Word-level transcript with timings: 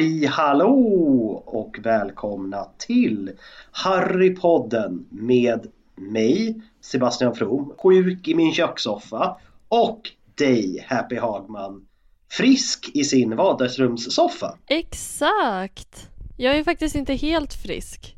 Halli 0.00 0.26
hallå 0.26 1.42
och 1.46 1.78
välkomna 1.82 2.68
till 2.78 3.32
Harrypodden 3.70 5.06
med 5.10 5.66
mig 5.94 6.62
Sebastian 6.80 7.34
From, 7.34 7.74
sjuk 7.78 8.28
i 8.28 8.34
min 8.34 8.52
kökssoffa 8.52 9.36
och 9.68 10.10
dig 10.34 10.86
Happy 10.88 11.16
Hagman, 11.16 11.86
frisk 12.30 12.90
i 12.94 13.04
sin 13.04 13.36
vardagsrumssoffa. 13.36 14.58
Exakt! 14.66 16.08
Jag 16.36 16.56
är 16.56 16.64
faktiskt 16.64 16.94
inte 16.94 17.14
helt 17.14 17.54
frisk. 17.54 18.16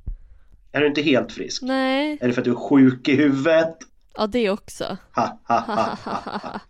Är 0.72 0.80
du 0.80 0.86
inte 0.86 1.02
helt 1.02 1.32
frisk? 1.32 1.62
Nej, 1.62 2.18
Är 2.20 2.26
det 2.28 2.32
för 2.32 2.40
att 2.40 2.44
du 2.44 2.50
är 2.50 2.68
sjuk 2.68 3.08
i 3.08 3.16
huvudet? 3.16 3.76
ja 4.16 4.26
det 4.26 4.50
också. 4.50 4.96
Ha, 5.14 5.38
ha, 5.44 5.58
ha. 5.60 5.98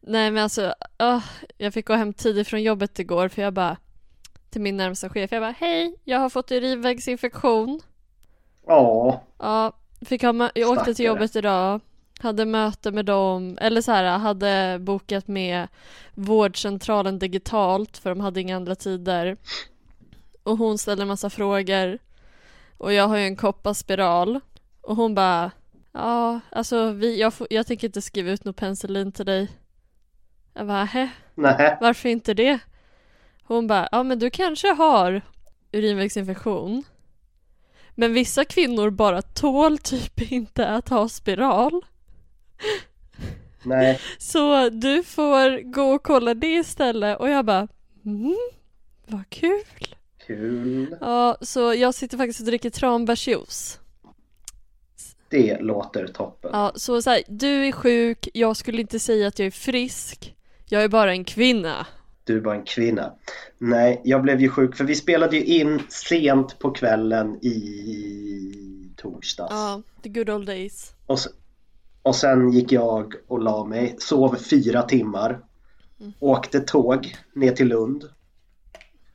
Nej 0.00 0.30
men 0.30 0.42
alltså, 0.42 0.74
åh, 0.98 1.24
jag 1.58 1.74
fick 1.74 1.86
gå 1.86 1.94
hem 1.94 2.12
tidigt 2.12 2.48
från 2.48 2.62
jobbet 2.62 2.98
igår 2.98 3.28
för 3.28 3.42
jag 3.42 3.52
bara 3.52 3.76
till 4.56 4.62
min 4.62 4.76
närmsta 4.76 5.08
chef, 5.08 5.32
jag 5.32 5.42
bara 5.42 5.54
hej, 5.58 5.94
jag 6.04 6.18
har 6.18 6.28
fått 6.28 6.52
urinvägsinfektion. 6.52 7.80
Ja, 8.66 9.22
Ja, 9.38 9.72
fick 10.00 10.22
ha 10.22 10.50
jag 10.54 10.70
åkte 10.70 10.94
till 10.94 11.04
jobbet 11.04 11.36
idag, 11.36 11.80
hade 12.20 12.44
möte 12.44 12.90
med 12.90 13.04
dem, 13.04 13.58
eller 13.60 13.80
så 13.80 13.92
här, 13.92 14.18
hade 14.18 14.78
bokat 14.80 15.28
med 15.28 15.68
vårdcentralen 16.14 17.18
digitalt 17.18 17.98
för 17.98 18.10
de 18.10 18.20
hade 18.20 18.40
inga 18.40 18.56
andra 18.56 18.74
tider. 18.74 19.36
Och 20.42 20.58
hon 20.58 20.78
ställde 20.78 21.02
en 21.02 21.08
massa 21.08 21.30
frågor. 21.30 21.98
Och 22.78 22.92
jag 22.92 23.08
har 23.08 23.16
ju 23.16 23.24
en 23.24 23.36
kopparspiral. 23.36 24.40
Och 24.80 24.96
hon 24.96 25.14
bara, 25.14 25.50
ja, 25.92 26.40
alltså 26.50 26.90
vi, 26.90 27.20
jag, 27.20 27.34
får, 27.34 27.46
jag 27.50 27.66
tänker 27.66 27.86
inte 27.86 28.02
skriva 28.02 28.30
ut 28.30 28.44
något 28.44 28.56
penicillin 28.56 29.12
till 29.12 29.26
dig. 29.26 29.48
Jag 30.54 30.66
bara, 30.66 30.84
hä, 30.84 31.08
nej. 31.34 31.78
varför 31.80 32.08
inte 32.08 32.34
det? 32.34 32.58
Hon 33.46 33.66
bara, 33.66 33.88
ja 33.92 34.02
men 34.02 34.18
du 34.18 34.30
kanske 34.30 34.68
har 34.68 35.22
urinvägsinfektion. 35.72 36.84
Men 37.94 38.12
vissa 38.12 38.44
kvinnor 38.44 38.90
bara 38.90 39.22
tål 39.22 39.78
typ 39.78 40.32
inte 40.32 40.68
att 40.68 40.88
ha 40.88 41.08
spiral. 41.08 41.84
Nej, 43.62 44.00
Så 44.18 44.68
du 44.68 45.02
får 45.02 45.72
gå 45.72 45.94
och 45.94 46.02
kolla 46.02 46.34
det 46.34 46.54
istället. 46.54 47.18
Och 47.18 47.28
jag 47.28 47.44
bara, 47.44 47.68
mm, 48.04 48.36
vad 49.06 49.30
kul. 49.30 49.64
kul. 50.26 50.96
Ja, 51.00 51.36
så 51.40 51.74
jag 51.74 51.94
sitter 51.94 52.18
faktiskt 52.18 52.40
och 52.40 52.46
dricker 52.46 52.70
tranbärsjuice. 52.70 53.80
Det 55.28 55.60
låter 55.60 56.06
toppen. 56.06 56.50
Ja, 56.54 56.72
så, 56.74 57.02
så 57.02 57.10
här, 57.10 57.22
du 57.28 57.66
är 57.66 57.72
sjuk, 57.72 58.28
jag 58.34 58.56
skulle 58.56 58.80
inte 58.80 58.98
säga 58.98 59.28
att 59.28 59.38
jag 59.38 59.46
är 59.46 59.50
frisk. 59.50 60.34
Jag 60.68 60.84
är 60.84 60.88
bara 60.88 61.12
en 61.12 61.24
kvinna. 61.24 61.86
Du 62.26 62.40
bara 62.40 62.54
en 62.54 62.64
kvinna. 62.64 63.12
Nej, 63.58 64.00
jag 64.04 64.22
blev 64.22 64.40
ju 64.40 64.48
sjuk 64.48 64.76
för 64.76 64.84
vi 64.84 64.94
spelade 64.94 65.36
ju 65.36 65.44
in 65.44 65.82
sent 65.88 66.58
på 66.58 66.70
kvällen 66.70 67.36
i 67.44 68.92
torsdags. 68.96 69.50
Ja, 69.50 69.82
the 70.02 70.08
good 70.08 70.30
old 70.30 70.46
days. 70.46 70.94
Och, 71.06 71.18
och 72.02 72.16
sen 72.16 72.52
gick 72.52 72.72
jag 72.72 73.14
och 73.26 73.42
la 73.42 73.64
mig, 73.64 73.96
sov 73.98 74.36
fyra 74.36 74.82
timmar, 74.82 75.40
åkte 76.20 76.60
tåg 76.60 77.16
ner 77.34 77.52
till 77.52 77.68
Lund. 77.68 78.04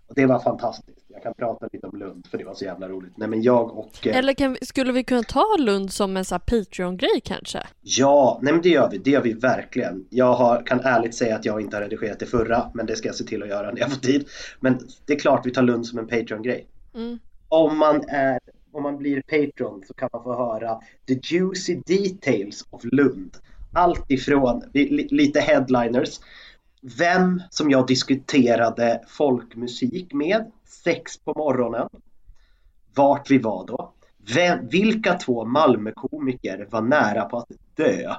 Och 0.07 0.15
det 0.15 0.25
var 0.25 0.39
fantastiskt. 0.39 1.00
Jag 1.23 1.35
kan 1.35 1.47
prata 1.47 1.69
lite 1.73 1.87
om 1.87 1.99
Lund 1.99 2.27
för 2.31 2.37
det 2.37 2.43
var 2.43 2.53
så 2.53 2.65
jävla 2.65 2.89
roligt. 2.89 3.17
Nej 3.17 3.27
men 3.27 3.41
jag 3.41 3.77
och... 3.77 4.07
eh, 4.07 4.17
Eller 4.17 4.33
kan 4.33 4.53
vi, 4.53 4.65
skulle 4.65 4.91
vi 4.91 5.03
kunna 5.03 5.23
ta 5.23 5.57
Lund 5.59 5.91
som 5.93 6.17
en 6.17 6.25
sån 6.25 6.35
här 6.35 6.59
Patreon-grej 6.63 7.21
kanske? 7.23 7.59
Ja, 7.81 8.39
nej 8.41 8.53
men 8.53 8.61
det 8.61 8.69
gör 8.69 8.89
vi. 8.89 8.97
Det 8.97 9.11
gör 9.11 9.21
vi 9.21 9.33
verkligen. 9.33 10.05
Jag 10.09 10.33
har, 10.33 10.65
kan 10.65 10.79
ärligt 10.79 11.15
säga 11.15 11.35
att 11.35 11.45
jag 11.45 11.61
inte 11.61 11.75
har 11.77 11.81
redigerat 11.81 12.19
det 12.19 12.25
förra, 12.25 12.71
men 12.73 12.85
det 12.85 12.95
ska 12.95 13.07
jag 13.07 13.15
se 13.15 13.23
till 13.23 13.43
att 13.43 13.49
göra 13.49 13.71
när 13.71 13.79
jag 13.79 13.91
får 13.91 13.99
tid. 13.99 14.27
Men 14.59 14.79
det 15.05 15.13
är 15.13 15.19
klart 15.19 15.45
vi 15.45 15.51
tar 15.51 15.61
Lund 15.61 15.85
som 15.85 15.99
en 15.99 16.07
Patreon-grej. 16.07 16.67
Mm. 16.95 17.19
Om 17.47 17.77
man 17.77 18.03
är 18.09 18.39
om 18.71 18.83
man 18.83 18.97
blir 18.97 19.21
Patreon 19.21 19.83
så 19.87 19.93
kan 19.93 20.09
man 20.13 20.23
få 20.23 20.35
höra 20.35 20.79
the 21.07 21.19
juicy 21.23 21.75
details 21.75 22.67
of 22.69 22.81
Lund. 22.83 23.37
Allt 23.73 24.11
ifrån 24.11 24.63
li, 24.73 25.07
lite 25.11 25.39
headliners. 25.39 26.19
Vem 26.99 27.41
som 27.49 27.71
jag 27.71 27.87
diskuterade 27.87 29.01
folkmusik 29.07 30.13
med 30.13 30.51
sex 30.83 31.17
på 31.17 31.33
morgonen. 31.37 31.89
Vart 32.95 33.31
vi 33.31 33.37
var 33.37 33.67
då. 33.67 33.93
Vem, 34.35 34.67
vilka 34.67 35.13
två 35.13 35.45
Malmökomiker 35.45 36.67
var 36.69 36.81
nära 36.81 37.25
på 37.25 37.37
att 37.37 37.47
dö? 37.75 38.15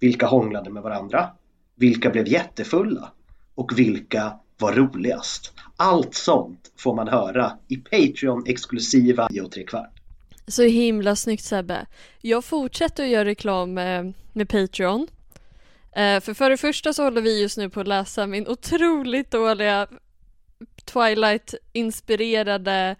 Vilka 0.00 0.26
hånglade 0.26 0.70
med 0.70 0.82
varandra? 0.82 1.30
Vilka 1.74 2.10
blev 2.10 2.28
jättefulla? 2.28 3.12
Och 3.54 3.78
vilka 3.78 4.32
var 4.58 4.72
roligast? 4.72 5.52
Allt 5.76 6.14
sånt 6.14 6.72
får 6.76 6.94
man 6.94 7.08
höra 7.08 7.52
i 7.68 7.76
Patreon-exklusiva 7.76 9.28
10 9.28 9.42
och 9.42 9.68
kvart. 9.68 10.00
Så 10.46 10.62
himla 10.62 11.16
snyggt 11.16 11.44
Sebbe. 11.44 11.86
Jag 12.20 12.44
fortsätter 12.44 13.04
att 13.04 13.10
göra 13.10 13.24
reklam 13.24 13.74
med, 13.74 14.12
med 14.32 14.48
Patreon. 14.48 15.06
Eh, 15.96 16.20
för 16.20 16.34
för 16.34 16.50
det 16.50 16.56
första 16.56 16.92
så 16.92 17.04
håller 17.04 17.20
vi 17.20 17.42
just 17.42 17.58
nu 17.58 17.70
på 17.70 17.80
att 17.80 17.88
läsa 17.88 18.26
min 18.26 18.48
otroligt 18.48 19.30
dåliga 19.30 19.86
Twilight-inspirerade 20.84 22.96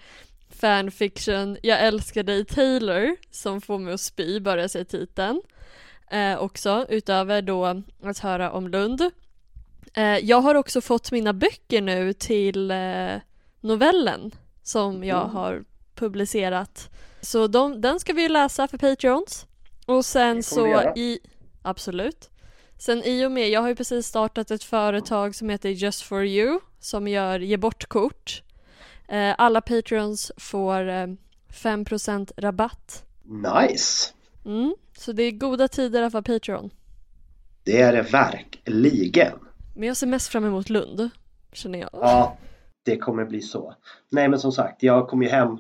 fanfiction 0.48 1.56
Jag 1.62 1.81
älskar 1.81 2.22
dig 2.22 2.44
Taylor 2.44 3.16
som 3.31 3.60
får 3.60 3.78
mig 3.78 3.94
att 3.94 4.00
spy 4.00 4.41
bara 4.41 4.60
jag 4.60 4.70
säger 4.70 4.84
titeln. 4.84 5.43
Eh, 6.10 6.38
också 6.38 6.87
utöver 6.88 7.43
då 7.43 7.82
att 8.03 8.19
höra 8.19 8.53
om 8.53 8.69
Lund. 8.69 9.10
Eh, 9.94 10.19
jag 10.19 10.41
har 10.41 10.54
också 10.54 10.81
fått 10.81 11.12
mina 11.12 11.32
böcker 11.32 11.81
nu 11.81 12.12
till 12.12 12.70
eh, 12.70 13.15
novellen 13.60 14.34
som 14.62 15.04
jag 15.04 15.25
har 15.25 15.64
publicerat. 15.94 16.91
Så 17.20 17.47
de, 17.47 17.81
den 17.81 18.00
ska 18.00 18.12
vi 18.12 18.22
ju 18.22 18.28
läsa 18.28 18.69
för 18.69 18.78
Patreons. 18.78 19.47
Och 19.87 20.04
sen 20.04 20.43
så 20.43 20.93
i... 20.97 21.19
Absolut. 21.62 22.31
Sen 22.78 23.03
i 23.04 23.26
och 23.26 23.32
med, 23.32 23.49
jag 23.49 23.60
har 23.60 23.69
ju 23.69 23.76
precis 23.76 24.06
startat 24.06 24.50
ett 24.50 24.64
företag 24.64 25.34
som 25.34 25.49
heter 25.49 25.69
Just 25.69 26.03
for 26.03 26.25
you 26.25 26.60
som 26.84 27.09
gör 27.09 27.41
ge 27.41 27.56
bort-kort. 27.56 28.43
Eh, 29.08 29.34
alla 29.38 29.61
Patreons 29.61 30.32
får 30.37 30.88
eh, 30.88 31.06
5% 31.52 32.32
rabatt. 32.37 33.05
Nice! 33.25 34.12
Mm. 34.44 34.75
Så 34.99 35.12
det 35.12 35.23
är 35.23 35.31
goda 35.31 35.69
tider 35.69 36.02
att 36.02 36.12
vara 36.12 36.23
Patreon. 36.23 36.70
Det 37.64 37.81
är 37.81 37.93
det 37.93 38.02
verkligen. 38.02 39.38
Men 39.75 39.88
jag 39.88 39.96
ser 39.96 40.06
mest 40.06 40.29
fram 40.29 40.44
emot 40.44 40.70
Lund, 40.70 41.11
känner 41.52 41.79
jag. 41.79 41.90
Ja, 41.93 42.37
det 42.85 42.96
kommer 42.96 43.25
bli 43.25 43.40
så. 43.40 43.75
Nej 44.11 44.28
men 44.28 44.38
som 44.38 44.52
sagt, 44.52 44.82
jag 44.82 45.08
kom 45.08 45.23
ju 45.23 45.28
hem, 45.28 45.58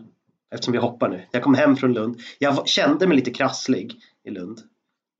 eftersom 0.50 0.72
vi 0.72 0.78
hoppar 0.78 1.08
nu, 1.08 1.26
jag 1.30 1.42
kom 1.42 1.54
hem 1.54 1.76
från 1.76 1.92
Lund. 1.92 2.20
Jag 2.38 2.68
kände 2.68 3.06
mig 3.06 3.16
lite 3.16 3.30
krasslig 3.30 3.94
i 4.24 4.30
Lund. 4.30 4.60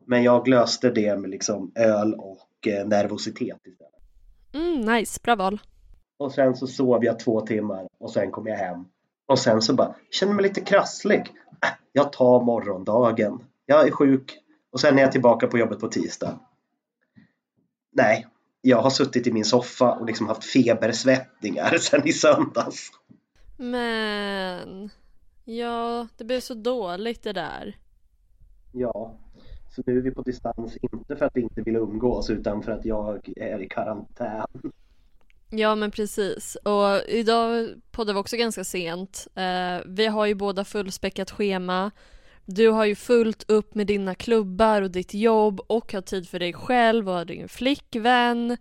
Men 0.07 0.23
jag 0.23 0.49
löste 0.49 0.91
det 0.91 1.19
med 1.19 1.31
liksom 1.31 1.73
öl 1.75 2.15
och 2.15 2.69
eh, 2.69 2.87
nervositet 2.87 3.67
istället. 3.67 3.93
Mm, 4.53 4.81
nice, 4.81 5.21
bra 5.23 5.37
val. 5.37 5.61
Och 6.23 6.33
sen 6.33 6.57
så 6.57 6.67
sov 6.67 7.05
jag 7.05 7.19
två 7.19 7.41
timmar 7.41 7.89
och 7.99 8.11
sen 8.11 8.31
kom 8.31 8.47
jag 8.47 8.57
hem. 8.57 8.85
Och 9.27 9.39
sen 9.39 9.63
så 9.63 9.75
bara, 9.75 9.95
känner 10.11 10.33
mig 10.33 10.43
lite 10.43 10.61
krasslig. 10.61 11.21
Äh, 11.65 11.69
jag 11.93 12.13
tar 12.13 12.45
morgondagen. 12.45 13.45
Jag 13.67 13.87
är 13.87 13.91
sjuk 13.91 14.39
och 14.73 14.81
sen 14.81 14.99
är 14.99 15.03
jag 15.03 15.13
tillbaka 15.13 15.47
på 15.47 15.59
jobbet 15.59 15.81
på 15.81 15.89
tisdag. 15.89 16.41
Nej, 17.93 18.27
jag 18.61 18.83
har 18.83 18.91
suttit 18.91 19.27
i 19.27 19.33
min 19.33 19.45
soffa 19.45 19.93
och 19.93 20.07
liksom 20.07 20.29
haft 20.29 20.45
febersvettningar 20.45 21.77
sedan 21.79 22.09
i 22.09 22.13
söndags. 22.13 22.91
Men... 23.57 24.91
Ja, 25.45 26.09
det 26.17 26.25
blev 26.25 26.41
så 26.41 26.55
dåligt 26.55 27.23
det 27.23 27.33
där. 27.33 27.77
Ja, 28.73 29.15
så 29.71 29.83
nu 29.87 29.99
är 29.99 30.03
vi 30.03 30.11
på 30.11 30.23
distans, 30.23 30.77
inte 30.77 31.17
för 31.17 31.25
att 31.25 31.37
vi 31.37 31.41
inte 31.41 31.63
vill 31.63 31.77
umgås 31.77 32.31
utan 32.31 32.63
för 32.63 32.73
att 32.73 32.85
jag 32.85 33.33
är 33.37 33.63
i 33.63 33.69
karantän. 33.69 34.73
Ja 35.55 35.75
men 35.75 35.91
precis 35.91 36.55
och 36.55 37.09
idag 37.09 37.69
poddar 37.91 38.15
vi 38.15 38.21
också 38.21 38.37
ganska 38.37 38.65
sent. 38.65 39.27
Eh, 39.35 39.79
vi 39.87 40.07
har 40.07 40.27
ju 40.27 40.35
båda 40.35 40.65
fullspäckat 40.65 41.31
schema. 41.31 41.91
Du 42.45 42.69
har 42.69 42.85
ju 42.85 42.95
fullt 42.95 43.51
upp 43.51 43.75
med 43.75 43.87
dina 43.87 44.15
klubbar 44.15 44.83
och 44.83 44.91
ditt 44.91 45.15
jobb 45.15 45.61
och 45.67 45.93
har 45.93 46.01
tid 46.01 46.29
för 46.29 46.39
dig 46.39 46.53
själv 46.53 47.09
och 47.09 47.15
har 47.15 47.25
din 47.25 47.49
flickvän. 47.49 48.57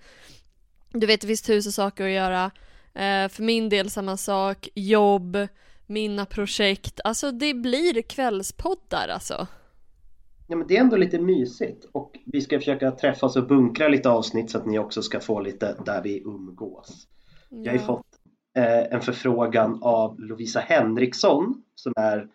Du 0.90 1.08
vet 1.08 1.22
det 1.22 1.28
finns 1.28 1.42
tusen 1.42 1.72
saker 1.72 2.06
att 2.06 2.12
göra. 2.12 2.52
Eh, 2.94 3.30
för 3.30 3.44
min 3.44 3.70
del 3.70 3.90
samma 3.90 4.18
sak, 4.18 4.70
jobb, 4.76 5.48
mina 5.86 6.26
projekt. 6.26 7.00
Alltså 7.04 7.32
det 7.32 7.54
blir 7.54 8.02
kvällspoddar 8.02 9.08
alltså. 9.08 9.48
Ja, 10.52 10.58
men 10.58 10.68
det 10.68 10.78
är 10.78 10.82
ändå 10.82 10.98
lite 10.98 11.20
mysigt 11.20 11.86
och 11.92 12.20
vi 12.26 12.42
ska 12.42 12.60
försöka 12.60 12.92
träffas 12.92 13.36
och 13.36 13.48
bunkra 13.48 13.88
lite 13.88 14.10
avsnitt 14.10 14.50
så 14.50 14.58
att 14.58 14.66
ni 14.66 14.80
också 14.80 15.02
ska 15.02 15.20
få 15.20 15.40
lite 15.40 15.76
där 15.86 16.02
vi 16.04 16.20
umgås. 16.20 17.08
Jag 17.50 17.72
har 17.72 17.80
ju 17.80 17.86
fått 17.86 18.06
eh, 18.58 18.94
en 18.94 19.02
förfrågan 19.02 19.80
av 19.84 20.20
Lovisa 20.20 20.60
Henriksson 20.60 21.64
som 21.76 21.94
är 21.96 22.28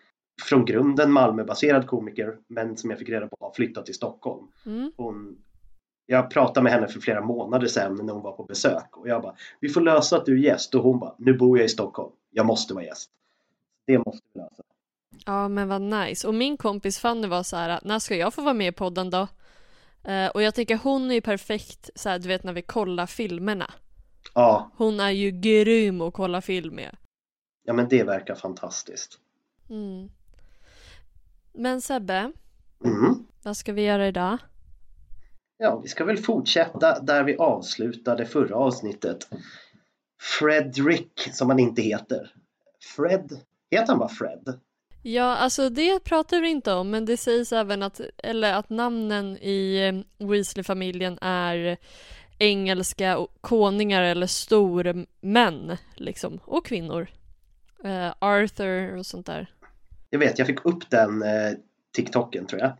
från 0.42 0.64
grunden 0.64 1.12
Malmöbaserad 1.12 1.86
komiker 1.86 2.38
men 2.48 2.76
som 2.76 2.90
jag 2.90 2.98
fick 2.98 3.08
reda 3.08 3.28
på 3.28 3.36
har 3.40 3.52
flyttat 3.52 3.86
till 3.86 3.94
Stockholm. 3.94 4.46
Mm. 4.66 4.92
Hon, 4.96 5.38
jag 6.06 6.30
pratade 6.30 6.64
med 6.64 6.72
henne 6.72 6.88
för 6.88 7.00
flera 7.00 7.20
månader 7.20 7.66
sedan 7.66 8.00
när 8.02 8.12
hon 8.12 8.22
var 8.22 8.32
på 8.32 8.44
besök 8.44 8.96
och 8.96 9.08
jag 9.08 9.22
bara 9.22 9.34
vi 9.60 9.68
får 9.68 9.80
lösa 9.80 10.16
att 10.16 10.26
du 10.26 10.32
är 10.32 10.44
gäst 10.44 10.74
och 10.74 10.82
hon 10.82 10.98
bara 10.98 11.14
nu 11.18 11.34
bor 11.34 11.58
jag 11.58 11.64
i 11.64 11.68
Stockholm. 11.68 12.12
Jag 12.30 12.46
måste 12.46 12.74
vara 12.74 12.84
gäst. 12.84 13.10
Det 13.86 13.98
måste 13.98 14.26
vi 14.32 14.40
lösa. 14.40 14.62
Ja 15.26 15.48
men 15.48 15.68
vad 15.68 15.80
nice. 15.82 16.28
Och 16.28 16.34
min 16.34 16.56
kompis 16.56 16.98
Fanny 16.98 17.26
var 17.28 17.42
så 17.42 17.56
här, 17.56 17.80
när 17.82 17.98
ska 17.98 18.16
jag 18.16 18.34
få 18.34 18.42
vara 18.42 18.54
med 18.54 18.68
i 18.68 18.72
podden 18.72 19.10
då? 19.10 19.28
Eh, 20.04 20.26
och 20.28 20.42
jag 20.42 20.54
tänker 20.54 20.76
hon 20.76 21.10
är 21.10 21.14
ju 21.14 21.20
perfekt 21.20 21.90
så 21.94 22.08
här, 22.08 22.18
du 22.18 22.28
vet 22.28 22.44
när 22.44 22.52
vi 22.52 22.62
kollar 22.62 23.06
filmerna. 23.06 23.70
Ja, 24.34 24.70
Hon 24.76 25.00
är 25.00 25.10
ju 25.10 25.30
grym 25.30 26.00
att 26.00 26.14
kolla 26.14 26.40
film 26.40 26.74
med. 26.74 26.96
ja 27.64 27.72
men 27.72 27.88
det 27.88 28.02
verkar 28.04 28.34
fantastiskt. 28.34 29.18
Mm. 29.70 30.08
Men 31.52 31.80
Sebbe, 31.82 32.32
Mm. 32.84 33.26
vad 33.42 33.56
ska 33.56 33.72
vi 33.72 33.82
göra 33.82 34.08
idag? 34.08 34.38
Ja, 35.58 35.80
vi 35.82 35.88
ska 35.88 36.04
väl 36.04 36.16
fortsätta 36.18 37.00
där 37.00 37.24
vi 37.24 37.36
avslutade 37.36 38.26
förra 38.26 38.56
avsnittet. 38.56 39.28
Fredrik, 40.38 41.28
som 41.32 41.50
han 41.50 41.58
inte 41.58 41.82
heter. 41.82 42.34
Fred, 42.96 43.40
heter 43.70 43.86
han 43.86 43.98
bara 43.98 44.08
Fred? 44.08 44.60
Ja, 45.08 45.36
alltså 45.36 45.70
det 45.70 46.04
pratar 46.04 46.40
vi 46.40 46.48
inte 46.48 46.72
om, 46.72 46.90
men 46.90 47.04
det 47.04 47.16
sägs 47.16 47.52
även 47.52 47.82
att, 47.82 48.00
eller 48.18 48.52
att 48.52 48.70
namnen 48.70 49.36
i 49.36 49.86
eh, 50.18 50.26
Weasley-familjen 50.26 51.18
är 51.20 51.76
engelska 52.38 53.26
konungar 53.40 54.02
eller 54.02 54.26
stormän, 54.26 55.76
liksom, 55.96 56.40
och 56.44 56.66
kvinnor. 56.66 57.08
Eh, 57.84 58.14
Arthur 58.18 58.96
och 58.96 59.06
sånt 59.06 59.26
där. 59.26 59.50
Jag 60.10 60.18
vet, 60.18 60.38
jag 60.38 60.46
fick 60.46 60.64
upp 60.64 60.90
den 60.90 61.22
eh, 61.22 61.52
TikToken 61.96 62.46
tror 62.46 62.60
jag. 62.60 62.72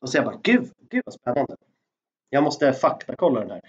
Och 0.00 0.10
så 0.10 0.16
jag 0.16 0.24
bara, 0.24 0.40
gud, 0.42 0.70
gud 0.90 1.02
vad 1.04 1.14
spännande. 1.14 1.56
Jag 2.30 2.42
måste 2.42 2.72
faktakolla 2.72 3.40
den 3.40 3.50
här. 3.50 3.60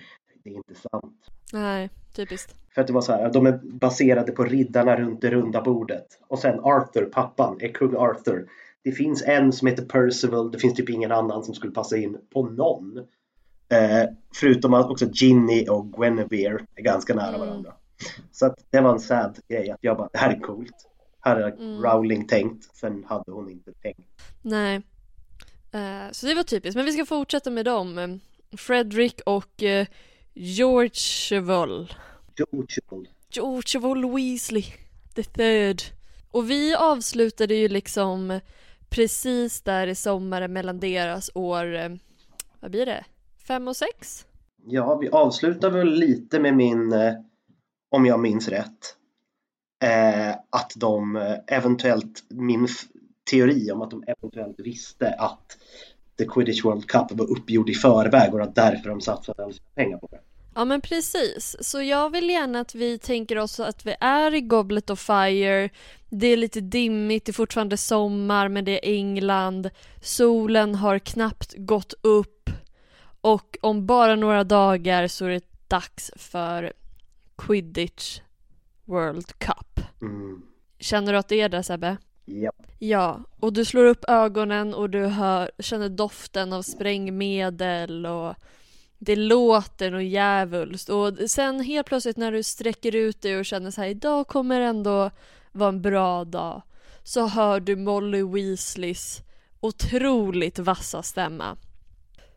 Det 0.44 0.50
är 0.50 0.54
inte 0.54 0.76
sant. 0.76 1.30
Nej, 1.54 1.90
typiskt. 2.16 2.56
För 2.74 2.82
att 2.82 2.88
det 2.88 2.94
var 2.94 3.02
så 3.02 3.12
här, 3.12 3.34
de 3.34 3.46
är 3.46 3.60
baserade 3.64 4.32
på 4.32 4.44
riddarna 4.44 4.96
runt 4.96 5.22
det 5.22 5.32
runda 5.32 5.62
bordet. 5.62 6.08
Och 6.28 6.40
sen 6.40 6.60
Arthur, 6.60 7.06
pappan, 7.06 7.58
är 7.60 7.68
kung 7.68 7.96
Arthur. 7.96 8.48
Det 8.84 8.92
finns 8.92 9.24
en 9.24 9.54
som 9.54 9.68
heter 9.68 9.86
Percival, 9.86 10.52
det 10.52 10.60
finns 10.60 10.74
typ 10.74 10.90
ingen 10.90 11.12
annan 11.12 11.44
som 11.44 11.54
skulle 11.54 11.74
passa 11.74 11.98
in 11.98 12.18
på 12.34 12.44
någon. 12.44 12.98
Eh, 13.70 14.10
förutom 14.36 14.74
att 14.74 14.90
också 14.90 15.06
Ginny 15.14 15.68
och 15.70 15.94
Guinevere 15.94 16.66
är 16.76 16.82
ganska 16.82 17.16
nära 17.16 17.38
varandra. 17.38 17.74
Så 18.32 18.46
att 18.46 18.66
det 18.70 18.82
var 18.82 18.92
en 18.92 19.00
sad 19.00 19.40
grej 19.48 19.72
att 19.72 19.80
jag 19.82 19.98
bara, 19.98 20.10
det 20.14 20.18
här 20.18 20.30
är 20.30 20.40
coolt. 20.40 20.90
Här 21.22 21.36
är 21.36 21.82
Rowling 21.82 22.28
tänkt, 22.28 22.76
sen 22.76 23.04
hade 23.04 23.32
hon 23.32 23.50
inte 23.50 23.72
tänkt. 23.74 24.00
Nej. 24.42 24.76
Eh, 25.72 26.12
så 26.12 26.26
det 26.26 26.36
var 26.36 26.44
typiskt, 26.44 26.76
men 26.76 26.86
vi 26.86 26.92
ska 26.92 27.06
fortsätta 27.06 27.52
med 27.52 27.66
dem. 27.66 28.20
Fredrik 28.58 29.22
och 29.26 29.64
eh, 29.64 29.88
George 30.38 30.96
Cheval. 30.96 31.94
George 32.36 32.82
George 33.30 33.68
Cheval 33.68 34.16
Weasley, 34.16 34.66
the 35.14 35.24
third. 35.24 35.82
Och 36.32 36.50
vi 36.50 36.76
avslutade 36.76 37.56
ju 37.56 37.68
liksom 37.68 38.40
precis 38.90 39.62
där 39.62 39.88
i 39.88 39.96
sommaren 39.96 40.54
mellan 40.54 40.80
deras 40.80 41.32
år, 41.34 41.76
eh, 41.76 41.90
vad 42.60 42.72
blir 42.72 42.86
det, 42.86 43.06
fem 43.48 43.68
och 43.68 43.76
sex? 43.76 44.26
Ja, 44.66 44.96
vi 44.96 45.10
avslutar 45.10 45.70
väl 45.70 45.94
lite 45.94 46.40
med 46.40 46.56
min, 46.56 46.94
eh, 46.94 47.14
om 47.92 48.06
jag 48.06 48.20
minns 48.20 48.48
rätt, 48.48 48.98
eh, 49.84 50.30
att 50.50 50.74
de 50.76 51.16
eventuellt, 51.48 52.24
min 52.30 52.68
teori 53.32 53.72
om 53.72 53.82
att 53.82 53.92
de 53.92 54.04
eventuellt 54.08 54.60
visste 54.60 55.10
att 55.10 55.58
The 56.18 56.26
Quidditch 56.26 56.66
World 56.66 56.88
Cup 56.88 57.12
var 57.12 57.32
uppgjord 57.32 57.70
i 57.70 57.74
förväg 57.74 58.34
och 58.34 58.42
att 58.42 58.56
därför 58.56 58.90
de 58.90 59.02
satsade 59.02 59.44
alla 59.44 59.54
sina 59.54 59.66
pengar 59.76 59.98
på 59.98 60.08
det. 60.12 60.20
Ja 60.56 60.66
men 60.66 60.82
precis, 60.82 61.56
så 61.60 61.82
jag 61.82 62.10
vill 62.10 62.30
gärna 62.30 62.60
att 62.60 62.76
vi 62.76 62.98
tänker 63.00 63.38
oss 63.38 63.60
att 63.60 63.86
vi 63.86 63.96
är 64.00 64.34
i 64.34 64.42
Goblet 64.42 64.90
of 64.90 65.00
Fire 65.00 65.70
Det 66.10 66.28
är 66.28 66.38
lite 66.38 66.62
dimmigt, 66.62 67.26
det 67.26 67.32
är 67.32 67.34
fortfarande 67.34 67.78
sommar 67.78 68.50
men 68.50 68.66
det 68.66 68.72
är 68.72 68.94
England 68.94 69.70
Solen 70.02 70.76
har 70.76 71.00
knappt 71.00 71.54
gått 71.58 71.94
upp 72.02 72.50
Och 73.22 73.58
om 73.62 73.86
bara 73.86 74.16
några 74.16 74.44
dagar 74.44 75.08
så 75.08 75.26
är 75.26 75.30
det 75.30 75.46
dags 75.68 76.12
för 76.16 76.74
Quidditch 77.38 78.20
World 78.86 79.40
Cup 79.40 79.76
Mm. 80.02 80.42
Känner 80.80 81.14
du 81.14 81.20
att 81.20 81.28
det 81.28 81.42
är 81.42 81.50
det 81.50 81.64
Sebbe? 81.64 81.98
Ja. 82.25 82.51
Ja, 82.80 83.19
och 83.39 83.54
du 83.54 83.66
slår 83.66 83.86
upp 83.86 84.06
ögonen 84.07 84.74
och 84.74 84.89
du 84.89 85.06
hör, 85.06 85.51
känner 85.60 85.89
doften 85.89 86.54
av 86.54 86.62
sprängmedel 86.62 88.06
och 88.06 88.36
det 88.98 89.16
låter 89.16 89.94
och 89.94 90.04
djävulskt 90.04 90.89
och 90.89 91.13
sen 91.27 91.60
helt 91.60 91.88
plötsligt 91.88 92.18
när 92.18 92.31
du 92.31 92.44
sträcker 92.44 92.95
ut 92.95 93.22
dig 93.22 93.38
och 93.38 93.45
känner 93.45 93.72
så 93.72 93.81
här 93.81 93.88
idag 93.88 94.27
kommer 94.27 94.62
ändå 94.62 95.12
vara 95.51 95.70
en 95.70 95.82
bra 95.82 96.25
dag 96.25 96.62
så 97.03 97.27
hör 97.27 97.60
du 97.60 97.75
Molly 97.75 98.24
Weasleys 98.24 99.22
otroligt 99.60 100.60
vassa 100.60 101.03
stämma. 101.03 101.58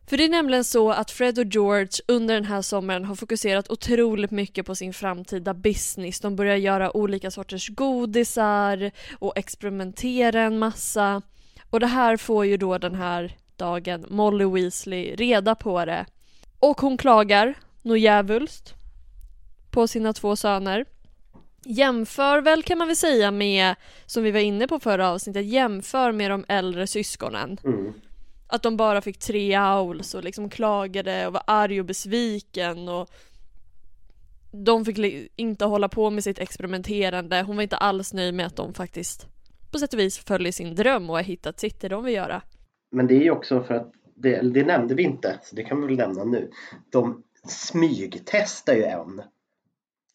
För 0.09 0.17
det 0.17 0.23
är 0.23 0.29
nämligen 0.29 0.63
så 0.63 0.91
att 0.91 1.11
Fred 1.11 1.39
och 1.39 1.45
George 1.45 1.89
under 2.07 2.33
den 2.33 2.45
här 2.45 2.61
sommaren 2.61 3.05
har 3.05 3.15
fokuserat 3.15 3.69
otroligt 3.69 4.31
mycket 4.31 4.65
på 4.65 4.75
sin 4.75 4.93
framtida 4.93 5.53
business. 5.53 6.19
De 6.19 6.35
börjar 6.35 6.55
göra 6.55 6.97
olika 6.97 7.31
sorters 7.31 7.69
godisar 7.69 8.91
och 9.19 9.37
experimentera 9.37 10.41
en 10.41 10.59
massa. 10.59 11.21
Och 11.69 11.79
det 11.79 11.87
här 11.87 12.17
får 12.17 12.45
ju 12.45 12.57
då 12.57 12.77
den 12.77 12.95
här 12.95 13.37
dagen 13.55 14.05
Molly 14.09 14.45
Weasley 14.45 15.15
reda 15.15 15.55
på 15.55 15.85
det. 15.85 16.05
Och 16.59 16.81
hon 16.81 16.97
klagar, 16.97 17.53
nog 17.81 17.97
djävulskt, 17.97 18.73
på 19.71 19.87
sina 19.87 20.13
två 20.13 20.35
söner. 20.35 20.85
Jämför 21.65 22.41
väl 22.41 22.63
kan 22.63 22.77
man 22.77 22.87
väl 22.87 22.97
säga 22.97 23.31
med, 23.31 23.75
som 24.05 24.23
vi 24.23 24.31
var 24.31 24.39
inne 24.39 24.67
på 24.67 24.79
förra 24.79 25.09
avsnittet, 25.09 25.45
jämför 25.45 26.11
med 26.11 26.31
de 26.31 26.45
äldre 26.47 26.87
syskonen. 26.87 27.59
Mm. 27.63 27.93
Att 28.51 28.63
de 28.63 28.77
bara 28.77 29.01
fick 29.01 29.19
tre 29.19 29.59
owls 29.59 30.13
och 30.13 30.23
liksom 30.23 30.49
klagade 30.49 31.27
och 31.27 31.33
var 31.33 31.43
arg 31.47 31.79
och 31.79 31.85
besviken 31.85 32.89
och 32.89 33.09
de 34.51 34.85
fick 34.85 34.97
inte 35.35 35.65
hålla 35.65 35.89
på 35.89 36.09
med 36.09 36.23
sitt 36.23 36.39
experimenterande. 36.39 37.41
Hon 37.41 37.55
var 37.55 37.63
inte 37.63 37.77
alls 37.77 38.13
nöjd 38.13 38.33
med 38.33 38.45
att 38.45 38.55
de 38.55 38.73
faktiskt 38.73 39.27
på 39.71 39.79
sätt 39.79 39.93
och 39.93 39.99
vis 39.99 40.17
följer 40.17 40.51
sin 40.51 40.75
dröm 40.75 41.09
och 41.09 41.15
har 41.15 41.23
hittat 41.23 41.59
sitt 41.59 41.81
det 41.81 41.87
de 41.87 42.03
vill 42.03 42.13
göra. 42.15 42.41
Men 42.91 43.07
det 43.07 43.15
är 43.15 43.21
ju 43.21 43.31
också 43.31 43.63
för 43.63 43.73
att, 43.73 43.91
det, 44.15 44.41
det 44.41 44.65
nämnde 44.65 44.95
vi 44.95 45.03
inte, 45.03 45.39
så 45.43 45.55
det 45.55 45.63
kan 45.63 45.81
vi 45.81 45.87
väl 45.87 45.97
nämna 45.97 46.23
nu. 46.23 46.51
De 46.91 47.23
smygtestar 47.47 48.73
ju 48.73 48.83
en 48.83 49.21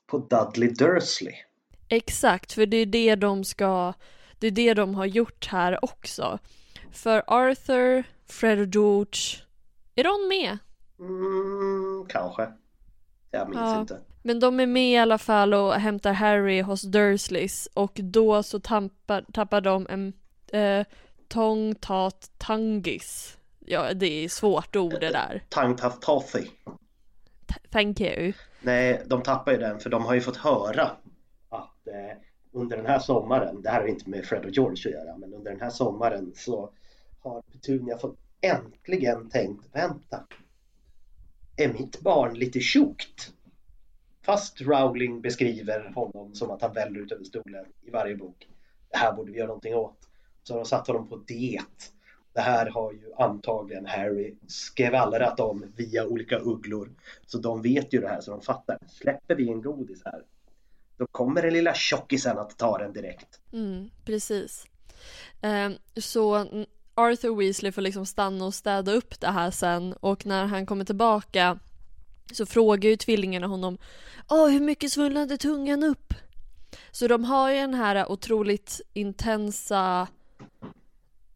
på 0.07 0.19
Dudley 0.19 0.69
Dursley. 0.69 1.35
Exakt, 1.89 2.53
för 2.53 2.67
det 2.67 2.77
är 2.77 2.87
det 2.87 3.15
de 3.15 3.45
ska, 3.45 3.93
det 4.39 4.47
är 4.47 4.51
det 4.51 4.75
de 4.75 4.95
har 4.95 5.07
gjort 5.07 5.47
här 5.47 5.85
också. 5.85 6.39
För 6.93 7.23
Arthur, 7.27 8.05
Fred 8.27 8.59
och 8.61 8.67
George, 8.75 9.41
är 9.95 10.05
de 10.05 10.29
med? 10.29 10.59
Mm, 10.99 12.07
kanske. 12.09 12.53
Jag 13.31 13.49
minns 13.49 13.61
Ja. 13.61 13.81
inte. 13.81 13.99
Men 14.23 14.41
de 14.41 14.61
är 14.61 14.67
med 14.67 14.93
i 14.93 14.97
alla 14.97 15.19
fall 15.19 15.55
och 15.55 15.73
hämtar 15.75 16.13
Harry 16.13 16.61
hos 16.63 16.83
Dursleys 16.83 17.69
och 17.75 17.93
då 18.03 18.43
så 18.43 18.61
tappar, 18.61 19.25
tappar 19.33 19.61
de 19.61 19.87
en 19.91 20.13
eh, 20.61 20.87
Tong 21.29 21.75
Tat 21.75 22.31
Tangis. 22.39 23.39
Ja, 23.67 23.95
det 23.95 24.25
är 24.25 24.29
svårt 24.29 24.77
ord 24.77 24.93
det 25.01 25.11
där. 25.11 25.43
Tang 25.49 25.77
Taff 25.77 26.01
Toffee. 26.01 26.51
T- 27.47 27.61
Thank 27.71 28.01
you. 28.01 28.33
Nej, 28.61 29.03
de 29.07 29.23
tappar 29.23 29.53
ju 29.53 29.59
den 29.59 29.79
för 29.81 29.91
de 29.91 30.05
har 30.05 30.15
ju 30.15 30.21
fått 30.21 30.37
höra 30.37 30.91
att 31.49 31.87
eh, 31.87 32.19
under 32.53 32.77
den 32.77 32.87
här 32.87 32.99
sommaren, 32.99 33.63
det 33.63 33.71
här 33.71 33.81
har 33.81 33.89
inte 33.89 34.11
med 34.11 34.25
Fred 34.25 34.45
och 34.45 34.51
George 34.51 34.73
att 34.73 35.05
göra, 35.07 35.17
men 35.17 35.35
under 35.35 35.51
den 35.51 35.61
här 35.61 35.71
sommaren 35.71 36.33
så 36.37 36.71
har 37.25 37.43
Petunia 37.43 37.99
fått 37.99 38.19
äntligen 38.41 39.31
tänkt, 39.31 39.67
vänta, 39.73 40.27
är 41.57 41.73
mitt 41.73 42.01
barn 42.01 42.35
lite 42.35 42.61
tjockt? 42.61 43.33
Fast 44.23 44.61
Rowling 44.61 45.21
beskriver 45.21 45.93
honom 45.95 46.35
som 46.35 46.51
att 46.51 46.63
han 46.63 46.73
väller 46.73 47.01
ut 47.01 47.13
över 47.13 47.25
stolen 47.25 47.67
i 47.83 47.91
varje 47.91 48.17
bok. 48.17 48.49
Det 48.91 48.97
här 48.97 49.13
borde 49.13 49.33
vi 49.33 49.39
göra 49.39 49.47
någonting 49.47 49.75
åt. 49.75 49.99
Så 50.43 50.55
har 50.55 50.59
de 50.59 50.67
satt 50.67 50.87
honom 50.87 51.09
på 51.09 51.17
diet. 51.17 51.93
Det 52.33 52.41
här 52.41 52.71
har 52.71 52.93
ju 52.93 53.13
antagligen 53.19 53.87
Harry 53.87 54.35
skvallrat 54.47 55.41
om 55.41 55.73
via 55.77 56.07
olika 56.07 56.39
ugglor. 56.39 56.91
Så 57.27 57.39
de 57.39 57.63
vet 57.63 57.93
ju 57.93 58.01
det 58.01 58.09
här 58.09 58.21
så 58.21 58.31
de 58.31 58.41
fattar. 58.41 58.79
Släpper 58.89 59.35
vi 59.35 59.49
en 59.49 59.63
godis 59.63 60.03
här 60.05 60.23
då 60.97 61.07
kommer 61.07 61.43
den 61.43 61.53
lilla 61.53 61.75
tjockisen 61.75 62.39
att 62.39 62.59
ta 62.59 62.79
den 62.79 62.93
direkt. 62.93 63.41
Mm, 63.53 63.91
precis. 64.05 64.67
Ehm, 65.41 65.75
så 65.97 66.47
Arthur 66.95 67.37
Weasley 67.37 67.73
får 67.73 67.83
liksom 67.83 68.07
stanna 68.07 68.45
och 68.45 68.55
städa 68.55 68.93
upp 68.93 69.21
det 69.21 69.31
här 69.31 69.51
sen 69.51 69.93
och 69.93 70.27
när 70.27 70.47
han 70.47 70.67
kommer 70.67 70.85
tillbaka 70.85 71.59
så 72.33 72.47
frågar 72.47 72.91
ju 72.91 72.97
tvillingarna 72.97 73.47
honom 73.47 73.79
Åh, 74.31 74.49
hur 74.49 74.61
mycket 74.61 74.93
svullnade 74.93 75.39
tungan 75.39 75.83
upp? 75.83 76.15
Så 76.91 77.09
de 77.09 77.25
har 77.25 77.51
ju 77.51 77.57
den 77.57 77.75
här 77.75 78.13
otroligt 78.13 78.81
intensa 78.93 80.09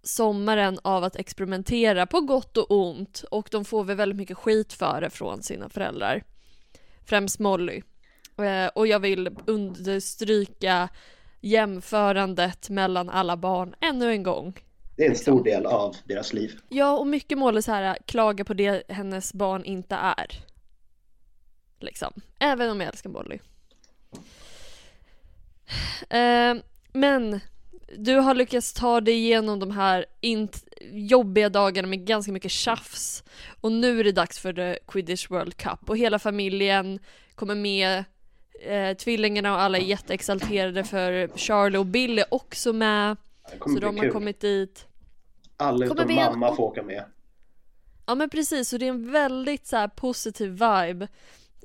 sommaren 0.02 0.78
av 0.82 1.04
att 1.04 1.16
experimentera 1.16 2.06
på 2.06 2.20
gott 2.20 2.56
och 2.56 2.70
ont 2.70 3.24
och 3.30 3.48
de 3.50 3.64
får 3.64 3.84
väl 3.84 3.96
väldigt 3.96 4.18
mycket 4.18 4.38
skit 4.38 4.72
för 4.72 5.00
det 5.00 5.10
från 5.10 5.42
sina 5.42 5.68
föräldrar. 5.68 6.22
Främst 7.04 7.38
Molly. 7.38 7.82
Eh, 8.38 8.66
och 8.66 8.86
jag 8.86 9.00
vill 9.00 9.36
understryka 9.46 10.88
jämförandet 11.40 12.70
mellan 12.70 13.10
alla 13.10 13.36
barn 13.36 13.74
ännu 13.80 14.10
en 14.10 14.22
gång. 14.22 14.60
Det 14.98 15.04
är 15.04 15.10
en 15.10 15.16
stor 15.16 15.44
del 15.44 15.66
av 15.66 15.96
deras 16.04 16.32
liv. 16.32 16.60
Ja, 16.68 16.98
och 16.98 17.06
mycket 17.06 17.38
mål 17.38 17.56
är 17.56 17.60
så 17.60 17.72
här, 17.72 17.98
klaga 18.06 18.44
på 18.44 18.54
det 18.54 18.82
hennes 18.88 19.34
barn 19.34 19.64
inte 19.64 19.94
är. 19.94 20.44
Liksom. 21.80 22.12
Även 22.38 22.70
om 22.70 22.80
jag 22.80 22.88
älskar 22.88 23.10
Molly. 23.10 23.38
Eh, 26.10 26.54
men 26.92 27.40
du 27.96 28.14
har 28.14 28.34
lyckats 28.34 28.72
ta 28.72 29.00
dig 29.00 29.14
igenom 29.14 29.58
de 29.58 29.70
här 29.70 30.06
jobbiga 30.92 31.48
dagarna 31.48 31.88
med 31.88 32.06
ganska 32.06 32.32
mycket 32.32 32.50
tjafs. 32.50 33.24
Och 33.60 33.72
nu 33.72 34.00
är 34.00 34.04
det 34.04 34.12
dags 34.12 34.38
för 34.38 34.52
the 34.52 34.78
Quidditch 34.86 35.30
World 35.30 35.56
Cup 35.56 35.90
och 35.90 35.98
hela 35.98 36.18
familjen 36.18 36.98
kommer 37.34 37.54
med. 37.54 38.04
Eh, 38.62 38.96
tvillingarna 38.96 39.54
och 39.54 39.60
alla 39.60 39.78
är 39.78 39.82
jätteexalterade 39.82 40.84
för 40.84 41.28
Charlie 41.36 41.78
och 41.78 41.86
Bill 41.86 42.18
är 42.18 42.34
också 42.34 42.72
med. 42.72 43.16
Så 43.58 43.80
de 43.80 43.96
har 43.96 44.04
kul. 44.04 44.12
kommit 44.12 44.40
dit. 44.40 44.86
Alla 45.56 45.86
utom 45.86 46.14
mamma 46.14 46.54
får 46.54 46.62
åka 46.62 46.82
med. 46.82 47.04
Ja 48.06 48.14
men 48.14 48.30
precis, 48.30 48.72
och 48.72 48.78
det 48.78 48.86
är 48.86 48.90
en 48.90 49.12
väldigt 49.12 49.66
så 49.66 49.76
här 49.76 49.88
positiv 49.88 50.50
vibe 50.50 51.08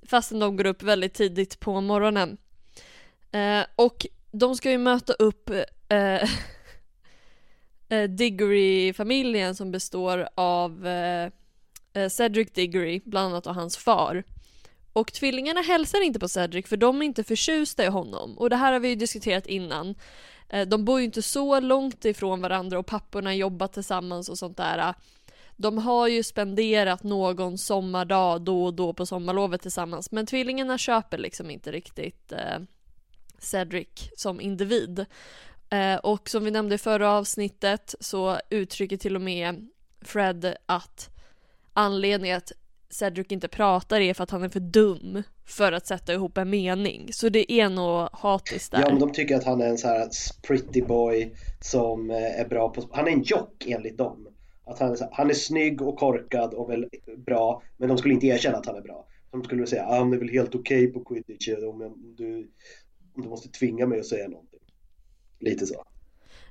fastän 0.06 0.40
de 0.40 0.56
går 0.58 0.66
upp 0.66 0.84
väldigt 0.84 1.14
tidigt 1.14 1.60
på 1.60 1.82
morgonen. 1.82 2.38
Eh, 3.32 3.66
och 3.76 4.08
de 4.32 4.56
ska 4.56 4.72
ju 4.72 4.78
möta 4.78 5.14
upp 5.14 5.50
eh, 5.90 6.30
eh, 7.90 8.10
Diggory-familjen 8.10 9.56
som 9.56 9.72
består 9.72 10.28
av 10.36 10.88
eh, 10.88 11.32
eh, 11.94 12.10
Cedric 12.10 12.52
Diggory, 12.52 13.02
bland 13.06 13.28
annat 13.28 13.48
och 13.48 13.56
hans 13.56 13.78
far. 13.78 14.24
Och 14.94 15.14
tvillingarna 15.14 15.62
hälsar 15.62 16.02
inte 16.02 16.20
på 16.20 16.28
Cedric 16.28 16.68
för 16.68 16.78
de 16.78 17.02
är 17.02 17.06
inte 17.06 17.24
förtjusta 17.24 17.84
i 17.84 17.88
honom. 17.88 18.38
Och 18.38 18.50
det 18.50 18.56
här 18.56 18.74
har 18.74 18.80
vi 18.80 18.90
ju 18.90 18.96
diskuterat 18.96 19.48
innan. 19.48 19.96
Eh, 20.54 20.68
de 20.68 20.86
bor 20.86 21.00
ju 21.00 21.06
inte 21.06 21.22
så 21.22 21.60
långt 21.60 22.06
ifrån 22.06 22.42
varandra 22.42 22.80
och 22.80 22.86
papporna 22.86 23.36
jobbar 23.36 23.68
tillsammans 23.68 24.30
och 24.30 24.38
sånt 24.38 24.58
där. 24.58 24.94
De 25.56 25.78
har 25.78 26.08
ju 26.08 26.24
spenderat 26.24 27.04
någon 27.04 27.58
sommardag 27.58 28.42
då 28.42 28.66
och 28.66 28.74
då 28.74 28.94
på 28.94 29.06
sommarlovet 29.06 29.62
tillsammans 29.62 30.12
men 30.12 30.26
tvillingarna 30.26 30.78
köper 30.78 31.18
liksom 31.18 31.52
inte 31.52 31.72
riktigt 31.72 32.32
eh, 32.32 32.60
Cedric 33.40 34.10
som 34.18 34.42
individ. 34.42 35.06
Eh, 35.70 35.96
och 35.96 36.30
som 36.30 36.44
vi 36.44 36.52
nämnde 36.52 36.76
i 36.76 36.78
förra 36.78 37.12
avsnittet 37.12 37.96
så 38.00 38.40
uttrycker 38.50 38.98
till 38.98 39.16
och 39.16 39.22
med 39.22 39.70
Fred 40.02 40.56
att 40.66 41.10
anledningen 41.74 42.38
att 42.38 42.52
Cedric 42.94 43.32
inte 43.32 43.48
pratar 43.48 44.00
är 44.00 44.14
för 44.14 44.24
att 44.24 44.32
han 44.32 44.44
är 44.44 44.50
för 44.50 44.60
dum 44.60 45.24
för 45.46 45.72
att 45.72 45.88
sätta 45.88 46.14
ihop 46.14 46.38
en 46.38 46.50
mening. 46.50 47.14
Så 47.14 47.30
det 47.30 47.52
är 47.52 47.70
nog 47.70 48.10
hatiskt 48.12 48.72
där. 48.72 48.80
Ja, 48.80 48.90
men 48.90 49.00
de 49.00 49.12
tycker 49.12 49.36
att 49.36 49.44
han 49.44 49.62
är 49.62 49.68
en 49.68 49.78
så 49.78 49.88
här 49.88 50.10
pretty 50.48 50.82
boy 50.82 51.34
som 51.62 52.10
eh, 52.10 52.40
är 52.40 52.48
bra 52.48 52.70
på... 52.70 52.90
Han 52.92 53.08
är 53.08 53.12
en 53.12 53.24
jock 53.24 53.66
enligt 53.68 53.98
dem. 53.98 54.28
Att 54.66 54.80
han, 54.80 54.92
är 54.92 54.96
så 54.96 55.04
här, 55.04 55.12
han 55.14 55.30
är 55.30 55.34
snygg 55.34 55.82
och 55.82 56.00
korkad 56.00 56.54
och 56.54 56.70
väl 56.70 56.90
bra, 57.18 57.64
men 57.78 57.90
de 57.90 57.98
skulle 57.98 58.14
inte 58.14 58.28
erkänna 58.28 58.58
att 58.58 58.66
han 58.66 58.76
är 58.76 58.82
bra. 58.82 59.08
De 59.32 59.44
skulle 59.44 59.68
säga 59.68 59.86
ah, 59.86 59.98
han 59.98 60.14
är 60.14 60.18
väl 60.18 60.30
helt 60.30 60.56
okej 60.56 60.88
på 60.88 61.04
quidditch 61.04 61.50
om, 61.50 61.82
om, 61.82 62.16
du, 62.18 62.52
om 63.16 63.22
du 63.22 63.30
måste 63.30 63.50
tvinga 63.50 63.88
mig 63.88 64.00
att 64.00 64.06
säga 64.06 64.28
någonting. 64.28 64.60
Lite 65.40 65.66
så. 65.66 65.84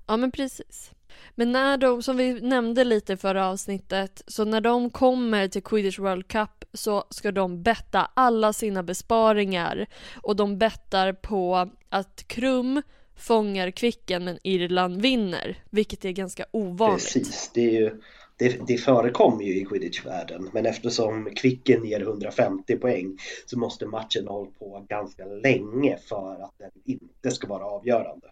Ja 0.07 0.17
men 0.17 0.31
precis. 0.33 0.91
Men 1.35 1.53
när 1.53 1.77
de, 1.77 2.03
som 2.03 2.17
vi 2.17 2.41
nämnde 2.41 2.85
lite 2.85 3.13
i 3.13 3.17
förra 3.17 3.49
avsnittet, 3.49 4.23
så 4.27 4.45
när 4.45 4.61
de 4.61 4.91
kommer 4.91 5.49
till 5.49 5.63
Quidditch 5.63 5.99
World 5.99 6.29
Cup 6.29 6.65
så 6.73 7.05
ska 7.11 7.33
de 7.33 7.63
betta 7.63 8.11
alla 8.15 8.53
sina 8.53 8.83
besparingar 8.83 9.87
och 10.23 10.37
de 10.37 10.59
bettar 10.59 11.13
på 11.13 11.71
att 11.89 12.29
Krum 12.29 12.83
fångar 13.17 13.71
Kvicken 13.71 14.25
men 14.25 14.39
Irland 14.43 15.03
vinner, 15.03 15.63
vilket 15.71 16.05
är 16.05 16.11
ganska 16.11 16.45
ovanligt. 16.51 17.05
Precis, 17.05 17.51
det, 17.55 17.61
är 17.61 17.81
ju, 17.81 18.01
det, 18.37 18.67
det 18.67 18.79
förekommer 18.79 19.45
ju 19.45 19.61
i 19.61 19.65
quidditch-världen 19.65 20.51
men 20.53 20.67
eftersom 20.67 21.31
Kvicken 21.37 21.85
ger 21.85 22.01
150 22.01 22.77
poäng 22.77 23.19
så 23.47 23.59
måste 23.59 23.87
matchen 23.87 24.29
ha 24.29 24.35
hållit 24.35 24.59
på 24.59 24.87
ganska 24.89 25.25
länge 25.25 25.99
för 26.09 26.45
att 26.45 26.59
den 26.59 26.71
inte 26.85 27.31
ska 27.31 27.47
vara 27.47 27.65
avgörande. 27.65 28.27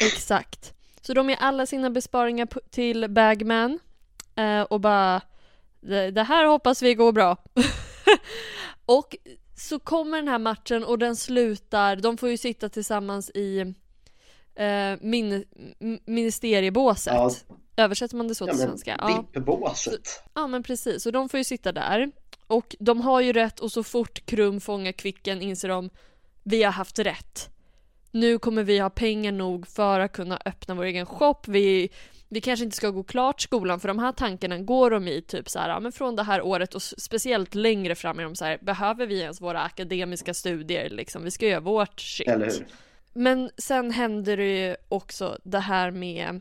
Exakt. 0.00 0.74
Så 1.00 1.14
de 1.14 1.30
ger 1.30 1.36
alla 1.40 1.66
sina 1.66 1.90
besparingar 1.90 2.48
till 2.70 3.10
Bagman 3.10 3.78
eh, 4.36 4.62
och 4.62 4.80
bara 4.80 5.20
det, 5.80 6.22
här 6.22 6.46
hoppas 6.46 6.82
vi 6.82 6.94
går 6.94 7.12
bra. 7.12 7.36
och 8.86 9.16
så 9.56 9.78
kommer 9.78 10.18
den 10.18 10.28
här 10.28 10.38
matchen 10.38 10.84
och 10.84 10.98
den 10.98 11.16
slutar, 11.16 11.96
de 11.96 12.16
får 12.16 12.28
ju 12.28 12.36
sitta 12.36 12.68
tillsammans 12.68 13.30
i 13.30 13.60
eh, 14.54 14.96
min, 15.00 15.44
ministeriebåset. 16.04 17.14
Ja. 17.14 17.30
Översätter 17.76 18.16
man 18.16 18.28
det 18.28 18.34
så 18.34 18.46
Ja, 18.46 18.52
till 18.52 18.60
svenska? 18.60 18.96
Ja. 18.98 19.24
VIP-båset. 19.32 20.22
Ja 20.34 20.46
men 20.46 20.62
precis, 20.62 21.06
och 21.06 21.12
de 21.12 21.28
får 21.28 21.38
ju 21.38 21.44
sitta 21.44 21.72
där. 21.72 22.10
Och 22.46 22.76
de 22.78 23.00
har 23.00 23.20
ju 23.20 23.32
rätt 23.32 23.60
och 23.60 23.72
så 23.72 23.82
fort 23.82 24.26
Krum 24.26 24.60
fångar 24.60 24.92
Kvicken 24.92 25.42
inser 25.42 25.68
de 25.68 25.90
vi 26.42 26.62
har 26.62 26.72
haft 26.72 26.98
rätt. 26.98 27.50
Nu 28.10 28.38
kommer 28.38 28.62
vi 28.62 28.78
ha 28.78 28.90
pengar 28.90 29.32
nog 29.32 29.66
för 29.66 30.00
att 30.00 30.12
kunna 30.12 30.38
öppna 30.44 30.74
vår 30.74 30.84
egen 30.84 31.06
shop. 31.06 31.36
Vi, 31.46 31.88
vi 32.28 32.40
kanske 32.40 32.64
inte 32.64 32.76
ska 32.76 32.90
gå 32.90 33.02
klart 33.02 33.40
skolan 33.40 33.80
för 33.80 33.88
de 33.88 33.98
här 33.98 34.12
tankarna 34.12 34.58
går 34.58 34.90
de 34.90 35.08
i 35.08 35.22
typ 35.22 35.48
så 35.48 35.58
här, 35.58 35.68
ja, 35.68 35.80
men 35.80 35.92
från 35.92 36.16
det 36.16 36.22
här 36.22 36.42
året 36.42 36.74
och 36.74 36.82
speciellt 36.82 37.54
längre 37.54 37.94
fram 37.94 38.18
är 38.18 38.22
de 38.22 38.34
så 38.34 38.44
här, 38.44 38.58
behöver 38.62 39.06
vi 39.06 39.20
ens 39.20 39.40
våra 39.40 39.60
akademiska 39.60 40.34
studier 40.34 40.90
liksom? 40.90 41.24
Vi 41.24 41.30
ska 41.30 41.46
göra 41.46 41.60
vårt 41.60 42.00
shit. 42.00 42.26
Men 43.12 43.50
sen 43.56 43.90
händer 43.90 44.36
det 44.36 44.66
ju 44.66 44.76
också 44.88 45.38
det 45.44 45.58
här 45.58 45.90
med 45.90 46.40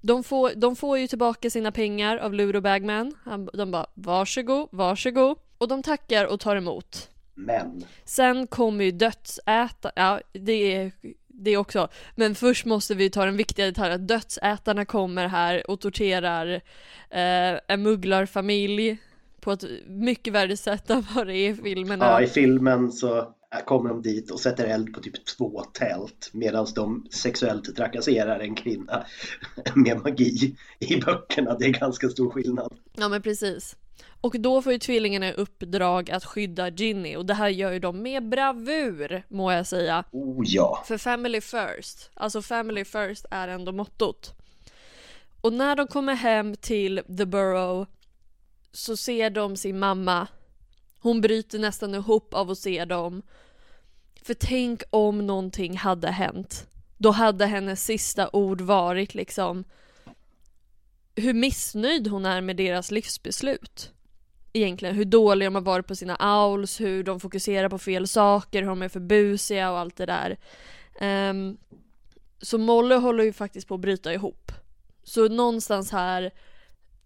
de 0.00 0.24
får, 0.24 0.52
de 0.54 0.76
får 0.76 0.98
ju 0.98 1.06
tillbaka 1.06 1.50
sina 1.50 1.72
pengar 1.72 2.16
av 2.16 2.34
Ludo 2.34 2.60
Bagman. 2.60 3.14
Han, 3.24 3.48
de 3.52 3.70
bara 3.70 3.86
varsågod, 3.94 4.68
varsågod. 4.72 5.38
Och 5.58 5.68
de 5.68 5.82
tackar 5.82 6.24
och 6.24 6.40
tar 6.40 6.56
emot. 6.56 7.08
Men 7.34 7.84
Sen 8.04 8.46
kommer 8.46 8.84
ju 8.84 8.90
dödsäta, 8.90 9.92
ja 9.96 10.20
det 10.32 10.74
är 10.74 10.92
det 11.28 11.56
också. 11.56 11.88
Men 12.14 12.34
först 12.34 12.64
måste 12.64 12.94
vi 12.94 13.10
ta 13.10 13.24
den 13.24 13.36
viktiga 13.36 13.66
detaljen 13.66 13.94
att 13.94 14.08
dödsätarna 14.08 14.84
kommer 14.84 15.26
här 15.28 15.70
och 15.70 15.80
torterar 15.80 16.54
eh, 17.10 17.60
en 17.68 17.82
mugglarfamilj 17.82 18.98
på 19.40 19.52
ett 19.52 19.64
mycket 19.86 20.32
värre 20.32 20.56
sätt 20.56 20.90
än 20.90 21.06
vad 21.14 21.26
det 21.26 21.36
är 21.36 21.50
i 21.50 21.54
filmerna. 21.54 22.04
ja, 22.04 22.22
i 22.22 22.26
filmen 22.26 22.92
så 22.92 23.34
kommer 23.64 23.88
de 23.88 24.02
dit 24.02 24.30
och 24.30 24.40
sätter 24.40 24.64
eld 24.64 24.94
på 24.94 25.00
typ 25.00 25.24
två 25.24 25.62
tält 25.72 26.30
medan 26.32 26.66
de 26.74 27.06
sexuellt 27.10 27.76
trakasserar 27.76 28.40
en 28.40 28.54
kvinna 28.54 29.06
med 29.74 30.02
magi. 30.02 30.56
I 30.78 30.96
böckerna, 31.00 31.56
det 31.58 31.66
är 31.66 31.70
ganska 31.70 32.08
stor 32.08 32.30
skillnad. 32.30 32.74
Ja 32.96 33.08
men 33.08 33.22
precis. 33.22 33.76
Och 34.20 34.40
då 34.40 34.62
får 34.62 34.72
ju 34.72 34.78
tvillingarna 34.78 35.28
i 35.28 35.32
uppdrag 35.32 36.10
att 36.10 36.24
skydda 36.24 36.68
Ginny 36.68 37.16
och 37.16 37.26
det 37.26 37.34
här 37.34 37.48
gör 37.48 37.72
ju 37.72 37.78
de 37.78 38.02
med 38.02 38.28
bravur 38.28 39.22
må 39.28 39.52
jag 39.52 39.66
säga. 39.66 40.04
Oh 40.10 40.42
ja. 40.46 40.82
För 40.86 40.98
family 40.98 41.40
first, 41.40 42.10
alltså 42.14 42.42
family 42.42 42.84
first 42.84 43.26
är 43.30 43.48
ändå 43.48 43.72
mottot. 43.72 44.34
Och 45.40 45.52
när 45.52 45.76
de 45.76 45.86
kommer 45.86 46.14
hem 46.14 46.56
till 46.56 47.02
The 47.18 47.26
Burrow 47.26 47.86
så 48.72 48.96
ser 48.96 49.30
de 49.30 49.56
sin 49.56 49.78
mamma 49.78 50.28
Hon 51.02 51.20
bryter 51.20 51.58
nästan 51.58 51.94
ihop 51.94 52.34
av 52.34 52.50
att 52.50 52.58
se 52.58 52.84
dem. 52.84 53.22
För 54.22 54.34
tänk 54.34 54.82
om 54.90 55.26
någonting 55.26 55.76
hade 55.76 56.10
hänt. 56.10 56.66
Då 56.98 57.10
hade 57.10 57.46
hennes 57.46 57.84
sista 57.84 58.30
ord 58.32 58.60
varit 58.60 59.14
liksom 59.14 59.64
hur 61.16 61.34
missnöjd 61.34 62.08
hon 62.08 62.26
är 62.26 62.40
med 62.40 62.56
deras 62.56 62.90
livsbeslut. 62.90 63.92
Egentligen 64.52 64.94
hur 64.94 65.04
dåliga 65.04 65.46
de 65.46 65.54
har 65.54 65.62
varit 65.62 65.86
på 65.86 65.96
sina 65.96 66.44
owls, 66.46 66.80
hur 66.80 67.04
de 67.04 67.20
fokuserar 67.20 67.68
på 67.68 67.78
fel 67.78 68.08
saker, 68.08 68.62
hur 68.62 68.68
de 68.68 68.82
är 68.82 68.88
för 68.88 69.00
busiga 69.00 69.70
och 69.70 69.78
allt 69.78 69.96
det 69.96 70.06
där. 70.06 70.38
Um, 71.30 71.58
så 72.42 72.58
Molly 72.58 72.94
håller 72.94 73.24
ju 73.24 73.32
faktiskt 73.32 73.68
på 73.68 73.74
att 73.74 73.80
bryta 73.80 74.14
ihop. 74.14 74.52
Så 75.02 75.28
någonstans 75.28 75.92
här 75.92 76.30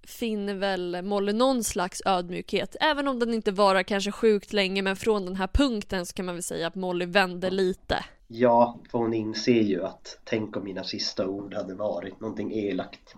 finner 0.02 0.54
väl 0.54 1.02
Molly 1.02 1.32
någon 1.32 1.64
slags 1.64 2.02
ödmjukhet. 2.04 2.76
Även 2.80 3.08
om 3.08 3.18
den 3.18 3.34
inte 3.34 3.52
varar 3.52 3.82
kanske 3.82 4.12
sjukt 4.12 4.52
länge 4.52 4.82
men 4.82 4.96
från 4.96 5.24
den 5.24 5.36
här 5.36 5.46
punkten 5.46 6.06
så 6.06 6.14
kan 6.14 6.26
man 6.26 6.34
väl 6.34 6.42
säga 6.42 6.66
att 6.66 6.74
Molly 6.74 7.06
vände 7.06 7.50
lite. 7.50 8.04
Ja, 8.26 8.80
för 8.90 8.98
hon 8.98 9.14
inser 9.14 9.62
ju 9.62 9.84
att 9.84 10.18
tänk 10.24 10.56
om 10.56 10.64
mina 10.64 10.84
sista 10.84 11.26
ord 11.26 11.54
hade 11.54 11.74
varit 11.74 12.20
någonting 12.20 12.52
elakt. 12.52 13.14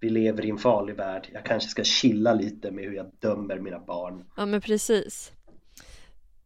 Vi 0.00 0.10
lever 0.10 0.44
i 0.44 0.50
en 0.50 0.58
farlig 0.58 0.96
värld. 0.96 1.28
Jag 1.32 1.44
kanske 1.44 1.68
ska 1.68 1.84
chilla 1.84 2.34
lite 2.34 2.70
med 2.70 2.84
hur 2.84 2.92
jag 2.92 3.10
dömer 3.18 3.58
mina 3.58 3.78
barn. 3.78 4.24
Ja 4.36 4.46
men 4.46 4.60
precis. 4.60 5.32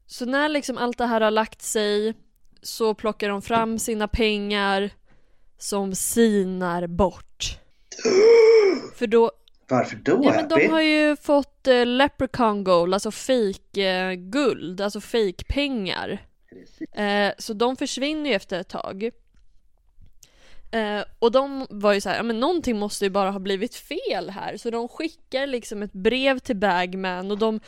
Så 0.07 0.27
när 0.27 0.49
liksom 0.49 0.79
allt 0.79 0.99
det 0.99 1.07
här 1.07 1.21
har 1.21 1.31
lagt 1.31 1.63
sig 1.63 2.15
så 2.63 2.95
plockar 2.95 3.29
de 3.29 3.43
fram 3.43 3.79
sina 3.79 4.09
pengar 4.09 4.91
som 5.59 5.95
sinar 5.95 6.87
bort. 6.87 7.59
För 8.95 9.07
då 9.07 9.31
varför 9.69 9.97
då 9.97 10.21
Ja 10.25 10.33
men 10.33 10.49
de 10.49 10.67
har 10.67 10.81
ju 10.81 11.17
fått 11.17 11.67
eh, 11.67 11.87
leprechaun 11.87 12.65
gold, 12.65 12.95
alltså 12.95 13.11
fake 13.11 13.83
eh, 13.83 14.13
guld, 14.13 14.81
alltså 14.81 15.01
fake 15.01 15.45
pengar. 15.49 16.19
Eh, 16.93 17.33
så 17.39 17.53
de 17.53 17.77
försvinner 17.77 18.31
ju 18.31 18.37
efter 18.37 18.61
ett 18.61 18.69
tag. 18.69 19.11
Eh, 20.75 21.05
och 21.19 21.33
de 21.33 21.67
var 21.71 21.93
ju 21.93 22.01
så 22.01 22.09
här, 22.09 22.17
ja 22.17 22.23
men 22.23 22.41
någonting 22.41 22.79
måste 22.79 23.05
ju 23.05 23.11
bara 23.11 23.31
ha 23.31 23.39
blivit 23.39 23.75
fel 23.75 24.31
här. 24.31 24.57
Så 24.57 24.71
de 24.71 24.89
skickar 24.89 25.47
liksom 25.47 25.83
ett 25.83 25.93
brev 25.93 26.39
till 26.39 26.57
Bagman 26.57 27.31
och 27.31 27.39
de, 27.39 27.61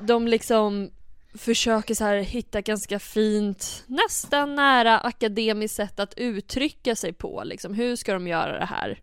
de 0.00 0.28
liksom 0.28 0.90
försöker 1.34 1.94
så 1.94 2.04
här 2.04 2.16
hitta 2.16 2.60
ganska 2.60 2.98
fint, 2.98 3.84
nästan 3.86 4.54
nära 4.54 4.98
akademiskt 4.98 5.76
sätt 5.76 6.00
att 6.00 6.14
uttrycka 6.16 6.96
sig 6.96 7.12
på. 7.12 7.42
Liksom. 7.44 7.74
Hur 7.74 7.96
ska 7.96 8.12
de 8.12 8.26
göra 8.26 8.58
det 8.58 8.64
här? 8.64 9.00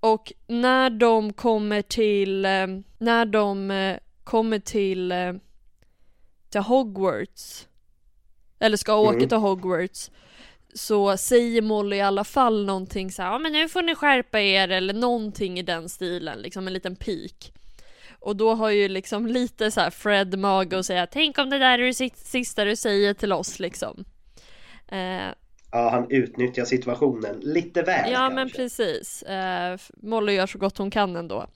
Och 0.00 0.32
när 0.46 0.90
de 0.90 1.32
kommer 1.32 1.82
till, 1.82 2.44
eh, 2.44 2.66
när 2.98 3.24
de 3.24 3.70
eh, 3.70 3.96
kommer 4.24 4.58
till, 4.58 5.14
till 6.48 6.60
Hogwarts, 6.60 7.66
eller 8.58 8.76
ska 8.76 8.94
åka 8.94 9.16
mm. 9.16 9.28
till 9.28 9.38
Hogwarts, 9.38 10.10
så 10.76 11.16
säger 11.16 11.62
Molly 11.62 11.96
i 11.96 12.00
alla 12.00 12.24
fall 12.24 12.66
någonting 12.66 13.12
så 13.12 13.22
här, 13.22 13.32
ja 13.32 13.38
men 13.38 13.52
nu 13.52 13.68
får 13.68 13.82
ni 13.82 13.94
skärpa 13.94 14.40
er 14.40 14.68
eller 14.68 14.94
någonting 14.94 15.58
i 15.58 15.62
den 15.62 15.88
stilen, 15.88 16.38
liksom 16.38 16.66
en 16.66 16.72
liten 16.72 16.96
pik. 16.96 17.52
Och 18.20 18.36
då 18.36 18.54
har 18.54 18.70
ju 18.70 18.88
liksom 18.88 19.26
lite 19.26 19.70
så 19.70 19.90
Fred 19.90 20.38
mage 20.38 20.76
och 20.76 20.86
säga 20.86 21.06
tänk 21.06 21.38
om 21.38 21.50
det 21.50 21.58
där 21.58 21.78
är 21.78 21.86
det 21.86 22.10
sista 22.16 22.64
du 22.64 22.76
säger 22.76 23.14
till 23.14 23.32
oss 23.32 23.58
liksom. 23.58 24.04
Eh, 24.88 25.28
ja, 25.72 25.90
han 25.90 26.10
utnyttjar 26.10 26.64
situationen 26.64 27.40
lite 27.40 27.82
väl 27.82 28.12
Ja, 28.12 28.18
kanske. 28.18 28.34
men 28.34 28.50
precis. 28.50 29.22
Eh, 29.22 29.78
Molly 30.02 30.32
gör 30.32 30.46
så 30.46 30.58
gott 30.58 30.78
hon 30.78 30.90
kan 30.90 31.16
ändå. 31.16 31.46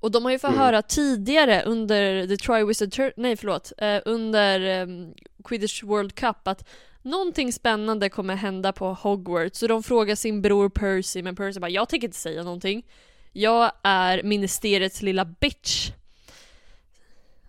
Och 0.00 0.10
de 0.10 0.24
har 0.24 0.32
ju 0.32 0.38
fått 0.38 0.50
mm. 0.50 0.60
höra 0.60 0.82
tidigare 0.82 1.62
under 1.62 2.26
The 2.26 2.36
Triwizard 2.36 2.92
Tur 2.92 3.12
nej 3.16 3.36
förlåt, 3.36 3.72
eh, 3.78 4.00
under 4.04 4.82
um, 4.82 5.14
Quidditch 5.44 5.82
World 5.82 6.14
Cup 6.14 6.48
att 6.48 6.68
någonting 7.02 7.52
spännande 7.52 8.08
kommer 8.08 8.34
hända 8.36 8.72
på 8.72 8.94
Hogwarts. 8.94 9.58
Så 9.58 9.66
de 9.66 9.82
frågar 9.82 10.14
sin 10.14 10.42
bror 10.42 10.68
Percy, 10.68 11.22
men 11.22 11.36
Percy 11.36 11.60
bara 11.60 11.70
jag 11.70 11.88
tänker 11.88 12.08
inte 12.08 12.18
säga 12.18 12.42
någonting. 12.42 12.86
Jag 13.32 13.72
är 13.82 14.22
ministeriets 14.22 15.02
lilla 15.02 15.24
bitch. 15.24 15.90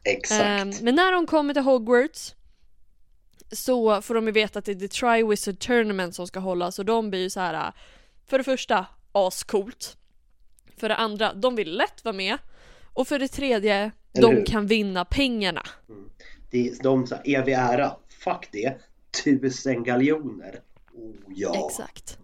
Exakt. 0.03 0.61
Um, 0.61 0.73
men 0.81 0.95
när 0.95 1.11
de 1.11 1.27
kommer 1.27 1.53
till 1.53 1.63
Hogwarts 1.63 2.35
så 3.51 4.01
får 4.01 4.15
de 4.15 4.25
ju 4.25 4.31
veta 4.31 4.59
att 4.59 4.65
det 4.65 4.71
är 4.71 4.75
The 4.75 4.87
Triwizard 4.87 5.59
Tournament 5.59 6.15
som 6.15 6.27
ska 6.27 6.39
hållas 6.39 6.79
och 6.79 6.85
de 6.85 7.09
blir 7.09 7.19
ju 7.19 7.29
så 7.29 7.39
här. 7.39 7.73
För 8.25 8.37
det 8.37 8.43
första, 8.43 8.85
ascoolt. 9.11 9.97
För 10.77 10.89
det 10.89 10.95
andra, 10.95 11.33
de 11.33 11.55
vill 11.55 11.77
lätt 11.77 12.05
vara 12.05 12.15
med. 12.15 12.37
Och 12.93 13.07
för 13.07 13.19
det 13.19 13.27
tredje, 13.27 13.75
Eller 13.75 13.91
de 14.27 14.35
hur? 14.35 14.45
kan 14.45 14.67
vinna 14.67 15.05
pengarna. 15.05 15.67
Mm. 15.89 16.09
Det, 16.51 16.83
de 16.83 17.07
sa 17.07 17.15
evig 17.15 17.53
ära, 17.53 17.95
fuck 18.23 18.47
det, 18.51 18.81
tusen 19.23 19.84
galjoner. 19.84 20.60
Oh, 20.93 21.15
ja. 21.36 21.67
Exakt. 21.67 22.17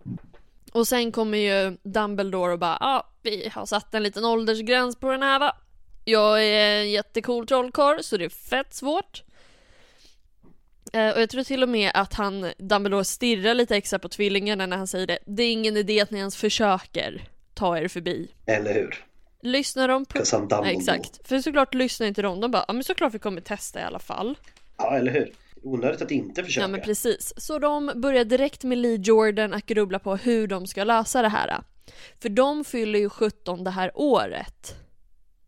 Och 0.71 0.87
sen 0.87 1.11
kommer 1.11 1.37
ju 1.37 1.77
Dumbledore 1.83 2.53
och 2.53 2.59
bara, 2.59 2.77
ja, 2.79 2.87
ah, 2.87 3.13
vi 3.21 3.49
har 3.53 3.65
satt 3.65 3.93
en 3.93 4.03
liten 4.03 4.25
åldersgräns 4.25 4.95
på 4.95 5.11
den 5.11 5.21
här 5.21 5.39
va. 5.39 5.55
Jag 6.05 6.45
är 6.45 6.79
en 6.79 6.91
jättecool 6.91 7.47
trollkarl 7.47 8.01
så 8.01 8.17
det 8.17 8.25
är 8.25 8.29
fett 8.29 8.73
svårt. 8.73 9.23
Eh, 10.93 11.09
och 11.09 11.21
jag 11.21 11.29
tror 11.29 11.43
till 11.43 11.63
och 11.63 11.69
med 11.69 11.91
att 11.93 12.13
han, 12.13 12.51
Dumbledore 12.57 13.05
stirrar 13.05 13.53
lite 13.53 13.75
extra 13.75 13.99
på 13.99 14.09
tvillingarna 14.09 14.65
när 14.65 14.77
han 14.77 14.87
säger 14.87 15.07
det. 15.07 15.19
Det 15.25 15.43
är 15.43 15.51
ingen 15.51 15.77
idé 15.77 16.01
att 16.01 16.11
ni 16.11 16.19
ens 16.19 16.35
försöker 16.35 17.23
ta 17.53 17.77
er 17.77 17.87
förbi. 17.87 18.31
Eller 18.45 18.73
hur? 18.73 19.05
Lyssnar 19.41 19.87
de 19.87 20.05
på... 20.05 20.23
Nej, 20.61 20.75
exakt. 20.75 21.27
För 21.27 21.39
såklart 21.39 21.73
lyssnar 21.73 22.07
inte 22.07 22.21
de. 22.21 22.41
De 22.41 22.51
bara, 22.51 22.65
ja 22.67 22.73
men 22.73 22.83
såklart 22.83 23.13
vi 23.13 23.19
kommer 23.19 23.41
testa 23.41 23.79
i 23.79 23.83
alla 23.83 23.99
fall. 23.99 24.37
Ja, 24.77 24.97
eller 24.97 25.11
hur? 25.11 25.33
Onödigt 25.63 26.01
att 26.01 26.11
inte 26.11 26.43
försöka. 26.43 26.63
Ja 26.63 26.67
men 26.67 26.81
precis. 26.81 27.33
Så 27.37 27.59
de 27.59 27.91
börjar 27.95 28.25
direkt 28.25 28.63
med 28.63 28.77
Lee 28.77 28.99
Jordan 29.01 29.53
att 29.53 29.65
grubbla 29.65 29.99
på 29.99 30.15
hur 30.15 30.47
de 30.47 30.67
ska 30.67 30.83
lösa 30.83 31.21
det 31.21 31.29
här. 31.29 31.63
För 32.21 32.29
de 32.29 32.63
fyller 32.63 32.99
ju 32.99 33.09
17 33.09 33.63
det 33.63 33.71
här 33.71 33.91
året. 33.95 34.75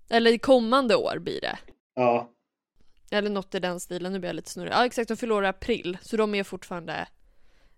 Eller 0.09 0.37
kommande 0.37 0.95
år 0.95 1.19
blir 1.19 1.41
det. 1.41 1.57
Ja. 1.95 2.31
Eller 3.11 3.29
något 3.29 3.55
i 3.55 3.59
den 3.59 3.79
stilen, 3.79 4.13
nu 4.13 4.19
blir 4.19 4.29
jag 4.29 4.35
lite 4.35 4.49
snurrig. 4.49 4.73
Ja 4.73 4.85
exakt, 4.85 5.19
de 5.19 5.43
i 5.43 5.47
april, 5.47 5.97
så 6.01 6.17
de 6.17 6.35
är 6.35 6.43
fortfarande 6.43 7.07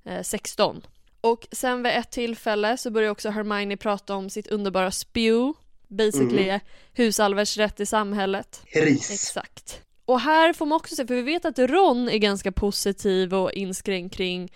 eh, 0.06 0.22
16. 0.22 0.82
Och 1.22 1.48
sen 1.52 1.84
vid 1.84 1.92
ett 1.92 2.12
tillfälle 2.12 2.78
så 2.78 2.92
börjar 2.92 3.12
också 3.12 3.30
Hermione 3.30 3.78
prata 3.78 4.16
om 4.16 4.30
sitt 4.30 4.48
underbara 4.48 4.92
spew. 4.92 5.60
Basically 5.88 6.50
mm. 6.50 6.60
husalvers 6.94 7.58
rätt 7.58 7.80
i 7.80 7.86
samhället. 7.86 8.62
Ris. 8.74 9.12
Exakt. 9.12 9.82
Och 10.06 10.20
här 10.20 10.54
får 10.54 10.66
man 10.66 10.76
också 10.76 10.96
se, 10.96 11.08
för 11.08 11.16
vi 11.16 11.22
vet 11.22 11.46
att 11.46 11.60
Ron 11.60 12.10
är 12.10 12.18
ganska 12.18 12.52
positiv 12.52 13.34
och 13.34 13.52
inskränkt 13.52 14.16
kring 14.16 14.52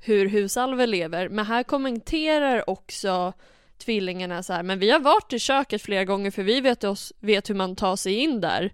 hur 0.00 0.28
husalver 0.28 0.86
lever, 0.86 1.28
men 1.28 1.46
här 1.46 1.62
kommenterar 1.62 2.70
också 2.70 3.32
tvillingarna 3.78 4.42
så 4.42 4.52
här, 4.52 4.62
men 4.62 4.78
vi 4.78 4.90
har 4.90 5.00
varit 5.00 5.32
i 5.32 5.38
köket 5.38 5.82
flera 5.82 6.04
gånger 6.04 6.30
för 6.30 6.42
vi 6.42 6.60
vet, 6.60 6.84
oss, 6.84 7.12
vet 7.20 7.50
hur 7.50 7.54
man 7.54 7.76
tar 7.76 7.96
sig 7.96 8.14
in 8.14 8.40
där. 8.40 8.72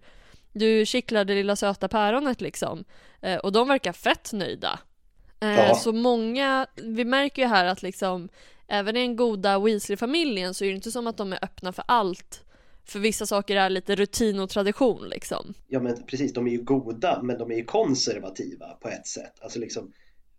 Du 0.52 0.86
kittlar 0.86 1.24
det 1.24 1.34
lilla 1.34 1.56
söta 1.56 1.88
päronet 1.88 2.40
liksom. 2.40 2.84
Eh, 3.20 3.38
och 3.38 3.52
de 3.52 3.68
verkar 3.68 3.92
fett 3.92 4.32
nöjda. 4.32 4.78
Eh, 5.40 5.54
ja. 5.54 5.74
Så 5.74 5.92
många, 5.92 6.66
vi 6.76 7.04
märker 7.04 7.42
ju 7.42 7.48
här 7.48 7.64
att 7.64 7.82
liksom, 7.82 8.28
även 8.68 8.96
i 8.96 9.00
den 9.00 9.16
goda 9.16 9.58
Weasley-familjen 9.58 10.54
så 10.54 10.64
är 10.64 10.68
det 10.68 10.74
inte 10.74 10.90
som 10.90 11.06
att 11.06 11.16
de 11.16 11.32
är 11.32 11.44
öppna 11.44 11.72
för 11.72 11.84
allt 11.88 12.44
för 12.84 12.98
vissa 12.98 13.26
saker 13.26 13.56
är 13.56 13.70
lite 13.70 13.94
rutin 13.94 14.40
och 14.40 14.50
tradition 14.50 15.08
liksom. 15.08 15.54
Ja 15.68 15.80
men 15.80 16.02
precis, 16.06 16.32
de 16.32 16.46
är 16.46 16.50
ju 16.50 16.62
goda 16.62 17.22
men 17.22 17.38
de 17.38 17.50
är 17.50 17.56
ju 17.56 17.64
konservativa 17.64 18.66
på 18.66 18.88
ett 18.88 19.06
sätt. 19.06 19.34
Alltså 19.40 19.58
liksom, 19.58 19.92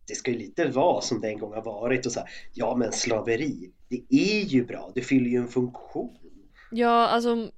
det 0.08 0.16
ska 0.16 0.32
ju 0.32 0.38
lite 0.38 0.66
vara 0.66 1.02
som 1.02 1.22
det 1.22 1.28
en 1.28 1.40
gång 1.40 1.54
har 1.54 1.64
varit 1.64 2.06
och 2.06 2.12
så 2.12 2.20
här, 2.20 2.30
ja 2.54 2.76
men 2.76 2.92
slaveri, 2.92 3.72
det 3.90 4.04
är 4.10 4.44
ju 4.44 4.66
bra, 4.66 4.92
det 4.96 5.02
fyller 5.02 5.30
ju 5.30 5.38
en 5.38 5.48
funktion. 5.48 6.18
Ja, 6.72 7.08
alltså 7.08 7.52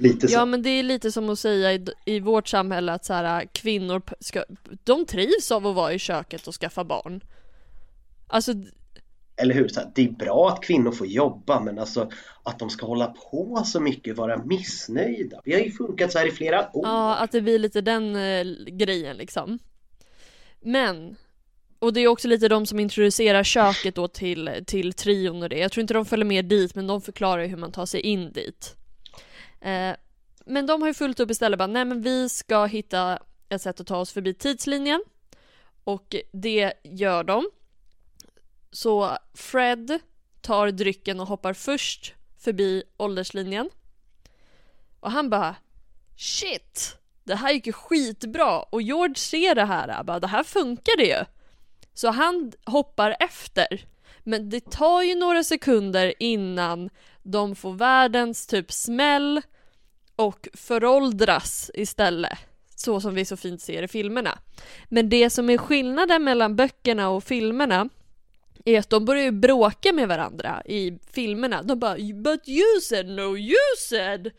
Lite 0.00 0.28
så. 0.28 0.34
Ja 0.34 0.44
men 0.44 0.62
det 0.62 0.70
är 0.70 0.82
lite 0.82 1.12
som 1.12 1.30
att 1.30 1.38
säga 1.38 1.72
i, 1.72 1.86
i 2.04 2.20
vårt 2.20 2.48
samhälle 2.48 2.92
att 2.92 3.04
så 3.04 3.12
här, 3.12 3.44
kvinnor 3.52 4.02
ska, 4.20 4.44
de 4.84 5.06
trivs 5.06 5.52
av 5.52 5.66
att 5.66 5.74
vara 5.74 5.92
i 5.92 5.98
köket 5.98 6.46
och 6.46 6.54
skaffa 6.54 6.84
barn. 6.84 7.20
Alltså 8.26 8.52
eller 9.38 9.54
hur? 9.54 9.68
Så 9.68 9.80
här, 9.80 9.90
det 9.94 10.04
är 10.04 10.10
bra 10.10 10.48
att 10.48 10.64
kvinnor 10.64 10.92
får 10.92 11.06
jobba 11.06 11.60
men 11.60 11.78
alltså 11.78 12.10
att 12.42 12.58
de 12.58 12.70
ska 12.70 12.86
hålla 12.86 13.06
på 13.06 13.62
så 13.64 13.80
mycket, 13.80 14.16
vara 14.16 14.36
missnöjda. 14.44 15.40
Vi 15.44 15.52
har 15.52 15.60
ju 15.60 15.70
funkat 15.70 16.12
så 16.12 16.18
här 16.18 16.26
i 16.26 16.30
flera 16.30 16.76
år. 16.76 16.86
Ja, 16.86 17.16
att 17.16 17.32
det 17.32 17.40
blir 17.40 17.58
lite 17.58 17.80
den 17.80 18.16
eh, 18.16 18.44
grejen 18.66 19.16
liksom. 19.16 19.58
Men, 20.60 21.16
och 21.78 21.92
det 21.92 22.00
är 22.00 22.08
också 22.08 22.28
lite 22.28 22.48
de 22.48 22.66
som 22.66 22.80
introducerar 22.80 23.42
köket 23.44 23.94
då 23.94 24.08
till, 24.08 24.50
till 24.66 24.92
trion 24.92 25.42
och 25.42 25.48
det. 25.48 25.58
Jag 25.58 25.72
tror 25.72 25.82
inte 25.82 25.94
de 25.94 26.04
följer 26.04 26.26
med 26.26 26.44
dit 26.44 26.74
men 26.74 26.86
de 26.86 27.00
förklarar 27.00 27.42
ju 27.42 27.48
hur 27.48 27.56
man 27.56 27.72
tar 27.72 27.86
sig 27.86 28.00
in 28.00 28.32
dit. 28.32 28.76
Eh, 29.60 29.96
men 30.46 30.66
de 30.66 30.82
har 30.82 30.88
ju 30.88 30.94
fullt 30.94 31.20
upp 31.20 31.30
istället 31.30 31.58
bara, 31.58 31.66
nej 31.66 31.84
men 31.84 32.02
vi 32.02 32.28
ska 32.28 32.64
hitta 32.64 33.18
ett 33.48 33.62
sätt 33.62 33.80
att 33.80 33.86
ta 33.86 33.96
oss 33.96 34.12
förbi 34.12 34.34
tidslinjen. 34.34 35.04
Och 35.84 36.16
det 36.32 36.72
gör 36.84 37.24
de. 37.24 37.44
Så 38.70 39.18
Fred 39.34 39.98
tar 40.40 40.70
drycken 40.70 41.20
och 41.20 41.26
hoppar 41.26 41.52
först 41.52 42.14
förbi 42.38 42.82
ålderslinjen. 42.96 43.70
Och 45.00 45.10
han 45.10 45.30
bara 45.30 45.56
Shit! 46.16 46.98
det 47.28 47.34
här 47.34 47.52
gick 47.52 47.66
ju 47.66 47.72
skitbra 47.72 48.60
och 48.60 48.82
George 48.82 49.14
ser 49.14 49.54
det 49.54 49.64
här, 49.64 50.02
bara 50.04 50.20
det 50.20 50.26
här 50.26 50.44
funkar 50.44 50.96
det 50.96 51.06
ju. 51.06 51.24
Så 51.94 52.08
han 52.08 52.52
hoppar 52.64 53.16
efter. 53.20 53.84
Men 54.24 54.50
det 54.50 54.70
tar 54.70 55.02
ju 55.02 55.14
några 55.14 55.44
sekunder 55.44 56.14
innan 56.18 56.90
de 57.22 57.56
får 57.56 57.72
världens 57.72 58.46
typ 58.46 58.72
smäll 58.72 59.42
och 60.16 60.48
föråldras 60.54 61.70
istället. 61.74 62.38
Så 62.74 63.00
som 63.00 63.14
vi 63.14 63.24
så 63.24 63.36
fint 63.36 63.62
ser 63.62 63.82
i 63.82 63.88
filmerna. 63.88 64.38
Men 64.88 65.08
det 65.08 65.30
som 65.30 65.50
är 65.50 65.58
skillnaden 65.58 66.24
mellan 66.24 66.56
böckerna 66.56 67.08
och 67.08 67.24
filmerna 67.24 67.88
är 68.74 68.78
att 68.78 68.90
de 68.90 69.04
börjar 69.04 69.24
ju 69.24 69.30
bråka 69.30 69.92
med 69.92 70.08
varandra 70.08 70.62
i 70.64 70.98
filmerna. 71.10 71.62
De 71.62 71.78
bara 71.78 71.94
“But 72.14 72.48
you 72.48 72.80
said 72.82 73.08
no, 73.08 73.36
you 73.36 73.56
said” 73.78 74.30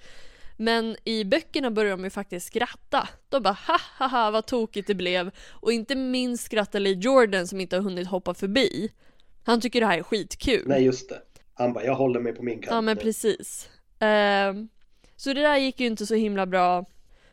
Men 0.62 0.96
i 1.04 1.26
böckerna 1.26 1.72
börjar 1.72 1.92
de 1.92 2.04
ju 2.04 2.10
faktiskt 2.10 2.48
skratta. 2.48 3.10
De 3.30 3.44
bara 3.44 3.58
ha 3.68 3.80
ha 3.98 4.08
ha 4.08 4.32
vad 4.32 4.46
tokigt 4.46 4.88
det 4.88 4.96
blev. 4.96 5.32
Och 5.50 5.72
inte 5.72 5.96
minst 5.96 6.44
skrattar 6.44 6.80
Lee 6.80 6.94
Jordan 6.94 7.48
som 7.48 7.60
inte 7.60 7.76
har 7.76 7.84
hunnit 7.84 8.08
hoppa 8.08 8.34
förbi. 8.34 8.92
Han 9.44 9.62
tycker 9.62 9.80
det 9.80 9.86
här 9.86 9.98
är 9.98 10.04
skitkul. 10.04 10.64
Nej 10.66 10.84
just 10.84 11.10
det. 11.10 11.22
Han 11.54 11.74
bara 11.74 11.84
jag 11.84 11.96
håller 11.96 12.20
mig 12.20 12.34
på 12.34 12.44
min 12.44 12.56
kant. 12.62 12.72
Ja 12.72 12.82
men 12.82 12.98
nu." 12.98 13.04
precis. 13.04 13.70
Ehm, 14.00 14.70
så 15.16 15.34
det 15.34 15.42
där 15.42 15.58
gick 15.58 15.80
ju 15.80 15.88
inte 15.88 16.06
så 16.06 16.16
himla 16.16 16.46
bra. 16.46 16.86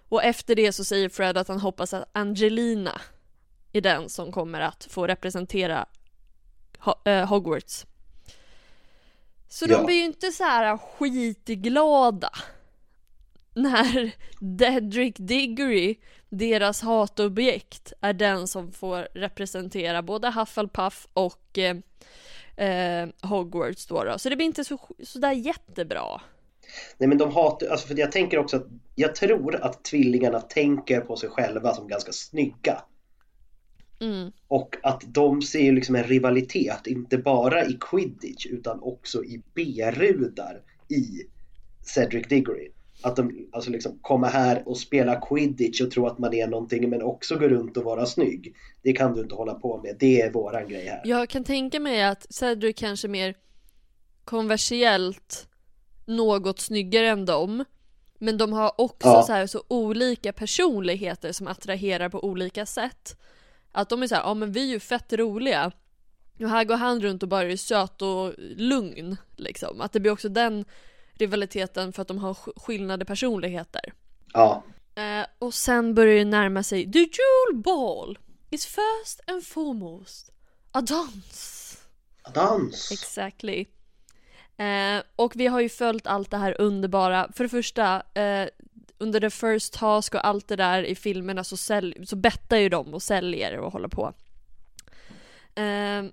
Och 0.09 0.25
efter 0.25 0.55
det 0.55 0.73
så 0.73 0.85
säger 0.85 1.09
Fred 1.09 1.39
att 1.39 1.49
han 1.49 1.61
hoppas 1.61 1.95
att 1.95 2.11
Angelina 2.13 3.01
är 3.73 3.81
den 3.81 4.09
som 4.09 4.33
kommer 4.33 4.61
att 4.61 4.87
få 4.91 5.07
representera 5.07 5.87
Hogwarts. 7.29 7.87
Så 9.49 9.67
Ja. 9.69 9.77
de 9.77 9.87
blir 9.87 9.97
ju 9.97 10.05
inte 10.05 10.31
så 10.31 10.45
här 10.45 10.77
skitglada 10.79 12.31
när 13.55 14.11
Dedrick 14.41 15.17
Diggory, 15.19 15.97
deras 16.29 16.83
hatobjekt, 16.83 17.93
är 18.01 18.13
den 18.13 18.49
som 18.49 18.73
får 18.73 19.09
representera 19.15 20.03
både 20.03 20.31
Hufflepuff 20.31 21.07
och 21.13 21.59
eh, 21.59 21.77
eh, 22.69 23.09
Hogwarts 23.23 23.87
då, 23.87 24.05
då. 24.05 24.19
Så 24.19 24.29
det 24.29 24.37
blir 24.37 24.47
inte 24.47 24.65
så, 24.65 24.79
så 25.05 25.19
där 25.19 25.33
jättebra. 25.33 26.21
Nej 26.99 27.09
men 27.09 27.19
de 27.19 27.33
hatar, 27.33 27.67
alltså 27.67 27.87
för 27.87 27.99
jag 27.99 28.13
tänker 28.13 28.39
också 28.39 28.57
att 28.57 28.67
jag 28.95 29.15
tror 29.15 29.57
att 29.65 29.85
tvillingarna 29.85 30.41
tänker 30.41 31.01
på 31.01 31.17
sig 31.17 31.29
själva 31.29 31.75
som 31.75 31.89
ganska 31.89 32.13
snygga. 32.13 32.83
Mm. 34.01 34.33
Och 34.49 34.77
att 34.83 35.03
de 35.07 35.43
ser 35.43 35.73
liksom 35.73 35.95
en 35.95 36.05
rivalitet, 36.05 36.87
inte 36.87 37.19
bara 37.19 37.67
i 37.67 37.79
quidditch 37.81 38.47
utan 38.47 38.81
också 38.81 39.25
i 39.25 39.43
B-rudar 39.55 40.63
i 40.89 41.05
Cedric 41.83 42.29
Diggory. 42.29 42.71
Att 43.03 43.17
de 43.17 43.49
alltså 43.53 43.71
liksom 43.71 43.99
kommer 44.03 44.29
här 44.29 44.69
och 44.69 44.77
spelar 44.77 45.21
quidditch 45.29 45.81
och 45.81 45.91
tror 45.91 46.07
att 46.07 46.19
man 46.19 46.35
är 46.35 46.47
någonting 46.47 46.91
men 46.91 47.03
också 47.03 47.37
går 47.37 47.49
runt 47.49 47.77
och 47.77 47.85
vara 47.85 48.07
snygg. 48.07 48.55
Det 48.83 48.93
kan 48.93 49.15
du 49.15 49.21
inte 49.21 49.35
hålla 49.35 49.55
på 49.55 49.81
med, 49.83 49.97
det 50.01 50.21
är 50.21 50.31
våran 50.33 50.69
grej 50.69 50.87
här. 50.87 51.01
Jag 51.05 51.29
kan 51.29 51.45
tänka 51.45 51.81
mig 51.81 52.03
att 52.05 52.27
Cedric 52.31 52.77
kanske 52.79 53.09
mer 53.09 53.35
konversiellt 54.25 55.49
något 56.07 56.61
snyggare 56.61 57.09
än 57.09 57.25
dem. 57.25 57.65
Men 58.19 58.39
de 58.39 58.53
har 58.53 58.81
också 58.81 59.09
Ja. 59.09 59.23
så 59.23 59.33
här 59.33 59.47
så 59.47 59.63
olika 59.69 60.33
personligheter 60.33 61.33
som 61.33 61.47
attraherar 61.47 62.09
på 62.09 62.25
olika 62.25 62.67
sätt. 62.67 63.17
Att 63.77 63.89
de 63.89 64.03
är 64.03 64.07
så 64.07 64.15
här, 64.15 64.23
ja 64.23 64.35
men 64.35 64.53
vi 64.53 64.61
är 64.63 64.67
ju 64.67 64.81
fett 64.81 65.13
roliga. 65.13 65.73
Och 66.41 66.49
här 66.49 66.65
går 66.65 66.77
han 66.77 67.01
runt 67.01 67.23
och 67.23 67.29
bara 67.29 67.43
är 67.53 67.57
söt 67.57 68.03
och 68.03 68.35
lugn 68.57 69.17
liksom. 69.37 69.81
Att 69.81 69.93
det 69.93 70.01
blir 70.01 70.13
också 70.13 70.29
den 70.29 70.65
rivaliteten 71.15 71.93
för 71.93 72.03
att 72.03 72.09
de 72.09 72.19
har 72.19 72.35
sk- 72.35 72.61
skillnade 72.61 73.05
personligheter. 73.05 73.93
Ja, 74.33 74.63
Eh, 74.99 75.27
och 75.39 75.55
sen 75.55 75.95
börjar 75.95 76.17
det 76.19 76.25
närma 76.25 76.63
sig 76.63 76.93
The 76.93 76.99
Jewel 76.99 77.63
Ball 77.63 78.19
is 78.51 78.67
first 78.67 79.21
and 79.27 79.45
foremost 79.45 80.31
a 80.73 80.81
dance. 80.81 81.79
dans. 82.35 82.93
Exactly. 82.93 83.67
Eh, 84.57 85.03
och 85.17 85.37
vi 85.37 85.47
har 85.47 85.61
ju 85.61 85.69
följt 85.69 86.07
allt 86.07 86.31
det 86.31 86.37
här 86.37 86.61
underbara. 86.61 87.29
För 87.35 87.45
det 87.45 87.49
första, 87.51 88.03
eh, 88.15 88.49
under 88.99 89.21
the 89.21 89.31
first 89.31 89.73
task 89.73 90.15
och 90.15 90.27
allt 90.27 90.49
det 90.49 90.57
där 90.57 90.83
i 90.83 90.95
filmerna 90.95 91.45
så, 91.45 91.57
sälj- 91.57 92.05
så 92.05 92.17
bettar 92.17 92.57
ju 92.57 92.69
de 92.69 92.95
och 92.95 93.03
säljer 93.03 93.59
och 93.59 93.73
håller 93.73 93.89
på. 93.89 94.13
Eh, 95.55 96.05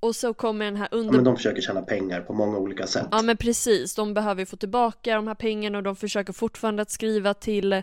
och 0.00 0.16
så 0.16 0.34
kommer 0.34 0.64
den 0.64 0.76
här 0.76 0.88
Ja, 0.90 0.96
under... 0.98 1.12
men 1.12 1.24
de 1.24 1.36
försöker 1.36 1.62
tjäna 1.62 1.82
pengar 1.82 2.20
på 2.20 2.32
många 2.32 2.58
olika 2.58 2.86
sätt. 2.86 3.06
Ja 3.10 3.22
men 3.22 3.36
precis, 3.36 3.94
de 3.94 4.14
behöver 4.14 4.42
ju 4.42 4.46
få 4.46 4.56
tillbaka 4.56 5.14
de 5.16 5.26
här 5.26 5.34
pengarna 5.34 5.78
och 5.78 5.84
de 5.84 5.96
försöker 5.96 6.32
fortfarande 6.32 6.82
att 6.82 6.90
skriva 6.90 7.34
till 7.34 7.82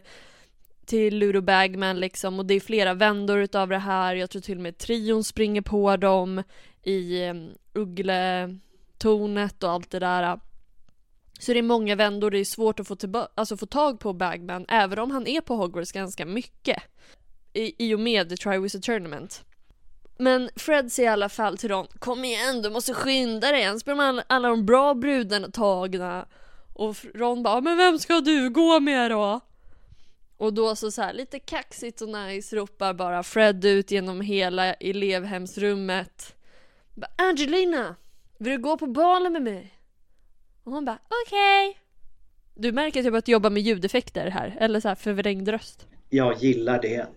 till 0.86 1.18
Ludo 1.18 1.42
Bagman 1.42 2.00
liksom 2.00 2.40
och 2.40 2.46
det 2.46 2.54
är 2.54 2.60
flera 2.60 2.94
vändor 2.94 3.40
utav 3.40 3.70
det 3.70 3.78
här. 3.78 4.16
Jag 4.16 4.30
tror 4.30 4.42
till 4.42 4.58
och 4.58 4.62
med 4.64 4.78
trion 4.78 5.24
springer 5.24 5.62
på 5.62 5.98
dem 5.98 6.44
i 6.84 7.26
um, 7.30 7.50
Uggletornet 7.74 9.64
och 9.64 9.70
allt 9.70 9.92
det 9.92 10.00
där. 10.00 10.40
Så 11.40 11.54
det 11.54 11.60
är 11.60 11.64
många 11.64 11.96
vändor, 11.96 12.32
det 12.32 12.40
är 12.40 12.46
svårt 12.46 12.80
att 12.80 12.88
få, 12.88 12.96
tillba- 12.96 13.28
alltså 13.36 13.58
få 13.58 13.66
tag 13.66 14.00
på 14.00 14.14
Bagman 14.14 14.66
även 14.68 15.00
om 15.00 15.12
han 15.12 15.28
är 15.28 15.42
på 15.42 15.56
Hogwarts 15.56 15.92
ganska 15.92 16.26
mycket. 16.26 16.84
I, 17.54 17.88
i 17.90 17.96
och 17.96 18.00
med 18.00 18.30
The 18.30 18.38
Triwizard 18.38 18.84
Tournament. 18.84 19.44
Men 20.18 20.50
Fred 20.56 20.92
säger 20.92 21.10
i 21.10 21.14
alla 21.14 21.30
fall 21.30 21.58
till 21.58 21.70
Ron, 21.70 21.88
kom 22.00 22.26
igen 22.26 22.62
du 22.62 22.70
måste 22.70 22.94
skynda 22.94 23.52
dig, 23.52 23.66
annars 23.66 23.84
blir 23.84 23.96
man 23.96 24.22
alla, 24.28 24.50
de 24.50 24.66
bra 24.66 24.94
brudarna 24.94 25.52
tagna. 25.52 26.26
Och 26.76 26.96
Ron 27.16 27.44
bara, 27.44 27.62
men 27.62 27.78
vem 27.78 28.00
ska 28.00 28.20
du 28.20 28.50
gå 28.50 28.80
med 28.80 29.12
då? 29.12 29.40
Och 30.38 30.54
då 30.54 30.76
så, 30.76 30.92
så 30.92 31.02
här, 31.02 31.14
lite 31.14 31.40
kaxigt 31.40 32.02
och 32.02 32.10
nice 32.10 32.56
ropar 32.56 32.94
bara 32.94 33.24
Fred 33.24 33.66
ut 33.66 33.92
genom 33.92 34.22
hela 34.22 34.74
elevhemsrummet. 34.74 36.36
Bara, 36.96 37.12
Angelina, 37.18 37.96
vill 38.38 38.52
du 38.52 38.58
gå 38.58 38.78
på 38.78 38.88
balen 38.88 39.34
med 39.34 39.42
mig? 39.42 39.79
Och 40.64 40.72
hon 40.72 40.86
bara, 40.86 41.00
okej. 41.26 41.78
Du 42.56 42.72
märker 42.72 43.00
att 43.00 43.04
jag 43.06 43.14
börjat 43.14 43.28
jobba 43.28 43.50
med 43.50 43.64
ljudeffekter 43.64 44.28
här, 44.30 44.58
eller 44.60 44.80
så 44.80 44.88
här 44.88 44.96
förvrängd 44.96 45.48
röst. 45.50 45.88
Jag 46.10 46.38
gillar 46.38 46.82
det. 46.82 47.08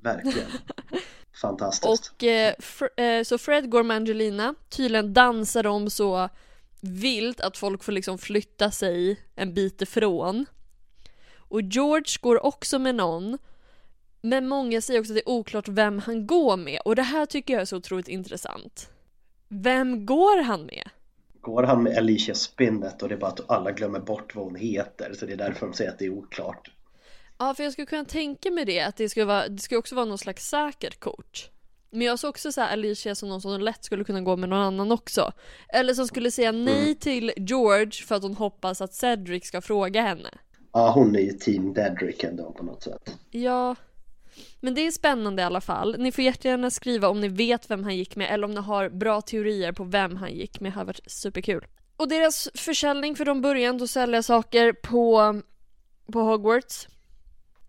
Verkligen. 0.00 0.48
Fantastiskt. 1.42 2.12
Och 2.12 2.24
eh, 2.24 2.54
fr- 2.58 3.00
eh, 3.00 3.22
så 3.22 3.38
Fred 3.38 3.70
går 3.70 3.82
med 3.82 3.96
Angelina, 3.96 4.54
tydligen 4.68 5.12
dansar 5.14 5.62
de 5.62 5.90
så 5.90 6.28
vilt 6.80 7.40
att 7.40 7.56
folk 7.58 7.82
får 7.84 7.92
liksom 7.92 8.18
flytta 8.18 8.70
sig 8.70 9.20
en 9.34 9.54
bit 9.54 9.82
ifrån. 9.82 10.46
Och 11.36 11.62
George 11.62 12.16
går 12.20 12.46
också 12.46 12.78
med 12.78 12.94
någon, 12.94 13.38
men 14.20 14.48
många 14.48 14.80
säger 14.80 15.00
också 15.00 15.12
att 15.12 15.16
det 15.16 15.20
är 15.20 15.28
oklart 15.28 15.68
vem 15.68 15.98
han 15.98 16.26
går 16.26 16.56
med 16.56 16.80
och 16.84 16.96
det 16.96 17.02
här 17.02 17.26
tycker 17.26 17.54
jag 17.54 17.60
är 17.60 17.66
så 17.66 17.76
otroligt 17.76 18.08
intressant. 18.08 18.90
Vem 19.48 20.06
går 20.06 20.42
han 20.42 20.62
med? 20.66 20.90
Går 21.42 21.62
han 21.62 21.82
med 21.82 21.96
Alicia 21.96 22.34
Spinnet 22.34 23.02
och 23.02 23.08
det 23.08 23.14
är 23.14 23.18
bara 23.18 23.30
att 23.30 23.50
alla 23.50 23.72
glömmer 23.72 24.00
bort 24.00 24.34
vad 24.34 24.44
hon 24.44 24.54
heter 24.54 25.12
så 25.14 25.26
det 25.26 25.32
är 25.32 25.36
därför 25.36 25.66
de 25.66 25.72
säger 25.72 25.90
att 25.90 25.98
det 25.98 26.04
är 26.04 26.10
oklart. 26.10 26.70
Ja, 27.38 27.54
för 27.54 27.64
jag 27.64 27.72
skulle 27.72 27.86
kunna 27.86 28.04
tänka 28.04 28.50
mig 28.50 28.64
det, 28.64 28.80
att 28.80 28.96
det 28.96 29.08
skulle, 29.08 29.26
vara, 29.26 29.48
det 29.48 29.58
skulle 29.58 29.78
också 29.78 29.94
vara 29.94 30.04
någon 30.04 30.18
slags 30.18 30.48
säker 30.48 30.90
coach. 30.90 31.48
Men 31.90 32.06
jag 32.06 32.18
såg 32.18 32.28
också 32.28 32.52
så 32.52 32.60
här 32.60 32.72
Alicia 32.72 33.14
som 33.14 33.28
någon 33.28 33.40
som 33.40 33.60
lätt 33.60 33.84
skulle 33.84 34.04
kunna 34.04 34.20
gå 34.20 34.36
med 34.36 34.48
någon 34.48 34.58
annan 34.58 34.92
också. 34.92 35.32
Eller 35.68 35.94
som 35.94 36.06
skulle 36.06 36.30
säga 36.30 36.52
nej 36.52 36.94
till 36.94 37.32
George 37.36 37.92
för 38.06 38.14
att 38.14 38.22
hon 38.22 38.34
hoppas 38.34 38.80
att 38.80 38.94
Cedric 38.94 39.44
ska 39.44 39.60
fråga 39.60 40.02
henne. 40.02 40.30
Ja, 40.72 40.90
hon 40.90 41.16
är 41.16 41.20
ju 41.20 41.32
team 41.32 41.74
Dedrick 41.74 42.24
ändå 42.24 42.52
på 42.52 42.64
något 42.64 42.82
sätt. 42.82 43.16
Ja, 43.30 43.76
men 44.60 44.74
det 44.74 44.86
är 44.86 44.90
spännande 44.90 45.42
i 45.42 45.44
alla 45.44 45.60
fall. 45.60 45.96
Ni 45.98 46.12
får 46.12 46.24
jättegärna 46.24 46.70
skriva 46.70 47.08
om 47.08 47.20
ni 47.20 47.28
vet 47.28 47.70
vem 47.70 47.84
han 47.84 47.96
gick 47.96 48.16
med 48.16 48.30
eller 48.30 48.44
om 48.44 48.50
ni 48.50 48.60
har 48.60 48.88
bra 48.88 49.20
teorier 49.20 49.72
på 49.72 49.84
vem 49.84 50.16
han 50.16 50.32
gick 50.32 50.60
med. 50.60 50.72
Det 50.72 50.76
har 50.76 50.84
varit 50.84 51.10
superkul. 51.10 51.66
Och 51.96 52.08
deras 52.08 52.48
försäljning, 52.54 53.16
för 53.16 53.24
de 53.24 53.40
börjar 53.40 53.68
ändå 53.68 53.86
sälja 53.86 54.22
saker 54.22 54.72
på, 54.72 55.40
på 56.12 56.20
Hogwarts. 56.20 56.88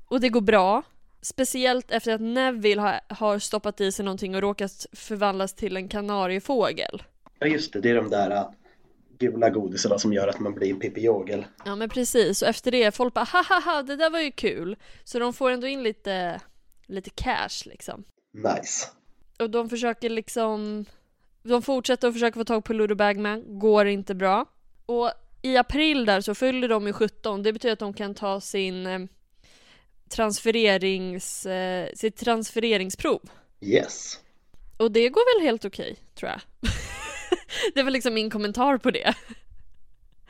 Och 0.05 0.21
det 0.21 0.29
går 0.29 0.41
bra. 0.41 0.83
Speciellt 1.21 1.91
efter 1.91 2.13
att 2.13 2.21
Neville 2.21 2.81
har, 2.81 2.99
har 3.07 3.39
stoppat 3.39 3.81
i 3.81 3.91
sig 3.91 4.05
någonting 4.05 4.35
och 4.35 4.41
råkat 4.41 4.85
förvandlas 4.93 5.53
till 5.53 5.77
en 5.77 5.87
kanariefågel. 5.87 7.03
Ja 7.39 7.47
just 7.47 7.73
det, 7.73 7.81
det 7.81 7.89
är 7.89 7.95
de 7.95 8.09
där 8.09 8.31
äh, 8.31 8.45
gula 9.19 9.49
godisarna 9.49 9.97
som 9.97 10.13
gör 10.13 10.27
att 10.27 10.39
man 10.39 10.53
blir 10.53 10.69
en 10.69 10.79
pipiågel. 10.79 11.45
Ja 11.65 11.75
men 11.75 11.89
precis, 11.89 12.41
och 12.41 12.47
efter 12.47 12.71
det, 12.71 12.95
folk 12.95 13.13
bara 13.13 13.25
haha 13.25 13.83
det 13.83 13.95
där 13.95 14.09
var 14.09 14.19
ju 14.19 14.31
kul. 14.31 14.75
Så 15.03 15.19
de 15.19 15.33
får 15.33 15.51
ändå 15.51 15.67
in 15.67 15.83
lite, 15.83 16.41
lite 16.87 17.09
cash 17.09 17.65
liksom. 17.65 18.03
Nice. 18.31 18.87
Och 19.39 19.49
de 19.49 19.69
försöker 19.69 20.09
liksom 20.09 20.85
De 21.43 21.61
fortsätter 21.61 22.07
att 22.07 22.13
försöka 22.13 22.39
få 22.39 22.43
tag 22.43 22.63
på 22.63 22.73
Ludo 22.73 22.95
Bagman, 22.95 23.59
går 23.59 23.87
inte 23.87 24.15
bra. 24.15 24.45
Och 24.85 25.11
i 25.41 25.57
april 25.57 26.05
där 26.05 26.21
så 26.21 26.35
fyller 26.35 26.67
de 26.67 26.87
ju 26.87 26.93
17, 26.93 27.43
det 27.43 27.53
betyder 27.53 27.73
att 27.73 27.79
de 27.79 27.93
kan 27.93 28.15
ta 28.15 28.41
sin 28.41 28.87
eh, 28.87 28.99
transfererings, 30.09 31.45
eh, 31.45 31.89
sitt 31.93 32.17
transfereringsprov. 32.17 33.21
Yes. 33.61 34.19
Och 34.77 34.91
det 34.91 35.09
går 35.09 35.39
väl 35.39 35.47
helt 35.47 35.65
okej, 35.65 35.95
tror 36.15 36.31
jag. 36.31 36.41
det 37.73 37.83
väl 37.83 37.93
liksom 37.93 38.13
min 38.13 38.29
kommentar 38.29 38.77
på 38.77 38.91
det. 38.91 39.13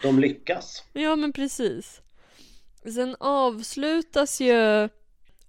De 0.02 0.20
lyckas. 0.20 0.84
Ja 0.94 1.16
men 1.16 1.34
precis. 1.34 2.02
Sen 2.84 3.16
avslutas 3.20 4.42
ju 4.42 4.90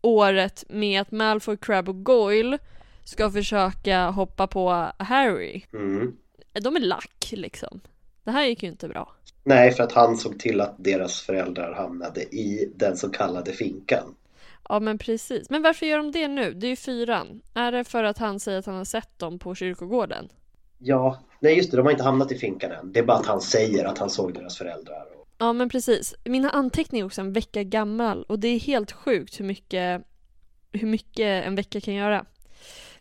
året 0.05 0.65
med 0.69 1.01
att 1.01 1.11
Malfoy, 1.11 1.57
Crabbe 1.57 1.91
och 1.91 2.05
Goyle 2.05 2.59
ska 3.05 3.31
försöka 3.31 4.11
hoppa 4.11 4.47
på 4.47 4.91
Harry. 4.99 5.63
Mm. 5.73 6.17
De 6.53 6.77
är 6.77 6.81
lack 6.81 7.33
liksom. 7.33 7.81
Det 8.25 8.31
här 8.31 8.47
gick 8.47 8.63
ju 8.63 8.69
inte 8.69 8.89
bra. 8.89 9.15
Nej, 9.45 9.73
för 9.73 9.85
att 9.85 9.93
han 9.93 10.17
såg 10.17 10.39
till 10.39 10.61
att 10.61 10.75
deras 10.79 11.21
föräldrar 11.21 11.75
hamnade 11.75 12.23
i 12.23 12.73
den 12.77 12.97
så 12.97 13.09
kallade 13.09 13.53
finkan. 13.53 14.15
Ja 14.69 14.81
men 14.81 14.99
precis. 14.99 15.51
Men 15.51 15.63
varför 15.63 15.87
gör 15.87 15.99
de 15.99 16.13
det 16.13 16.29
nu? 16.29 16.53
Det 16.53 16.67
är 16.67 16.69
ju 16.69 16.77
fyran. 16.77 17.43
Är 17.55 17.73
det 17.73 17.85
för 17.85 18.05
att 18.05 18.19
han 18.19 18.41
säger 18.41 18.59
att 18.59 18.67
han 18.67 18.75
har 18.77 18.85
sett 18.85 19.19
dem 19.19 19.39
på 19.39 19.55
kyrkogården? 19.55 20.29
Ja, 20.79 21.19
nej 21.41 21.57
just 21.57 21.71
det, 21.71 21.77
de 21.77 21.83
har 21.83 21.93
inte 21.93 22.05
hamnat 22.05 22.33
i 22.33 22.39
finkan 22.39 22.73
än. 22.73 22.93
Det 22.93 22.99
är 22.99 23.05
bara 23.05 23.19
att 23.19 23.27
han 23.27 23.41
säger 23.41 23.85
att 23.85 23.99
han 23.99 24.11
såg 24.11 24.35
deras 24.35 24.59
föräldrar. 24.59 25.05
Ja 25.39 25.53
men 25.53 25.69
precis. 25.69 26.15
Mina 26.25 26.51
anteckningar 26.51 27.05
är 27.05 27.07
också 27.07 27.21
en 27.21 27.33
vecka 27.33 27.63
gammal 27.63 28.23
och 28.23 28.39
det 28.39 28.49
är 28.49 28.59
helt 28.61 28.93
sjukt 28.93 29.41
hur 29.41 29.45
mycket, 29.45 30.03
hur 30.73 30.87
mycket 30.89 31.47
en 31.47 31.55
vecka 31.55 31.81
kan 31.81 31.95
göra. 31.95 32.25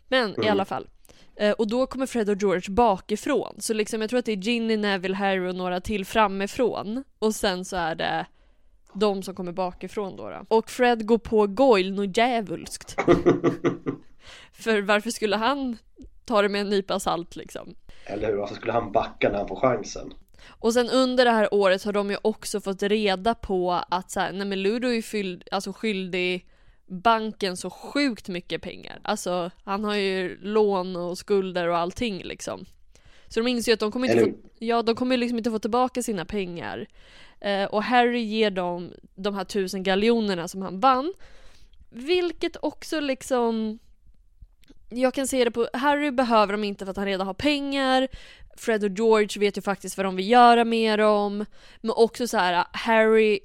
Men 0.08 0.30
i 0.30 0.34
Mm. 0.34 0.50
alla 0.50 0.64
fall. 0.64 0.88
Eh, 1.36 1.52
Och 1.52 1.68
då 1.68 1.86
kommer 1.86 2.06
Fred 2.06 2.30
och 2.30 2.36
George 2.42 2.70
bakifrån. 2.74 3.54
Så 3.58 3.74
liksom 3.74 4.00
jag 4.00 4.10
tror 4.10 4.18
att 4.18 4.24
det 4.26 4.32
är 4.32 4.36
Ginny, 4.36 4.76
Neville, 4.76 5.16
Harry 5.16 5.48
och 5.50 5.54
några 5.54 5.80
till 5.80 6.04
framifrån. 6.04 7.04
Och 7.18 7.34
sen 7.34 7.64
så 7.64 7.76
är 7.76 7.94
det 7.94 8.26
de 8.92 9.22
som 9.22 9.34
kommer 9.34 9.52
bakifrån 9.52 10.16
då. 10.16 10.30
då. 10.30 10.56
Och 10.56 10.70
Fred 10.70 11.06
går 11.06 11.18
på 11.18 11.46
Goyle 11.46 11.92
något 11.94 12.16
djävulskt. 12.16 12.96
För 14.52 14.82
varför 14.82 15.10
skulle 15.10 15.36
han 15.36 15.76
ta 16.24 16.42
det 16.42 16.48
med 16.48 16.60
en 16.60 16.68
nypa 16.68 17.00
salt 17.00 17.36
liksom? 17.36 17.74
Eller 18.06 18.28
hur, 18.28 18.36
varför 18.36 18.54
skulle 18.54 18.72
han 18.72 18.92
backa 18.92 19.28
när 19.28 19.38
han 19.38 19.48
får 19.48 19.56
chansen? 19.56 20.14
Och 20.48 20.72
sen 20.72 20.90
under 20.90 21.24
det 21.24 21.30
här 21.30 21.54
året 21.54 21.84
har 21.84 21.92
de 21.92 22.10
ju 22.10 22.16
också 22.22 22.60
fått 22.60 22.82
reda 22.82 23.34
på 23.34 23.72
att 23.88 24.10
så 24.10 24.20
här, 24.20 24.32
nej 24.32 24.46
men 24.46 24.62
Ludo 24.62 24.88
är 24.88 24.92
ju 24.92 25.02
fylld, 25.02 25.44
alltså 25.50 25.72
skyldig 25.72 26.46
banken 26.86 27.56
så 27.56 27.70
sjukt 27.70 28.28
mycket 28.28 28.62
pengar. 28.62 29.00
Alltså 29.02 29.50
han 29.64 29.84
har 29.84 29.94
ju 29.94 30.38
lån 30.40 30.96
och 30.96 31.18
skulder 31.18 31.68
och 31.68 31.78
allting 31.78 32.22
liksom. 32.22 32.64
Så 33.28 33.40
de 33.40 33.46
inser 33.48 33.72
ju 33.72 33.74
att 33.74 33.80
de 33.80 33.92
kommer 33.92 34.08
inte 34.08 34.18
Eller 34.18 34.32
få, 34.32 34.38
ja 34.58 34.82
de 34.82 34.94
kommer 34.94 35.16
liksom 35.16 35.38
inte 35.38 35.50
få 35.50 35.58
tillbaka 35.58 36.02
sina 36.02 36.24
pengar. 36.24 36.86
Eh, 37.40 37.64
och 37.64 37.82
Harry 37.82 38.20
ger 38.20 38.50
dem 38.50 38.92
de 39.14 39.34
här 39.34 39.44
tusen 39.44 39.82
galjonerna 39.82 40.48
som 40.48 40.62
han 40.62 40.80
vann. 40.80 41.12
Vilket 41.90 42.56
också 42.62 43.00
liksom 43.00 43.78
jag 44.88 45.14
kan 45.14 45.26
se 45.26 45.44
det 45.44 45.50
på, 45.50 45.68
Harry 45.72 46.10
behöver 46.10 46.52
dem 46.52 46.64
inte 46.64 46.84
för 46.84 46.90
att 46.90 46.96
han 46.96 47.06
redan 47.06 47.26
har 47.26 47.34
pengar. 47.34 48.08
Fred 48.56 48.84
och 48.84 48.90
George 48.90 49.40
vet 49.40 49.56
ju 49.58 49.62
faktiskt 49.62 49.96
vad 49.96 50.06
de 50.06 50.16
vill 50.16 50.30
göra 50.30 50.64
med 50.64 50.98
dem. 50.98 51.44
Men 51.80 51.90
också 51.90 52.28
så 52.28 52.36
här, 52.38 52.64
Harry 52.72 53.40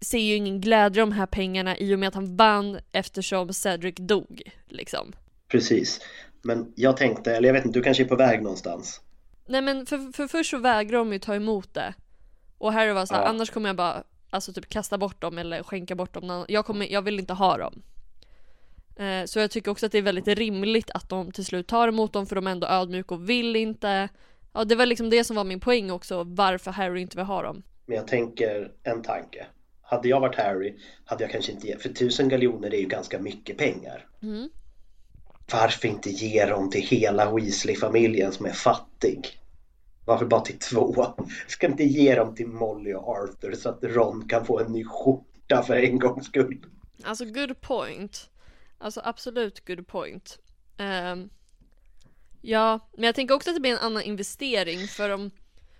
ser 0.00 0.18
ju 0.18 0.34
ingen 0.34 0.60
glädje 0.60 1.02
i 1.02 1.06
de 1.06 1.12
här 1.12 1.26
pengarna 1.26 1.76
i 1.78 1.94
och 1.94 1.98
med 1.98 2.08
att 2.08 2.14
han 2.14 2.36
vann 2.36 2.78
eftersom 2.92 3.52
Cedric 3.52 3.94
dog. 3.98 4.42
Liksom. 4.68 5.12
Precis. 5.48 6.00
Men 6.42 6.72
jag 6.76 6.96
tänkte, 6.96 7.36
eller 7.36 7.48
jag 7.48 7.54
vet 7.54 7.64
inte, 7.64 7.78
du 7.78 7.82
kanske 7.82 8.02
är 8.02 8.08
på 8.08 8.16
väg 8.16 8.42
någonstans? 8.42 9.00
Nej 9.46 9.62
men 9.62 9.86
för, 9.86 10.12
för 10.12 10.26
först 10.26 10.50
så 10.50 10.58
vägrar 10.58 10.98
de 10.98 11.12
ju 11.12 11.18
ta 11.18 11.34
emot 11.34 11.74
det. 11.74 11.94
Och 12.58 12.72
Harry 12.72 12.92
var 12.92 13.06
så 13.06 13.14
här, 13.14 13.22
Ja. 13.22 13.28
annars 13.28 13.50
kommer 13.50 13.68
jag 13.68 13.76
bara 13.76 14.02
alltså 14.30 14.52
typ 14.52 14.68
kasta 14.68 14.98
bort 14.98 15.20
dem 15.20 15.38
eller 15.38 15.62
skänka 15.62 15.94
bort 15.94 16.14
dem. 16.14 16.44
Jag, 16.48 16.66
kommer, 16.66 16.92
jag 16.92 17.02
vill 17.02 17.18
inte 17.18 17.32
ha 17.32 17.56
dem. 17.58 17.82
Eh, 19.00 19.24
Så 19.24 19.38
jag 19.38 19.50
tycker 19.50 19.70
också 19.70 19.86
att 19.86 19.92
det 19.92 19.98
är 19.98 20.02
väldigt 20.02 20.28
rimligt 20.28 20.90
att 20.94 21.08
de 21.08 21.32
till 21.32 21.44
slut 21.44 21.66
tar 21.66 21.88
emot 21.88 22.12
dem 22.12 22.26
för 22.26 22.36
de 22.36 22.46
är 22.46 22.50
ändå 22.50 22.66
ödmjuka 22.66 23.14
och 23.14 23.28
vill 23.28 23.56
inte. 23.56 24.08
Ja 24.52 24.64
det 24.64 24.74
var 24.74 24.86
liksom 24.86 25.10
det 25.10 25.24
som 25.24 25.36
var 25.36 25.44
min 25.44 25.60
poäng 25.60 25.90
också, 25.90 26.24
varför 26.24 26.70
Harry 26.70 27.00
inte 27.00 27.16
vill 27.16 27.26
ha 27.26 27.42
dem. 27.42 27.62
Men 27.86 27.96
jag 27.96 28.06
tänker 28.06 28.72
en 28.82 29.02
tanke. 29.02 29.46
Hade 29.82 30.08
jag 30.08 30.20
varit 30.20 30.36
Harry 30.36 30.74
hade 31.04 31.24
jag 31.24 31.30
kanske 31.30 31.52
inte 31.52 31.66
gett, 31.66 31.82
för 31.82 31.88
tusen 31.88 32.28
galjoner 32.28 32.74
är 32.74 32.78
ju 32.78 32.86
ganska 32.86 33.18
mycket 33.18 33.58
pengar. 33.58 34.06
Mm. 34.22 34.48
Varför 35.52 35.88
inte 35.88 36.10
ge 36.10 36.46
dem 36.46 36.70
till 36.70 36.82
hela 36.82 37.34
Weasley-familjen 37.34 38.32
som 38.32 38.46
är 38.46 38.52
fattig? 38.52 39.38
Varför 40.04 40.26
bara 40.26 40.40
till 40.40 40.58
två? 40.58 41.06
Ska 41.48 41.66
inte 41.66 41.84
ge 41.84 42.14
dem 42.14 42.34
till 42.34 42.46
Molly 42.46 42.94
och 42.94 43.08
Arthur 43.08 43.52
så 43.54 43.68
att 43.68 43.78
Ron 43.82 44.28
kan 44.28 44.46
få 44.46 44.60
en 44.60 44.72
ny 44.72 44.84
skjorta 44.84 45.62
för 45.62 45.76
en 45.76 45.98
gångs 45.98 46.26
skull? 46.26 46.58
Alltså 47.02 47.24
good 47.24 47.60
point. 47.60 48.30
Alltså 48.80 49.00
absolut 49.04 49.66
good 49.66 49.86
point. 49.86 50.38
Ehm, 50.76 51.30
ja, 52.40 52.88
men 52.92 53.04
jag 53.04 53.14
tänker 53.14 53.34
också 53.34 53.50
att 53.50 53.56
det 53.56 53.60
blir 53.60 53.72
en 53.72 53.78
annan 53.78 54.02
investering 54.02 54.88
för 54.88 55.10
om 55.10 55.30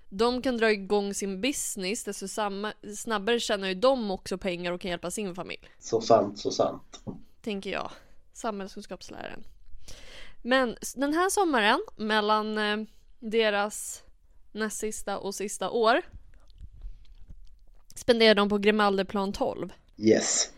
de 0.09 0.43
kan 0.43 0.57
dra 0.57 0.71
igång 0.71 1.15
sin 1.15 1.41
business 1.41 2.05
desto 2.05 2.29
samma, 2.29 2.73
snabbare 2.97 3.41
tjänar 3.41 3.69
ju 3.69 3.75
de 3.75 4.11
också 4.11 4.39
pengar 4.39 4.73
och 4.73 4.81
kan 4.81 4.91
hjälpa 4.91 5.11
sin 5.11 5.35
familj. 5.35 5.71
Så 5.79 6.01
sant, 6.01 6.39
så 6.39 6.51
sant. 6.51 7.01
Tänker 7.43 7.71
jag. 7.71 7.91
Samhällskunskapsläraren. 8.33 9.45
Men 10.43 10.77
den 10.95 11.15
här 11.15 11.31
sommaren 11.31 11.81
mellan 11.97 12.59
eh, 12.59 12.77
deras 13.19 14.03
näst 14.53 14.79
sista 14.79 15.19
och 15.19 15.35
sista 15.35 15.71
år 15.71 16.03
spenderar 17.95 18.35
de 18.35 18.49
på 18.49 18.59
Grimaldeplan 18.59 19.33
12. 19.33 19.73
Yes. 19.97 20.51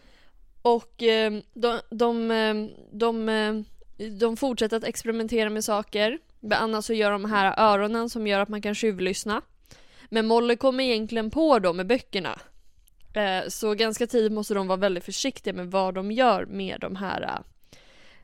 Och 0.63 1.03
ehm, 1.03 1.43
de, 1.55 1.81
de, 1.91 2.31
ehm, 2.31 2.71
de, 2.93 3.29
ehm, 3.29 3.65
de 4.19 4.37
fortsätter 4.37 4.77
att 4.77 4.85
experimentera 4.85 5.51
med 5.51 5.65
saker. 5.65 6.19
Bland 6.41 6.63
annat 6.63 6.85
så 6.85 6.93
gör 6.93 7.11
de 7.11 7.25
här 7.25 7.55
öronen 7.59 8.11
som 8.11 8.27
gör 8.27 8.41
att 8.41 8.49
man 8.49 8.63
kan 8.63 8.75
tjuvlyssna. 8.75 9.43
Men 10.09 10.27
Molly 10.27 10.57
kommer 10.57 10.85
egentligen 10.85 11.31
på 11.31 11.59
dem 11.59 11.77
med 11.77 11.87
böckerna. 11.87 12.39
Eh, 13.15 13.49
så 13.49 13.75
ganska 13.75 14.07
tidigt 14.07 14.33
måste 14.33 14.55
de 14.55 14.67
vara 14.67 14.77
väldigt 14.77 15.05
försiktiga 15.05 15.55
med 15.55 15.71
vad 15.71 15.95
de 15.95 16.13
gör 16.13 16.47
med 16.47 16.81
de 16.81 16.97
här 16.97 17.43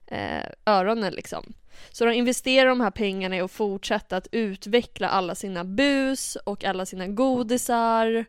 eh, 0.06 0.50
öronen 0.66 1.14
liksom. 1.14 1.52
Så 1.90 2.04
de 2.04 2.12
investerar 2.12 2.68
de 2.68 2.80
här 2.80 2.90
pengarna 2.90 3.36
i 3.36 3.40
att 3.40 3.50
fortsätta 3.50 4.16
att 4.16 4.28
utveckla 4.32 5.08
alla 5.08 5.34
sina 5.34 5.64
bus 5.64 6.36
och 6.36 6.64
alla 6.64 6.86
sina 6.86 7.06
godisar. 7.06 8.24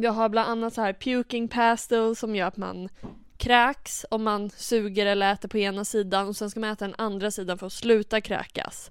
Vi 0.00 0.06
har 0.06 0.28
bland 0.28 0.50
annat 0.50 0.74
så 0.74 0.80
här 0.80 0.92
puking 0.92 1.48
pastel 1.48 2.16
som 2.16 2.36
gör 2.36 2.46
att 2.46 2.56
man 2.56 2.88
kräks 3.36 4.06
om 4.10 4.24
man 4.24 4.50
suger 4.50 5.06
eller 5.06 5.32
äter 5.32 5.48
på 5.48 5.58
ena 5.58 5.84
sidan 5.84 6.28
och 6.28 6.36
sen 6.36 6.50
ska 6.50 6.60
man 6.60 6.70
äta 6.70 6.84
den 6.84 6.94
andra 6.98 7.30
sidan 7.30 7.58
för 7.58 7.66
att 7.66 7.72
sluta 7.72 8.20
kräkas. 8.20 8.90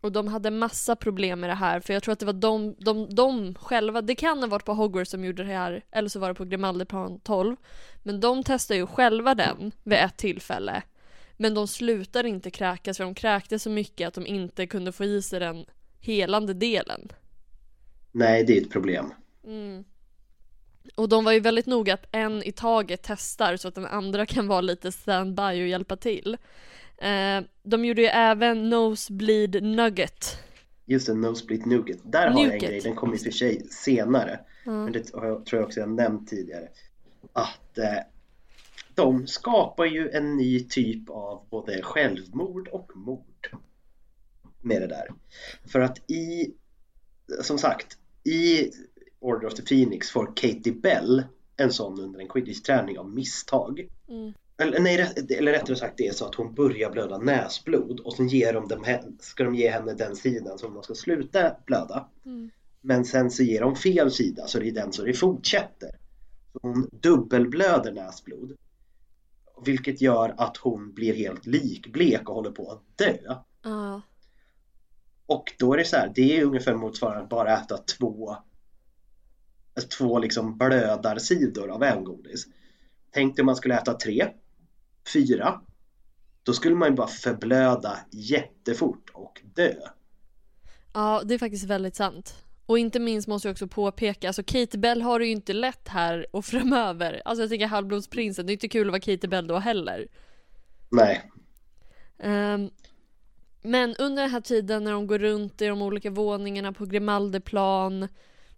Och 0.00 0.12
de 0.12 0.28
hade 0.28 0.50
massa 0.50 0.96
problem 0.96 1.40
med 1.40 1.50
det 1.50 1.54
här 1.54 1.80
för 1.80 1.92
jag 1.94 2.02
tror 2.02 2.12
att 2.12 2.18
det 2.18 2.26
var 2.26 2.32
de, 2.32 2.74
de, 2.78 3.14
de 3.14 3.54
själva, 3.54 4.02
det 4.02 4.14
kan 4.14 4.38
ha 4.38 4.46
varit 4.46 4.64
på 4.64 4.74
Hogwarts 4.74 5.10
som 5.10 5.24
gjorde 5.24 5.44
det 5.44 5.52
här 5.52 5.84
eller 5.90 6.08
så 6.08 6.18
var 6.20 6.28
det 6.28 6.34
på 6.34 6.44
Grimaldeplan 6.44 7.20
12. 7.20 7.56
Men 8.02 8.20
de 8.20 8.42
testade 8.44 8.78
ju 8.78 8.86
själva 8.86 9.34
den 9.34 9.72
vid 9.82 9.98
ett 9.98 10.16
tillfälle. 10.16 10.82
Men 11.36 11.54
de 11.54 11.68
slutade 11.68 12.28
inte 12.28 12.50
kräkas 12.50 12.96
för 12.96 13.04
de 13.04 13.14
kräkte 13.14 13.58
så 13.58 13.70
mycket 13.70 14.08
att 14.08 14.14
de 14.14 14.26
inte 14.26 14.66
kunde 14.66 14.92
få 14.92 15.04
i 15.04 15.22
sig 15.22 15.40
den 15.40 15.64
helande 16.00 16.54
delen. 16.54 17.12
Nej, 18.12 18.44
det 18.44 18.58
är 18.58 18.62
ett 18.62 18.70
problem. 18.70 19.12
Mm. 19.44 19.84
Och 20.94 21.08
de 21.08 21.24
var 21.24 21.32
ju 21.32 21.40
väldigt 21.40 21.66
noga 21.66 21.94
att 21.94 22.06
en 22.12 22.42
i 22.42 22.52
taget 22.52 23.00
testar 23.02 23.56
så 23.56 23.68
att 23.68 23.74
den 23.74 23.86
andra 23.86 24.26
kan 24.26 24.48
vara 24.48 24.60
lite 24.60 24.92
standby 24.92 25.42
och 25.42 25.68
hjälpa 25.68 25.96
till. 25.96 26.36
Eh, 26.98 27.40
de 27.62 27.84
gjorde 27.84 28.02
ju 28.02 28.08
även 28.08 28.70
Nosebleed 28.70 29.62
Nugget. 29.62 30.38
Just 30.84 31.06
det, 31.06 31.14
Nosebleed 31.14 31.66
Nougat. 31.66 31.98
Där 32.02 32.30
har 32.30 32.44
jag 32.44 32.52
en 32.52 32.58
grej, 32.58 32.80
den 32.80 32.96
kom 32.96 33.14
i 33.14 33.16
och 33.16 33.20
för 33.20 33.30
sig 33.30 33.66
senare. 33.70 34.40
Men 34.64 34.92
det 34.92 35.00
tror 35.00 35.26
jag 35.42 35.64
också 35.64 35.80
jag 35.80 35.88
nämnt 35.88 36.28
tidigare. 36.28 36.68
Att 37.32 37.78
eh, 37.78 37.98
de 38.94 39.26
skapar 39.26 39.84
ju 39.84 40.10
en 40.10 40.36
ny 40.36 40.64
typ 40.64 41.10
av 41.10 41.46
både 41.50 41.82
självmord 41.82 42.68
och 42.68 42.96
mord. 42.96 43.50
Med 44.60 44.82
det 44.82 44.86
där. 44.86 45.08
För 45.64 45.80
att 45.80 46.10
i, 46.10 46.54
som 47.42 47.58
sagt, 47.58 47.98
i 48.24 48.70
Order 49.26 49.46
of 49.46 49.54
the 49.54 49.62
Phoenix 49.62 50.10
får 50.10 50.32
Katie 50.36 50.72
Bell 50.72 51.24
en 51.56 51.72
sån 51.72 52.00
under 52.00 52.20
en 52.20 52.28
quidditch-träning 52.28 52.98
av 52.98 53.10
misstag. 53.10 53.88
Mm. 54.08 54.32
Eller, 54.58 54.80
nej, 54.80 54.96
rätt- 54.96 55.30
eller 55.30 55.52
rättare 55.52 55.76
sagt 55.76 55.94
det 55.96 56.06
är 56.06 56.12
så 56.12 56.26
att 56.26 56.34
hon 56.34 56.54
börjar 56.54 56.90
blöda 56.90 57.18
näsblod 57.18 58.00
och 58.00 58.12
sen 58.12 58.28
ger 58.28 58.52
de 58.52 58.68
dem, 58.68 58.84
ska 59.20 59.44
de 59.44 59.54
ge 59.54 59.70
henne 59.70 59.94
den 59.94 60.16
sidan 60.16 60.58
som 60.58 60.74
de 60.74 60.82
ska 60.82 60.94
sluta 60.94 61.56
blöda. 61.66 62.08
Mm. 62.26 62.50
Men 62.80 63.04
sen 63.04 63.30
så 63.30 63.42
ger 63.42 63.60
de 63.60 63.76
fel 63.76 64.10
sida 64.10 64.46
så 64.46 64.58
det 64.58 64.68
är 64.68 64.72
den 64.72 64.92
så 64.92 65.04
det 65.04 65.14
fortsätter. 65.14 65.90
Så 66.52 66.58
hon 66.62 66.88
dubbelblöder 66.92 67.92
näsblod. 67.92 68.56
Vilket 69.64 70.00
gör 70.00 70.34
att 70.38 70.56
hon 70.56 70.92
blir 70.94 71.14
helt 71.14 71.46
likblek 71.46 72.28
och 72.28 72.34
håller 72.34 72.50
på 72.50 72.70
att 72.70 72.98
dö. 72.98 73.16
Ja. 73.62 74.02
Och 75.26 75.52
då 75.58 75.72
är 75.72 75.78
det 75.78 75.84
så 75.84 75.96
här, 75.96 76.12
det 76.14 76.38
är 76.38 76.44
ungefär 76.44 76.74
motsvarande 76.74 77.22
att 77.22 77.28
bara 77.28 77.58
äta 77.58 77.78
två 77.78 78.36
två 79.82 80.18
liksom 80.18 80.58
blödarsidor 80.58 81.70
av 81.70 81.82
en 81.82 82.04
godis. 82.04 82.46
Tänk 83.10 83.36
dig 83.36 83.42
om 83.42 83.46
man 83.46 83.56
skulle 83.56 83.74
äta 83.74 83.94
tre, 83.94 84.28
fyra. 85.12 85.60
Då 86.42 86.52
skulle 86.52 86.74
man 86.74 86.88
ju 86.88 86.94
bara 86.94 87.06
förblöda 87.06 87.98
jättefort 88.10 89.10
och 89.12 89.42
dö. 89.54 89.74
ja, 90.94 91.22
det 91.24 91.34
är 91.34 91.38
faktiskt 91.38 91.64
väldigt 91.64 91.96
sant. 91.96 92.34
Och 92.66 92.78
inte 92.78 93.00
minst 93.00 93.28
måste 93.28 93.48
jag 93.48 93.52
också 93.52 93.68
påpeka, 93.68 94.26
alltså 94.26 94.42
Kate 94.42 94.78
Bell 94.78 95.02
har 95.02 95.18
det 95.18 95.26
ju 95.26 95.32
inte 95.32 95.52
lätt 95.52 95.88
här 95.88 96.26
och 96.30 96.44
framöver. 96.44 97.22
Alltså 97.24 97.42
jag 97.42 97.50
tänker 97.50 97.66
Halvblodsprinsen, 97.66 98.46
det 98.46 98.50
är 98.52 98.54
inte 98.54 98.68
kul 98.68 98.88
att 98.88 98.92
vara 98.92 99.00
Kate 99.00 99.28
Bell 99.28 99.46
då 99.46 99.58
heller. 99.58 100.08
Nej. 100.88 101.30
Um, 102.18 102.70
men 103.62 103.96
under 103.96 104.22
den 104.22 104.30
här 104.30 104.40
tiden 104.40 104.84
när 104.84 104.92
de 104.92 105.06
går 105.06 105.18
runt 105.18 105.62
i 105.62 105.66
de 105.66 105.82
olika 105.82 106.10
våningarna 106.10 106.72
på 106.72 106.86
Grimaldeplan 106.86 108.08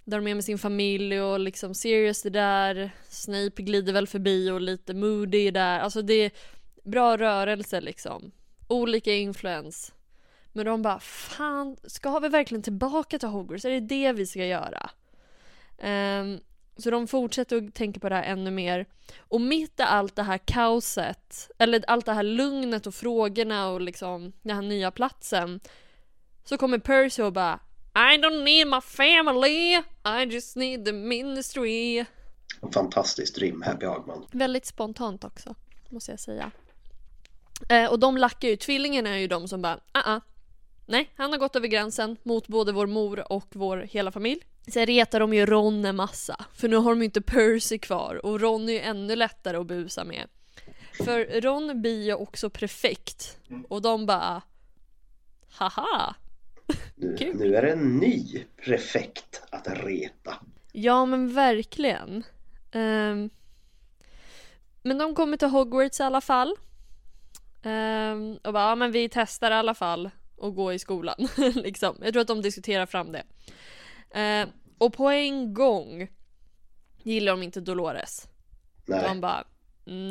där 0.08 0.18
de 0.18 0.26
är 0.26 0.34
med 0.34 0.44
sin 0.44 0.58
familj 0.58 1.20
och 1.20 1.40
liksom 1.40 1.74
Sirius 1.74 2.26
är 2.26 2.30
där, 2.30 2.90
Snape 3.08 3.62
glider 3.62 3.92
väl 3.92 4.06
förbi 4.06 4.50
och 4.50 4.60
lite 4.60 4.94
Moody 4.94 5.48
är 5.48 5.52
där. 5.52 5.80
Alltså 5.80 6.02
det 6.02 6.14
är 6.14 6.30
bra 6.84 7.16
rörelse 7.16 7.80
liksom. 7.80 8.30
Olika 8.68 9.12
influens. 9.14 9.94
Men 10.52 10.66
de 10.66 10.82
bara, 10.82 11.00
fan, 11.00 11.76
ska 11.84 12.18
vi 12.18 12.28
verkligen 12.28 12.62
tillbaka 12.62 13.18
till 13.18 13.28
Hogwarts? 13.28 13.64
Är 13.64 13.70
det 13.70 13.80
det 13.80 14.12
vi 14.12 14.26
ska 14.26 14.44
göra? 14.44 14.90
Um, 15.82 16.40
så 16.76 16.90
de 16.90 17.06
fortsätter 17.06 17.56
att 17.56 17.74
tänka 17.74 18.00
på 18.00 18.08
det 18.08 18.14
här 18.14 18.22
ännu 18.22 18.50
mer. 18.50 18.86
Och 19.18 19.40
mitt 19.40 19.80
i 19.80 19.82
allt 19.82 20.16
det 20.16 20.22
här 20.22 20.38
kaoset, 20.38 21.50
eller 21.58 21.84
allt 21.86 22.06
det 22.06 22.12
här 22.12 22.22
lugnet 22.22 22.86
och 22.86 22.94
frågorna 22.94 23.68
och 23.68 23.80
liksom 23.80 24.32
den 24.42 24.56
här 24.56 24.62
nya 24.62 24.90
platsen, 24.90 25.60
så 26.44 26.58
kommer 26.58 26.78
Percy 26.78 27.22
och 27.22 27.32
bara 27.32 27.60
i 27.94 28.16
don't 28.16 28.44
need 28.44 28.66
my 28.66 28.80
family, 28.80 29.82
I 30.04 30.24
just 30.26 30.56
need 30.56 30.84
the 30.84 30.92
ministry. 30.92 32.04
Fantastiskt 32.72 33.38
rim, 33.38 33.62
Happy 33.62 33.86
Hagman. 33.86 34.26
Väldigt 34.30 34.66
spontant 34.66 35.24
också, 35.24 35.54
måste 35.88 36.10
jag 36.10 36.20
säga. 36.20 36.50
Eh, 37.68 37.90
och 37.90 37.98
de 37.98 38.16
lackar 38.16 38.48
ju, 38.48 38.56
tvillingarna 38.56 39.10
är 39.10 39.18
ju 39.18 39.26
de 39.26 39.48
som 39.48 39.62
bara, 39.62 39.74
uh 39.74 39.80
-uh. 39.92 40.20
nej, 40.86 41.10
han 41.16 41.32
har 41.32 41.38
gått 41.38 41.56
över 41.56 41.68
gränsen 41.68 42.16
mot 42.22 42.48
både 42.48 42.72
vår 42.72 42.86
mor 42.86 43.32
och 43.32 43.48
vår 43.52 43.76
hela 43.76 44.12
familj. 44.12 44.40
Sen 44.66 44.86
retar 44.86 45.20
de 45.20 45.34
ju 45.34 45.46
Ron 45.46 45.84
en 45.84 45.96
massa, 45.96 46.44
för 46.54 46.68
nu 46.68 46.76
har 46.76 46.90
de 46.90 46.98
ju 46.98 47.04
inte 47.04 47.20
Percy 47.20 47.78
kvar 47.78 48.26
och 48.26 48.40
Ron 48.40 48.68
är 48.68 48.72
ju 48.72 48.80
ännu 48.80 49.16
lättare 49.16 49.56
att 49.56 49.66
busa 49.66 50.04
med. 50.04 50.28
För 51.04 51.40
Ron 51.40 51.82
blir 51.82 52.04
ju 52.04 52.14
också 52.14 52.50
prefekt 52.50 53.38
och 53.68 53.82
de 53.82 54.06
bara 54.06 54.42
Haha! 55.50 56.14
Nu, 57.00 57.32
nu 57.34 57.56
är 57.56 57.62
det 57.62 57.72
en 57.72 57.96
ny 57.96 58.44
prefekt 58.64 59.42
att 59.50 59.68
reta. 59.84 60.34
Ja 60.72 61.06
men 61.06 61.34
verkligen. 61.34 62.24
Um, 62.72 63.30
men 64.82 64.98
de 64.98 65.14
kommer 65.14 65.36
till 65.36 65.48
Hogwarts 65.48 66.00
i 66.00 66.02
alla 66.02 66.20
fall. 66.20 66.56
Um, 67.62 68.38
och 68.44 68.52
bara, 68.52 68.68
ja 68.68 68.74
men 68.74 68.92
vi 68.92 69.08
testar 69.08 69.50
i 69.50 69.54
alla 69.54 69.74
fall 69.74 70.10
att 70.40 70.54
gå 70.54 70.72
i 70.72 70.78
skolan. 70.78 71.28
liksom. 71.54 71.96
Jag 72.02 72.12
tror 72.12 72.20
att 72.20 72.28
de 72.28 72.42
diskuterar 72.42 72.86
fram 72.86 73.12
det. 73.12 73.24
Uh, 74.16 74.48
och 74.78 74.92
på 74.92 75.08
en 75.08 75.54
gång 75.54 76.08
gillar 77.02 77.32
de 77.32 77.42
inte 77.42 77.60
Dolores. 77.60 78.28
Nej. 78.86 79.02
De 79.02 79.20
bara, 79.20 79.44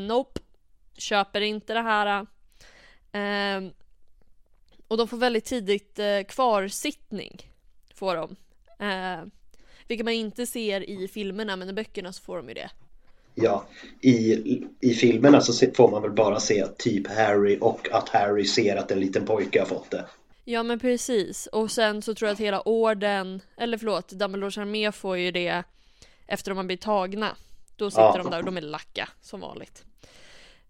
nope, 0.07 0.39
köper 0.97 1.41
inte 1.41 1.73
det 1.73 1.81
här. 1.81 2.21
Uh, 2.21 3.71
och 4.87 4.97
de 4.97 5.07
får 5.07 5.17
väldigt 5.17 5.45
tidigt 5.45 5.99
uh, 5.99 6.23
kvarsittning. 6.23 7.51
Får 7.93 8.15
de. 8.15 8.35
Uh, 8.85 9.27
vilket 9.87 10.05
man 10.05 10.13
inte 10.13 10.45
ser 10.45 10.89
i 10.89 11.07
filmerna 11.07 11.55
men 11.55 11.69
i 11.69 11.73
böckerna 11.73 12.13
så 12.13 12.21
får 12.21 12.37
de 12.37 12.47
ju 12.47 12.53
det. 12.53 12.69
Ja, 13.35 13.65
i, 14.01 14.63
i 14.79 14.93
filmerna 14.93 15.41
så 15.41 15.71
får 15.75 15.91
man 15.91 16.01
väl 16.01 16.11
bara 16.11 16.39
se 16.39 16.67
typ 16.67 17.07
Harry 17.07 17.57
och 17.61 17.89
att 17.91 18.09
Harry 18.09 18.45
ser 18.45 18.75
att 18.75 18.91
en 18.91 18.99
liten 18.99 19.25
pojke 19.25 19.59
har 19.59 19.65
fått 19.65 19.91
det. 19.91 20.05
Ja 20.43 20.63
men 20.63 20.79
precis, 20.79 21.47
och 21.47 21.71
sen 21.71 22.01
så 22.01 22.15
tror 22.15 22.27
jag 22.27 22.33
att 22.33 22.39
hela 22.39 22.67
orden, 22.67 23.41
eller 23.57 23.77
förlåt, 23.77 24.09
Dumbledores 24.09 24.57
armé 24.57 24.91
får 24.91 25.17
ju 25.17 25.31
det 25.31 25.63
efter 26.27 26.51
de 26.51 26.57
har 26.57 26.63
blivit 26.63 26.81
tagna. 26.81 27.35
Då 27.75 27.91
sitter 27.91 28.03
ja. 28.03 28.17
de 28.17 28.31
där 28.31 28.39
och 28.39 28.45
de 28.45 28.57
är 28.57 28.61
lacka 28.61 29.09
som 29.21 29.39
vanligt. 29.39 29.83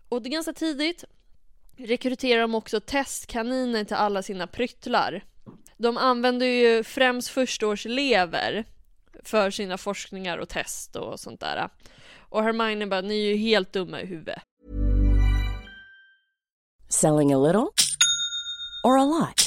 Och 0.09 0.21
det 0.21 0.29
är 0.29 0.31
ganska 0.31 0.53
tidigt 0.53 1.03
rekryterar 1.77 2.41
de 2.41 2.55
också 2.55 2.79
testkaniner 2.79 3.83
till 3.83 3.95
alla 3.95 4.23
sina 4.23 4.47
pryttlar. 4.47 5.23
De 5.77 5.97
använder 5.97 6.45
ju 6.45 6.83
främst 6.83 7.29
förstaårselever 7.29 8.65
för 9.23 9.51
sina 9.51 9.77
forskningar 9.77 10.37
och 10.37 10.49
test 10.49 10.95
och 10.95 11.19
sånt 11.19 11.39
där. 11.39 11.69
Och 12.29 12.43
Hermione 12.43 12.87
bara, 12.87 13.01
ni 13.01 13.25
är 13.25 13.33
ju 13.33 13.37
helt 13.37 13.73
dumma 13.73 14.01
i 14.01 14.05
huvudet. 14.05 14.41
Selling 16.89 17.33
a 17.33 17.37
little 17.37 17.67
or 18.83 18.97
a 18.97 19.05
lot? 19.05 19.46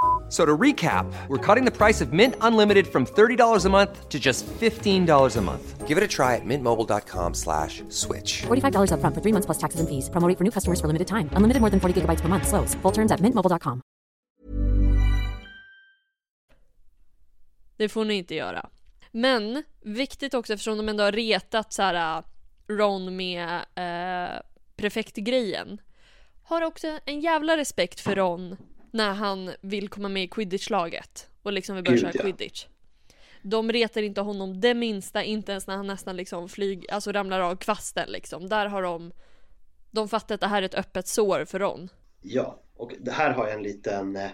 So 0.31 0.45
to 0.45 0.57
recap, 0.57 1.11
we're 1.27 1.45
cutting 1.45 1.65
the 1.65 1.75
price 1.77 1.99
of 1.99 2.13
Mint 2.13 2.35
Unlimited 2.39 2.87
from 2.87 3.05
$30 3.05 3.65
a 3.65 3.69
month 3.69 4.07
to 4.07 4.17
just 4.17 4.47
$15 4.47 5.37
a 5.37 5.41
month. 5.41 5.87
Give 5.87 5.97
it 5.97 6.03
a 6.03 6.07
try 6.07 6.37
at 6.37 6.45
mintmobile.com 6.45 7.33
slash 7.33 7.83
switch. 7.89 8.43
$45 8.43 8.93
up 8.93 9.01
front 9.01 9.13
for 9.13 9.21
three 9.21 9.33
months 9.33 9.45
plus 9.45 9.57
taxes 9.57 9.81
and 9.81 9.89
fees. 9.89 10.09
Promoting 10.09 10.37
for 10.37 10.45
new 10.45 10.51
customers 10.51 10.79
for 10.79 10.87
limited 10.87 11.07
time. 11.09 11.29
Unlimited 11.33 11.59
more 11.59 11.69
than 11.69 11.81
40 11.81 12.01
gigabytes 12.01 12.21
per 12.21 12.29
month. 12.29 12.47
Slows. 12.47 12.75
Full 12.75 12.93
terms 12.93 13.11
at 13.11 13.19
mintmobile.com. 13.19 13.81
Det 17.77 17.89
får 17.89 18.05
ni 18.05 18.13
inte 18.13 18.35
göra. 18.35 18.69
Men 19.11 19.63
viktigt 19.81 20.33
också 20.33 20.53
eftersom 20.53 20.77
de 20.77 20.89
ändå 20.89 21.03
har 21.03 21.11
retat 21.11 21.73
så 21.73 21.81
här 21.81 22.17
äh, 22.17 22.23
Ron 22.75 23.15
med 23.15 23.55
eh, 23.75 24.41
prefektgrejen. 24.75 25.81
Har 26.43 26.61
också 26.61 26.99
en 27.05 27.19
jävla 27.19 27.57
respekt 27.57 27.99
för 27.99 28.15
Ron 28.15 28.57
när 28.91 29.13
han 29.13 29.51
vill 29.61 29.89
komma 29.89 30.09
med 30.09 30.23
i 30.23 30.27
quidditch-laget 30.27 31.29
och 31.41 31.53
liksom 31.53 31.75
vill 31.75 31.83
börja 31.83 31.95
Gud, 31.95 32.01
köra 32.01 32.11
ja. 32.15 32.21
quidditch. 32.21 32.65
De 33.41 33.71
retar 33.71 34.01
inte 34.01 34.21
honom 34.21 34.61
det 34.61 34.73
minsta, 34.73 35.23
inte 35.23 35.51
ens 35.51 35.67
när 35.67 35.77
han 35.77 35.87
nästan 35.87 36.15
liksom 36.15 36.49
flyg, 36.49 36.91
alltså 36.91 37.11
ramlar 37.11 37.39
av 37.39 37.55
kvasten 37.55 38.09
liksom. 38.09 38.49
Där 38.49 38.65
har 38.65 38.81
de, 38.81 39.11
de 39.91 40.09
fattar 40.09 40.35
att 40.35 40.41
det 40.41 40.47
här 40.47 40.61
är 40.61 40.65
ett 40.65 40.75
öppet 40.75 41.07
sår 41.07 41.45
för 41.45 41.59
Ron. 41.59 41.89
Ja, 42.21 42.61
och 42.75 42.93
det 42.99 43.11
här 43.11 43.31
har 43.31 43.47
jag 43.47 43.57
en 43.57 43.63
liten, 43.63 44.15
eh, 44.15 44.31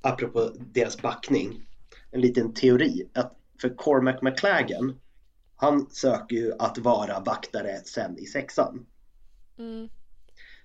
apropå 0.00 0.52
deras 0.58 1.02
backning, 1.02 1.66
en 2.10 2.20
liten 2.20 2.54
teori. 2.54 3.08
Att 3.14 3.36
för 3.60 3.76
Cormac 3.76 4.22
McLagan, 4.22 5.00
han 5.56 5.90
söker 5.90 6.36
ju 6.36 6.52
att 6.58 6.78
vara 6.78 7.20
vaktare 7.20 7.80
sen 7.84 8.18
i 8.18 8.26
sexan. 8.26 8.86
Mm. 9.58 9.88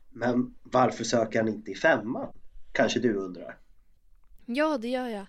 Men 0.10 0.56
varför 0.64 1.04
söker 1.04 1.40
han 1.40 1.48
inte 1.48 1.72
i 1.72 1.76
femman? 1.76 2.34
Kanske 2.76 3.00
du 3.00 3.14
undrar? 3.14 3.58
Ja, 4.46 4.78
det 4.78 4.88
gör 4.88 5.08
jag. 5.08 5.26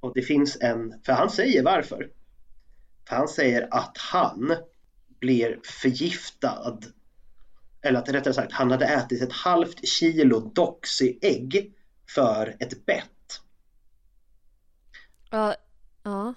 Och 0.00 0.12
det 0.14 0.22
finns 0.22 0.58
en, 0.60 0.94
för 1.04 1.12
han 1.12 1.30
säger 1.30 1.62
varför. 1.62 2.10
För 3.08 3.16
han 3.16 3.28
säger 3.28 3.68
att 3.70 3.98
han 3.98 4.56
blir 5.20 5.60
förgiftad 5.62 6.78
eller 7.82 7.98
att 7.98 8.08
rättare 8.08 8.34
sagt 8.34 8.52
han 8.52 8.70
hade 8.70 8.86
ätit 8.86 9.22
ett 9.22 9.32
halvt 9.32 9.88
kilo 9.88 10.40
Doxy-ägg 10.40 11.72
för 12.14 12.56
ett 12.58 12.86
bett. 12.86 13.40
Ja. 15.30 15.54
Uh. 16.06 16.32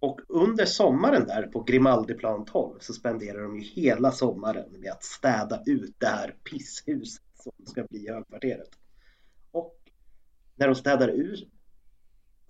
Och 0.00 0.20
under 0.28 0.64
sommaren 0.64 1.26
där 1.26 1.42
på 1.42 1.62
Grimaldiplan 1.62 2.44
12 2.44 2.78
så 2.80 2.92
spenderar 2.92 3.42
de 3.42 3.60
ju 3.60 3.62
hela 3.62 4.12
sommaren 4.12 4.70
med 4.78 4.92
att 4.92 5.04
städa 5.04 5.62
ut 5.66 5.94
det 5.98 6.06
här 6.06 6.34
pisshuset 6.44 7.22
som 7.42 7.52
ska 7.66 7.84
bli 7.84 8.08
högkvarteret. 8.08 8.79
När 10.60 10.66
de 10.66 10.74
städar 10.74 11.08
ut 11.08 11.48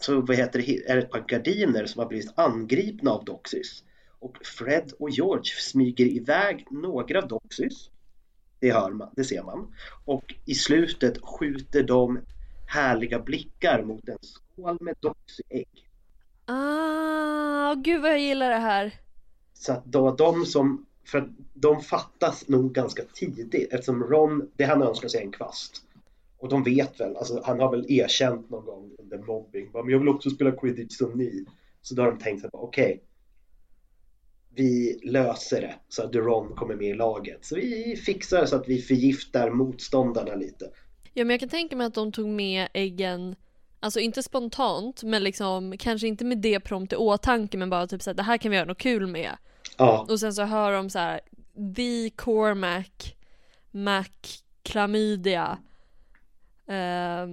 så 0.01 0.21
vad 0.21 0.37
heter 0.37 0.59
det, 0.59 0.91
är 0.91 0.97
det 0.97 1.03
ett 1.03 1.11
par 1.11 1.25
gardiner 1.29 1.87
som 1.87 1.99
har 1.99 2.07
blivit 2.07 2.39
angripna 2.39 3.11
av 3.11 3.25
Doxys. 3.25 3.85
och 4.19 4.37
Fred 4.47 4.93
och 4.99 5.11
George 5.11 5.53
smyger 5.59 6.07
iväg 6.07 6.67
några 6.71 7.21
Doxys. 7.21 7.91
Det 8.61 8.73
hör 8.73 8.91
man, 8.91 9.09
det 9.17 9.25
ser 9.25 9.43
man. 9.43 9.75
Och 10.05 10.35
i 10.45 10.55
slutet 10.55 11.19
skjuter 11.23 11.83
de 11.83 12.21
härliga 12.67 13.19
blickar 13.19 13.83
mot 13.83 14.09
en 14.09 14.19
skål 14.21 14.79
med 14.81 14.95
Doxy-ägg. 15.01 15.89
Ah, 16.45 17.75
gud 17.75 18.03
vad 18.03 18.11
jag 18.11 18.21
gillar 18.21 18.51
det 18.51 18.57
här. 18.57 18.95
Så 19.55 19.73
att 19.73 19.85
då 19.85 20.15
de 20.17 20.47
som, 20.47 20.87
för 21.05 21.33
de 21.55 21.81
fattas 21.81 22.49
nog 22.49 22.73
ganska 22.73 23.03
tidigt 23.15 23.73
eftersom 23.73 24.03
Ron, 24.03 24.51
det 24.57 24.65
han 24.65 24.83
önskar 24.83 25.09
sig 25.09 25.21
är 25.21 25.25
en 25.25 25.33
kvast. 25.33 25.83
Och 26.41 26.49
de 26.49 26.65
vet 26.65 27.01
väl, 27.01 27.17
alltså 27.17 27.43
han 27.45 27.61
har 27.61 27.71
väl 27.71 27.87
erkänt 27.89 28.51
någon 28.51 28.65
gång 28.65 28.91
under 28.99 29.19
mobbing, 29.19 29.71
men 29.73 29.89
jag 29.89 29.99
vill 29.99 30.09
också 30.09 30.31
spela 30.31 30.53
quidditch 30.53 30.97
som 30.97 31.13
ni. 31.13 31.45
Så 31.83 31.95
då 31.95 32.03
har 32.03 32.11
de 32.11 32.19
tänkt 32.19 32.41
sig, 32.41 32.51
okej, 32.53 32.85
okay, 32.85 32.99
vi 34.55 35.01
löser 35.03 35.61
det 35.61 35.75
så 35.89 36.03
att 36.03 36.15
Ron 36.15 36.55
kommer 36.57 36.77
med 36.77 36.89
i 36.89 36.95
laget. 36.95 37.45
Så 37.45 37.55
vi 37.55 37.97
fixar 37.97 38.47
så 38.47 38.57
att 38.57 38.69
vi 38.69 38.83
förgiftar 38.83 39.51
motståndarna 39.51 40.35
lite. 40.35 40.71
Ja 41.15 41.25
men 41.25 41.31
jag 41.31 41.41
kan 41.41 41.49
tänka 41.49 41.77
mig 41.77 41.87
att 41.87 41.95
de 41.95 42.13
tog 42.13 42.29
med 42.29 42.69
äggen 42.75 43.37
Alltså 43.83 44.01
inte 44.01 44.23
spontant 44.23 45.03
men 45.03 45.25
liksom 45.25 45.75
kanske 45.79 46.07
inte 46.07 46.25
med 46.25 46.39
det 46.39 46.61
prompt 46.61 46.93
i 46.93 46.97
åtanke 46.97 47.59
men 47.59 47.71
bara 47.71 47.87
typ 47.87 48.03
såhär 48.03 48.15
det 48.15 48.23
här 48.23 48.39
kan 48.39 48.51
vi 48.51 48.57
göra 48.57 48.67
något 48.67 48.79
kul 48.79 49.07
med. 49.07 49.31
Ja. 49.79 50.07
Och 50.11 50.21
sen 50.21 50.35
så 50.35 50.43
hör 50.43 50.73
de 50.73 50.91
så 50.91 50.99
här 50.99 51.21
The 51.77 52.11
Cormac 52.11 53.15
Mac 53.71 54.05
Chlamydia 54.69 55.59
eh, 56.71 57.27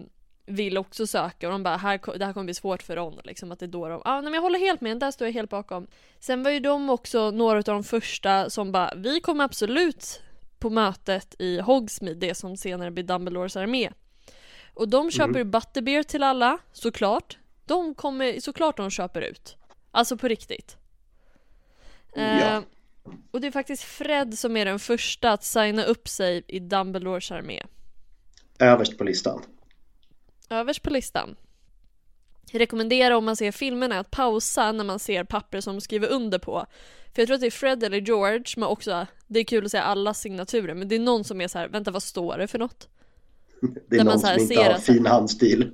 vill 0.46 0.78
också 0.78 1.08
söka 1.08 1.48
och 1.48 1.52
de 1.52 1.64
bara 1.64 1.78
här, 1.78 2.18
det 2.18 2.26
här 2.26 2.34
kommer 2.34 2.46
bli 2.46 2.54
svårt 2.54 2.84
för 2.84 2.96
Ron 2.96 3.20
liksom 3.24 3.52
att 3.52 3.60
det 3.60 3.66
är 3.66 3.68
då 3.68 3.88
de, 3.88 4.02
ah, 4.06 4.16
nej 4.16 4.24
men 4.24 4.34
jag 4.34 4.42
håller 4.42 4.60
helt 4.60 4.82
med, 4.82 5.00
där 5.00 5.12
står 5.12 5.28
jag 5.28 5.34
helt 5.34 5.50
bakom. 5.50 5.88
Sen 6.20 6.44
var 6.44 6.52
ju 6.52 6.60
de 6.60 6.90
också 6.90 7.32
några 7.32 7.58
av 7.58 7.64
de 7.64 7.84
första 7.84 8.50
som 8.50 8.72
bara 8.72 8.94
vi 8.96 9.20
kommer 9.20 9.44
absolut 9.44 10.22
på 10.60 10.70
mötet 10.70 11.36
i 11.40 11.60
Hogsmeade, 11.60 12.20
det 12.20 12.36
som 12.36 12.58
senare 12.58 12.92
blir 12.92 13.04
Dumbledores 13.04 13.56
armé. 13.56 13.90
Och 14.74 14.90
de 14.90 15.12
köper 15.12 15.40
mm. 15.40 15.52
butterbeer 15.52 16.04
till 16.04 16.24
alla, 16.24 16.58
såklart. 16.72 17.38
De 17.66 17.96
kommer, 17.96 18.40
såklart 18.40 18.78
de 18.78 18.90
köper 18.92 19.22
ut. 19.22 19.58
Alltså 19.92 20.18
på 20.18 20.28
riktigt. 20.28 20.78
Ja. 22.16 22.22
Eh, 22.22 22.62
och 23.32 23.42
det 23.42 23.48
är 23.48 23.52
faktiskt 23.52 23.84
Fred 23.84 24.40
som 24.40 24.58
är 24.58 24.66
den 24.66 24.80
första 24.80 25.32
att 25.32 25.44
signa 25.44 25.84
upp 25.84 26.08
sig 26.08 26.44
i 26.48 26.60
Dumbledores 26.60 27.32
armé. 27.32 27.64
Överst 28.60 28.98
på 28.98 29.04
listan. 29.04 29.42
Överst 30.50 30.84
på 30.84 30.90
listan. 30.90 31.36
Jag 32.52 32.60
rekommenderar 32.60 33.16
om 33.16 33.26
man 33.26 33.36
ser 33.36 33.52
filmerna 33.52 34.00
att 34.00 34.12
pausa 34.12 34.72
när 34.72 34.84
man 34.84 35.00
ser 35.00 35.24
papper 35.24 35.62
som 35.62 35.76
de 35.76 35.82
skriver 35.82 36.08
under 36.08 36.40
på. 36.40 36.66
För 37.14 37.22
jag 37.22 37.28
tror 37.28 37.36
att 37.36 37.42
det 37.42 37.48
är 37.48 37.52
Fred 37.52 37.84
eller 37.84 38.02
George, 38.02 38.44
men 38.58 38.70
också, 38.70 39.08
det 39.28 39.40
är 39.40 39.44
kul 39.44 39.66
att 39.66 39.72
säga 39.72 39.84
alla 39.84 40.14
signaturer, 40.14 40.74
men 40.74 40.88
det 40.88 40.96
är 40.96 41.00
någon 41.00 41.24
som 41.24 41.42
är 41.42 41.48
så 41.48 41.58
här, 41.58 41.68
vänta 41.68 41.92
vad 41.92 42.04
står 42.04 42.38
det 42.38 42.48
för 42.48 42.60
något? 42.60 42.90
Det 43.62 43.96
är 43.96 43.98
Där 43.98 44.04
någon 44.04 44.20
som 44.20 44.40
inte 44.40 44.62
har 44.62 44.70
att, 44.70 44.84
fin 44.84 45.06
handstil. 45.06 45.72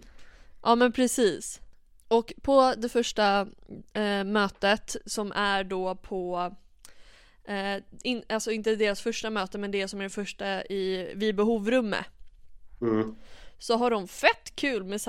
Ja 0.64 0.76
men 0.76 0.92
precis. 0.92 1.60
Och 2.08 2.34
på 2.42 2.74
det 2.78 2.90
första 2.90 3.48
eh, 3.94 4.24
mötet 4.24 4.96
som 5.06 5.32
är 5.32 5.64
då 5.64 5.96
på 5.96 6.56
eh, 7.46 7.84
in, 8.04 8.24
alltså 8.30 8.52
inte 8.52 8.76
deras 8.76 9.02
första 9.02 9.30
möte 9.30 9.58
men 9.58 9.72
det 9.72 9.88
som 9.88 10.00
är 10.00 10.04
det 10.04 10.10
första 10.10 10.66
i 10.66 11.14
vid 11.16 11.36
behovrummet. 11.36 12.06
Mm. 12.84 13.16
Så 13.60 13.78
har 13.78 13.92
de 13.92 14.08
fett 14.08 14.56
kul 14.56 14.84
med 14.84 15.02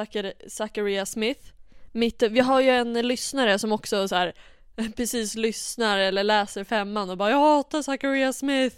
Zachariah 0.49 1.05
Smith. 1.05 1.41
Mitt, 1.93 2.23
vi 2.23 2.41
har 2.41 2.61
ju 2.61 2.71
en 2.71 2.93
lyssnare 2.93 3.59
som 3.59 3.73
också 3.73 4.09
så 4.09 4.15
här, 4.15 4.35
precis 4.97 5.35
lyssnar 5.35 5.99
eller 5.99 6.25
läser 6.25 6.65
femman 6.65 7.11
och 7.11 7.17
bara 7.17 7.31
jag 7.31 7.39
hatar 7.39 7.83
Zachariah 7.83 8.33
Smith. 8.33 8.77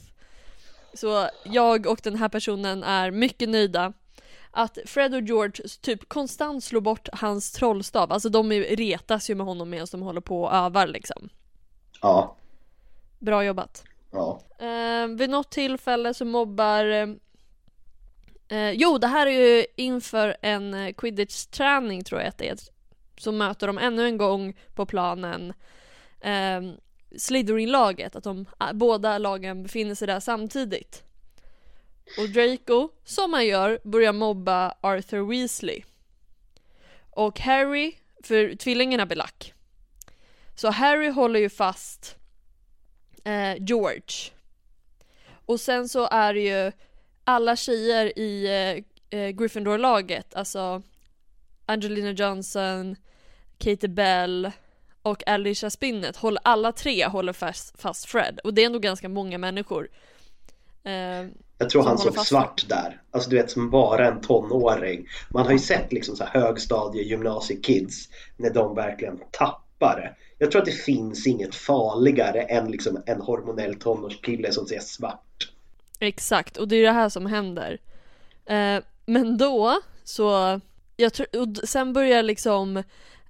Så 0.94 1.28
jag 1.44 1.86
och 1.86 2.00
den 2.02 2.16
här 2.16 2.28
personen 2.28 2.82
är 2.82 3.10
mycket 3.10 3.48
nöjda. 3.48 3.92
Att 4.50 4.78
Fred 4.86 5.14
och 5.14 5.22
George 5.22 5.68
typ 5.80 6.08
konstant 6.08 6.64
slår 6.64 6.80
bort 6.80 7.08
hans 7.12 7.52
trollstav, 7.52 8.12
alltså 8.12 8.28
de 8.28 8.52
retas 8.52 9.30
ju 9.30 9.34
med 9.34 9.46
honom 9.46 9.70
medan 9.70 9.86
de 9.90 10.02
håller 10.02 10.20
på 10.20 10.42
och 10.42 10.54
övar 10.54 10.86
liksom. 10.86 11.28
Ja. 12.02 12.36
Bra 13.18 13.44
jobbat. 13.44 13.84
Ja. 14.10 14.40
Eh, 14.58 15.06
vid 15.08 15.30
något 15.30 15.50
tillfälle 15.50 16.14
så 16.14 16.24
mobbar 16.24 17.16
eh, 18.48 18.70
Jo, 18.70 18.98
det 18.98 19.06
här 19.06 19.26
är 19.26 19.30
ju 19.30 19.66
inför 19.76 20.36
en 20.42 20.74
eh, 20.74 20.92
quidditch-träning 20.92 22.04
tror 22.04 22.20
jag 22.20 22.28
att 22.28 22.38
det 22.38 22.48
är. 22.48 22.58
Så 23.18 23.32
möter 23.32 23.66
de 23.66 23.78
ännu 23.78 24.06
en 24.06 24.16
gång 24.16 24.56
på 24.74 24.86
planen 24.86 25.52
eh, 26.20 26.60
Slytherin-laget, 27.16 28.16
att 28.16 28.24
de, 28.24 28.46
ah, 28.58 28.72
båda 28.72 29.18
lagen 29.18 29.62
befinner 29.62 29.94
sig 29.94 30.06
där 30.06 30.20
samtidigt. 30.20 31.02
Och 32.18 32.28
Draco, 32.28 32.88
som 33.04 33.32
han 33.32 33.46
gör, 33.46 33.80
börjar 33.84 34.12
mobba 34.12 34.74
Arthur 34.80 35.26
Weasley. 35.26 35.82
Och 37.10 37.40
Harry, 37.40 37.94
för 38.22 38.56
tvillingarna 38.56 39.06
blir 39.06 39.16
lack. 39.16 39.54
Så 40.54 40.70
Harry 40.70 41.08
håller 41.08 41.40
ju 41.40 41.48
fast 41.48 42.16
eh, 43.24 43.56
George. 43.58 44.30
Och 45.46 45.60
sen 45.60 45.88
så 45.88 46.08
är 46.08 46.34
det 46.34 46.40
ju 46.40 46.72
alla 47.26 47.56
tjejer 47.56 48.18
i 48.18 48.46
eh, 48.46 49.20
eh 49.20 49.30
Gryffindor-laget, 49.30 50.34
alltså 50.34 50.82
Angelina 51.66 52.10
Johnson, 52.10 52.96
Katie 53.58 53.88
Bell, 53.88 54.50
och 55.06 55.28
Alicia 55.28 55.70
Spinnet, 55.70 56.16
håller, 56.16 56.40
alla 56.44 56.72
tre 56.72 57.06
håller 57.06 57.32
fast, 57.32 57.80
fast 57.80 58.04
Fred. 58.04 58.40
Och 58.44 58.54
det 58.54 58.62
är 58.62 58.66
ändå 58.66 58.78
ganska 58.78 59.08
många 59.08 59.38
människor. 59.38 59.88
Eh, 60.84 61.28
jag 61.58 61.70
tror 61.70 61.82
han 61.82 61.98
såg 61.98 62.18
svart 62.18 62.68
där. 62.68 63.02
Alltså 63.10 63.30
du 63.30 63.36
vet 63.36 63.50
som 63.50 63.70
bara 63.70 64.06
en 64.06 64.20
tonåring. 64.20 65.06
Man 65.30 65.44
har 65.44 65.52
ju 65.52 65.58
sett 65.58 65.92
liksom 65.92 66.16
så 66.16 66.24
här 66.24 66.40
högstadie 66.40 67.02
gymnasiekids 67.02 68.08
när 68.36 68.50
de 68.50 68.74
verkligen 68.74 69.18
tappar 69.30 70.00
det. 70.00 70.16
Jag 70.38 70.50
tror 70.50 70.62
att 70.62 70.66
det 70.66 70.72
finns 70.72 71.26
inget 71.26 71.54
farligare 71.54 72.42
än 72.42 72.70
liksom 72.70 73.02
en 73.06 73.20
hormonell 73.20 73.74
tonårskille 73.74 74.52
som 74.52 74.66
ser 74.66 74.80
svart. 74.80 75.25
Exakt, 75.98 76.56
och 76.56 76.68
det 76.68 76.76
är 76.76 76.82
det 76.82 76.92
här 76.92 77.08
som 77.08 77.26
händer. 77.26 77.78
Eh, 78.46 78.82
men 79.06 79.38
då 79.38 79.80
så, 80.04 80.60
jag 80.96 81.12
tror, 81.12 81.26
och 81.40 81.68
sen 81.68 81.92
börjar 81.92 82.22
liksom 82.22 82.76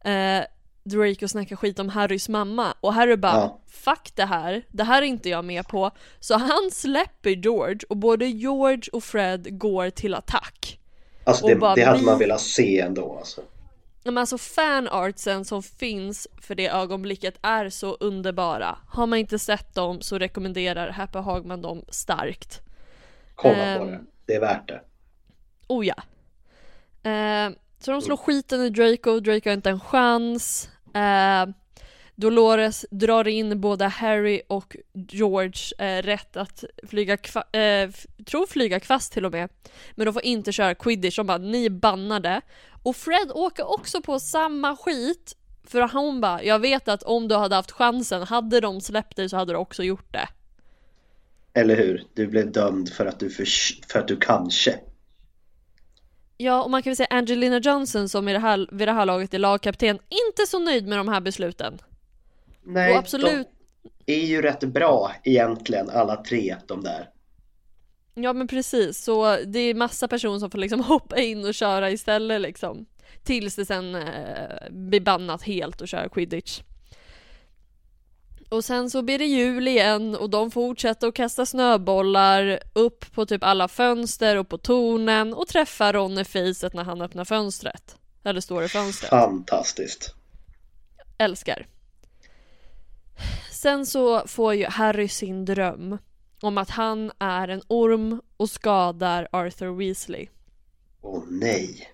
eh, 0.05 0.43
Draco 0.85 1.29
snackar 1.29 1.57
skit 1.57 1.79
om 1.79 1.89
Harrys 1.89 2.29
mamma 2.29 2.75
och 2.81 2.95
Harry 2.95 3.17
bara 3.17 3.33
ja. 3.33 3.61
Fuck 3.67 4.13
det 4.15 4.25
här, 4.25 4.63
det 4.69 4.85
här 4.85 5.03
är 5.03 5.07
inte 5.07 5.29
jag 5.29 5.45
med 5.45 5.69
på. 5.69 5.91
Så 6.21 6.35
han 6.35 6.71
släpper 6.73 7.31
George 7.31 7.79
och 7.89 7.97
både 7.97 8.27
George 8.27 8.83
och 8.93 9.05
Fred 9.05 9.59
går 9.59 9.91
till 9.91 10.15
attack. 10.15 10.79
Alltså 11.25 11.47
det, 11.47 11.73
det 11.75 11.85
hade 11.85 12.03
man 12.03 12.19
velat 12.19 12.41
se 12.41 12.81
ändå 12.81 13.17
alltså. 13.19 13.41
Men 14.07 14.19
alltså 14.19 14.39
fanartsen 14.39 15.45
som 15.45 15.63
finns 15.63 16.29
för 16.41 16.55
det 16.55 16.69
ögonblicket 16.69 17.39
är 17.43 17.69
så 17.69 17.95
underbara. 17.95 18.79
Har 18.89 19.07
man 19.07 19.19
inte 19.19 19.39
sett 19.39 19.75
dem 19.75 20.01
så 20.01 20.19
rekommenderar 20.19 20.91
Happy 20.91 21.19
Hagman 21.19 21.63
dem 21.63 21.85
starkt. 21.89 22.61
Kolla 23.35 23.77
um, 23.77 23.79
på 23.79 23.91
det, 23.91 24.01
det 24.27 24.35
är 24.35 24.41
värt 24.41 24.69
det. 24.69 24.81
Oh 25.69 25.87
ja. 25.87 25.97
Uh, 27.07 27.57
så 27.79 27.91
de 27.91 28.03
slår 28.03 28.17
skiten 28.17 28.61
i 28.61 28.71
Draco, 28.71 29.21
Draco 29.21 29.49
har 29.49 29.55
inte 29.55 29.71
en 29.71 29.81
chans. 29.81 30.71
Eh, 30.95 31.47
Dolores 32.17 32.87
drar 32.91 33.29
in 33.29 33.61
både 33.61 33.85
Harry 33.85 34.43
och 34.49 34.77
George 34.93 35.63
eh, 35.79 36.03
rätt 36.03 36.37
att 36.37 36.65
flyga, 36.89 37.13
eh, 37.53 37.91
tror 38.27 38.47
flyga 38.47 38.81
kvast 38.81 39.13
till 39.13 39.25
och 39.25 39.33
med. 39.33 39.49
Men 39.95 40.05
de 40.05 40.13
får 40.13 40.25
inte 40.25 40.53
köra 40.53 40.75
quidditch, 40.75 41.17
de 41.17 41.27
bara 41.27 41.39
ni 41.39 41.71
bannade. 41.71 42.41
Och 42.83 42.97
Fred 42.97 43.31
åker 43.35 43.71
också 43.71 44.03
på 44.03 44.21
samma 44.21 44.77
skit. 44.77 45.37
För 45.65 45.81
hon 45.93 46.21
bara, 46.21 46.43
jag 46.43 46.59
vet 46.59 46.89
att 46.89 47.03
om 47.03 47.29
du 47.29 47.35
hade 47.35 47.55
haft 47.55 47.73
chansen, 47.73 48.23
hade 48.23 48.61
de 48.61 48.81
släppt 48.81 49.17
dig 49.17 49.29
så 49.29 49.37
hade 49.37 49.53
du 49.53 49.57
också 49.57 49.83
gjort 49.83 50.13
det. 50.13 50.29
Eller 51.55 51.77
hur? 51.77 52.05
Du 52.15 52.27
blev 52.27 52.53
dömd 52.53 52.89
för 52.89 53.07
att 53.07 53.21
du, 53.21 53.31
för, 53.31 53.47
för 53.93 53.99
att 53.99 54.09
du 54.09 54.17
kanske 54.17 54.79
Ja, 56.39 56.63
och 56.63 56.71
man 56.71 56.83
kan 56.83 56.91
väl 56.91 56.97
säga 56.97 57.09
Angelina 57.11 57.59
Johnson 57.59 58.09
som 58.09 58.29
i 58.29 58.33
det 58.33 58.39
här, 58.39 58.69
vid 58.73 58.89
det 58.89 58.93
här 58.93 59.07
laget 59.07 59.35
är 59.35 59.39
lagkapten, 59.39 59.99
inte 59.99 60.47
så 60.49 60.59
nöjd 60.59 60.87
med 60.87 60.99
de 60.99 61.09
här 61.09 61.21
besluten. 61.21 61.79
Nej, 62.67 62.93
och 62.93 62.99
absolut... 62.99 63.49
de 64.05 64.15
är 64.15 64.27
ju 64.27 64.43
rätt 64.43 64.61
bra 64.61 65.13
egentligen 65.25 65.91
alla 65.91 66.17
tre 66.17 66.57
de 66.67 66.83
där. 66.83 67.11
Ja 68.15 68.33
men 68.33 68.49
precis, 68.49 69.05
så 69.05 69.37
det 69.47 69.59
är 69.59 69.75
massa 69.75 70.09
personer 70.09 70.39
som 70.39 70.51
får 70.51 70.59
liksom 70.59 70.81
hoppa 70.85 71.21
in 71.21 71.45
och 71.45 71.55
köra 71.55 71.91
istället 71.91 72.41
liksom. 72.41 72.87
Tills 73.23 73.57
det 73.57 73.67
sen 73.67 73.95
eh, 73.95 74.71
blir 74.71 75.01
bannat 75.01 75.43
helt 75.43 75.83
att 75.83 75.89
köra 75.89 76.09
quidditch. 76.09 76.61
Och 78.49 78.65
sen 78.65 78.91
så 78.91 79.03
blir 79.03 79.19
det 79.19 79.25
jul 79.25 79.69
igen 79.69 80.17
och 80.17 80.31
de 80.31 80.51
fortsätter 80.51 81.09
att 81.09 81.15
kasta 81.15 81.47
snöbollar 81.47 82.61
upp 82.73 83.13
på 83.13 83.27
typ 83.27 83.45
alla 83.45 83.69
fönster 83.69 84.37
och 84.37 84.49
på 84.49 84.59
tornen 84.59 85.35
och 85.35 85.49
träffar 85.49 85.93
Ron 85.93 86.19
i 86.19 86.25
facet 86.25 86.75
när 86.75 86.85
han 86.85 87.03
öppnar 87.03 87.25
fönstret. 87.25 87.97
Eller 88.25 88.41
står 88.41 88.65
i 88.65 88.69
fönstret. 88.69 89.11
Fantastiskt. 89.11 90.15
Älskar. 91.19 91.67
Sen 93.57 93.87
så 93.87 94.27
får 94.27 94.55
ju 94.55 94.65
Harry 94.67 95.09
sin 95.09 95.45
dröm 95.45 95.99
om 96.43 96.59
att 96.59 96.71
han 96.71 97.13
är 97.19 97.49
en 97.49 97.63
orm 97.69 98.21
och 98.37 98.51
skadar 98.51 99.29
Arthur 99.33 99.77
Weasley. 99.77 100.27
Åh 101.01 101.23
nej. 101.31 101.89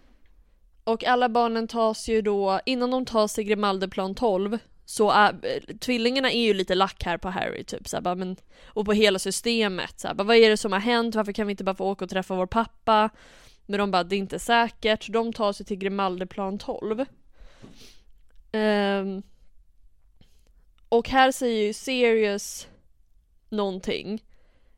Och 0.84 1.04
alla 1.04 1.28
barnen 1.28 1.68
tas 1.68 2.08
ju 2.08 2.22
då, 2.22 2.60
innan 2.66 2.90
de 2.90 3.04
tas 3.04 3.34
till 3.34 3.44
Grimaldeplan 3.44 4.14
12 4.14 4.58
så 4.84 5.10
är, 5.10 5.60
tvillingarna 5.78 6.30
är 6.30 6.42
ju 6.42 6.54
lite 6.54 6.74
lack 6.74 7.04
här 7.04 7.18
på 7.18 7.28
Harry 7.28 7.64
typ 7.64 7.88
så 7.88 7.96
här, 7.96 8.02
bara, 8.02 8.14
men, 8.14 8.36
och 8.64 8.86
på 8.86 8.92
hela 8.92 9.18
systemet 9.18 10.00
så 10.00 10.08
här, 10.08 10.14
bara, 10.14 10.24
vad 10.24 10.36
är 10.36 10.50
det 10.50 10.56
som 10.56 10.72
har 10.72 10.80
hänt, 10.80 11.14
varför 11.14 11.32
kan 11.32 11.46
vi 11.46 11.50
inte 11.50 11.64
bara 11.64 11.76
få 11.76 11.90
åka 11.90 12.04
och 12.04 12.10
träffa 12.10 12.34
vår 12.34 12.46
pappa? 12.46 13.10
Men 13.66 13.78
de 13.78 13.90
bara, 13.90 14.04
det 14.04 14.16
är 14.16 14.18
inte 14.18 14.38
säkert, 14.38 15.12
de 15.12 15.32
tar 15.32 15.52
sig 15.52 15.66
till 15.66 15.78
Grimaldeplan 15.78 16.58
12 16.58 17.04
Ehm, 18.52 19.22
och 20.92 21.08
här 21.08 21.32
säger 21.32 21.66
ju 21.66 21.72
Sirius 21.72 22.68
någonting 23.48 24.24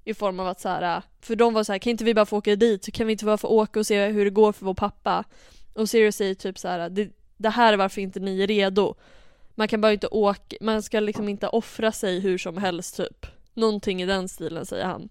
i 0.04 0.14
form 0.14 0.40
av 0.40 0.48
att 0.48 0.60
så 0.60 0.68
här, 0.68 1.02
för 1.20 1.36
de 1.36 1.54
var 1.54 1.64
så 1.64 1.72
här, 1.72 1.78
kan 1.78 1.90
inte 1.90 2.04
vi 2.04 2.14
bara 2.14 2.26
få 2.26 2.36
åka 2.36 2.56
dit, 2.56 2.92
kan 2.94 3.06
vi 3.06 3.12
inte 3.12 3.24
bara 3.24 3.36
få 3.36 3.48
åka 3.48 3.80
och 3.80 3.86
se 3.86 4.06
hur 4.06 4.24
det 4.24 4.30
går 4.30 4.52
för 4.52 4.66
vår 4.66 4.74
pappa? 4.74 5.24
Och 5.72 5.88
Sirius 5.88 6.16
säger 6.16 6.34
typ 6.34 6.58
så 6.58 6.68
här, 6.68 6.88
det, 6.88 7.10
det 7.36 7.48
här 7.48 7.72
är 7.72 7.76
varför 7.76 8.00
inte 8.00 8.20
ni 8.20 8.42
är 8.42 8.46
redo. 8.46 8.94
Man 9.54 9.68
kan 9.68 9.80
bara 9.80 9.92
inte 9.92 10.06
åka, 10.06 10.56
man 10.60 10.82
ska 10.82 11.00
liksom 11.00 11.28
inte 11.28 11.48
offra 11.48 11.92
sig 11.92 12.20
hur 12.20 12.38
som 12.38 12.56
helst 12.56 12.96
typ. 12.96 13.26
Någonting 13.54 14.02
i 14.02 14.06
den 14.06 14.28
stilen 14.28 14.66
säger 14.66 14.86
han. 14.86 15.08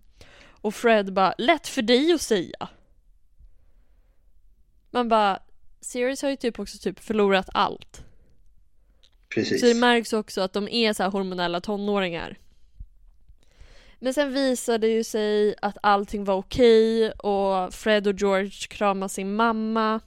Och 0.50 0.76
Fred 0.76 1.14
bara, 1.14 1.34
lätt 1.38 1.68
för 1.68 1.82
dig 1.82 2.14
att 2.14 2.22
säga. 2.22 2.70
Man 4.92 5.10
bara, 5.10 5.40
Sirius 5.82 6.22
har 6.22 6.30
ju 6.30 6.36
typ 6.36 6.60
också 6.60 6.78
typ 6.78 7.00
förlorat 7.00 7.50
allt. 7.54 8.04
Precis. 9.34 9.62
Så 9.62 9.66
det 9.68 9.74
märks 9.74 10.14
också 10.14 10.42
att 10.42 10.54
de 10.54 10.68
är 10.68 10.94
så 10.94 11.04
här 11.04 11.10
hormonella 11.10 11.62
tonåringar. 11.62 12.38
Men 14.00 14.14
sen 14.14 14.34
visade 14.34 14.88
det 14.88 14.94
ju 14.94 15.04
sig 15.04 15.56
att 15.62 15.78
allting 15.84 16.24
var 16.24 16.36
okej 16.36 17.12
och 17.12 17.74
Fred 17.74 18.08
och 18.08 18.20
George 18.20 18.68
kramar 18.70 19.08
sin 19.08 19.36
mamma. 19.36 20.00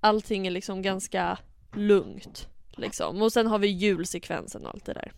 Allting 0.00 0.46
är 0.46 0.50
liksom 0.50 0.82
ganska 0.82 1.38
lugnt. 1.74 2.48
Liksom. 2.76 3.22
Och 3.22 3.32
sen 3.32 3.46
har 3.46 3.58
vi 3.58 3.68
julsekvensen 3.68 4.66
och 4.66 4.74
allt 4.74 4.84
det 4.84 4.92
där. 4.92 5.12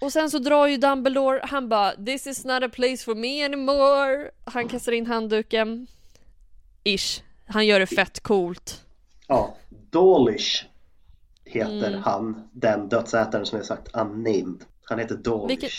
Och 0.00 0.12
sen 0.12 0.30
så 0.30 0.38
drar 0.38 0.66
ju 0.66 0.76
Dumbledore, 0.76 1.40
han 1.42 1.68
bara 1.68 1.92
This 1.92 2.26
is 2.26 2.44
not 2.44 2.62
a 2.62 2.68
place 2.68 3.04
for 3.04 3.14
me 3.14 3.44
anymore. 3.44 4.30
Han 4.44 4.68
kastar 4.68 4.92
in 4.92 5.06
handduken. 5.06 5.86
Ish. 6.84 7.22
Han 7.46 7.66
gör 7.66 7.80
det 7.80 7.86
fett 7.86 8.20
coolt. 8.20 8.84
Ja, 9.26 9.56
Dawlish 9.90 10.64
heter 11.48 11.88
Mm. 11.88 12.02
han, 12.02 12.48
den 12.52 12.88
dödsätaren 12.88 13.46
som 13.46 13.58
jag 13.58 13.66
sagt 13.66 13.88
unnamed. 13.96 14.64
Han 14.84 14.98
heter 14.98 15.16
Dawlish. 15.16 15.48
Vilken- 15.48 15.70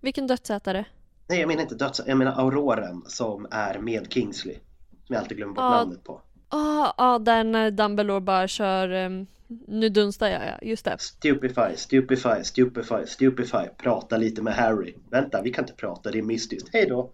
Vilken 0.00 0.26
dödsätare? 0.26 0.84
Nej, 1.28 1.40
jag 1.40 1.48
menar 1.48 1.62
inte 1.62 1.74
dödsätaren, 1.74 2.08
jag 2.10 2.18
menar 2.18 2.40
Auroren 2.40 3.02
som 3.06 3.46
är 3.50 3.78
med 3.78 4.12
Kingsley. 4.12 4.54
Som 5.06 5.14
jag 5.14 5.20
alltid 5.22 5.36
glömmer 5.36 5.54
bort 5.54 5.62
Ja. 5.62 5.70
namnet 5.70 6.04
på. 6.04 6.20
Ah, 6.48 6.92
ah, 6.96 7.18
där 7.18 7.44
när 7.44 7.70
Dumbledore 7.70 8.20
bara 8.20 8.48
kör 8.48 8.88
ehm, 8.88 9.26
Nu 9.68 9.88
dunstar 9.88 10.28
jag, 10.28 10.42
ja. 10.46 10.58
Just 10.68 10.84
det. 10.84 10.96
Stupefy, 11.00 11.76
stupefy, 11.76 12.44
stupefy, 12.44 13.06
stupefy. 13.06 13.68
Prata 13.78 14.16
lite 14.16 14.42
med 14.42 14.54
Harry. 14.54 14.94
Vänta, 15.10 15.42
vi 15.42 15.50
kan 15.52 15.64
inte 15.64 15.74
prata, 15.74 16.10
det 16.10 16.18
är 16.18 16.22
mystiskt. 16.22 16.68
Hej 16.72 16.86
då! 16.88 17.10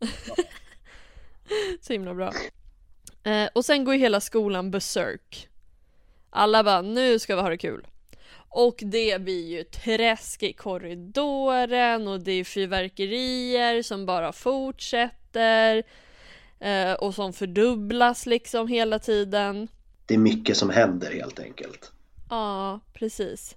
Så 1.80 1.92
himla 1.92 2.14
bra. 2.14 2.32
Eh, 3.22 3.48
och 3.54 3.64
sen 3.64 3.84
går 3.84 3.94
ju 3.94 4.00
hela 4.00 4.20
skolan 4.20 4.70
berserk. 4.70 5.48
Alla 6.36 6.64
bara, 6.64 6.82
nu 6.82 7.18
ska 7.18 7.36
vi 7.36 7.42
ha 7.42 7.48
det 7.48 7.58
kul. 7.58 7.86
Och 8.48 8.74
det 8.78 9.22
blir 9.22 9.48
ju 9.48 9.64
träsk 9.64 10.42
i 10.42 10.52
korridoren 10.52 12.08
och 12.08 12.20
det 12.20 12.32
är 12.32 12.44
fyrverkerier 12.44 13.82
som 13.82 14.06
bara 14.06 14.32
fortsätter. 14.32 15.82
Eh, 16.60 16.92
och 16.92 17.14
som 17.14 17.32
fördubblas 17.32 18.26
liksom 18.26 18.68
hela 18.68 18.98
tiden. 18.98 19.68
Det 20.06 20.14
är 20.14 20.18
mycket 20.18 20.56
som 20.56 20.70
händer 20.70 21.12
helt 21.12 21.38
enkelt. 21.38 21.92
Ja, 22.30 22.80
precis. 22.92 23.56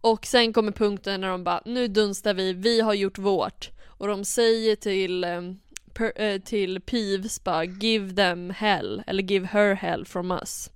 Och 0.00 0.26
sen 0.26 0.52
kommer 0.52 0.72
punkten 0.72 1.20
när 1.20 1.28
de 1.28 1.44
bara, 1.44 1.62
nu 1.64 1.88
dunstar 1.88 2.34
vi, 2.34 2.52
vi 2.52 2.80
har 2.80 2.94
gjort 2.94 3.18
vårt. 3.18 3.70
Och 3.86 4.08
de 4.08 4.24
säger 4.24 4.76
till, 4.76 5.24
ehm, 5.24 5.58
per, 5.94 6.20
eh, 6.20 6.40
till 6.40 6.80
Peeves 6.80 7.44
bara, 7.44 7.64
give 7.64 8.14
them 8.14 8.50
hell, 8.50 9.02
eller 9.06 9.22
give 9.22 9.46
her 9.46 9.74
hell 9.74 10.04
from 10.04 10.30
us. 10.30 10.70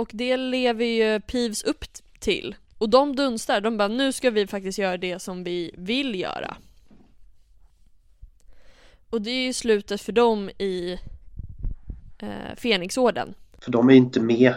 Och 0.00 0.10
det 0.12 0.36
lever 0.36 0.84
ju 0.84 1.20
Peeves 1.20 1.62
upp 1.62 1.84
till. 2.18 2.56
Och 2.78 2.90
de 2.90 3.16
dunstar, 3.16 3.60
de 3.60 3.76
bara, 3.76 3.88
nu 3.88 4.12
ska 4.12 4.30
vi 4.30 4.46
faktiskt 4.46 4.78
göra 4.78 4.96
det 4.96 5.18
som 5.18 5.44
vi 5.44 5.74
vill 5.78 6.20
göra. 6.20 6.56
Och 9.10 9.22
det 9.22 9.30
är 9.30 9.46
ju 9.46 9.52
slutet 9.52 10.00
för 10.00 10.12
dem 10.12 10.50
i 10.58 10.98
eh, 12.18 12.56
Fenixorden. 12.56 13.34
För 13.58 13.70
de 13.70 13.88
är 13.88 13.92
ju 13.92 13.98
inte 13.98 14.20
med 14.20 14.54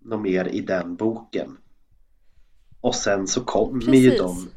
något 0.00 0.20
mer 0.20 0.48
i 0.48 0.60
den 0.60 0.96
boken. 0.96 1.56
Och 2.80 2.94
sen 2.94 3.26
så 3.26 3.44
kommer 3.44 3.94
ju 3.94 4.10
de. 4.10 4.50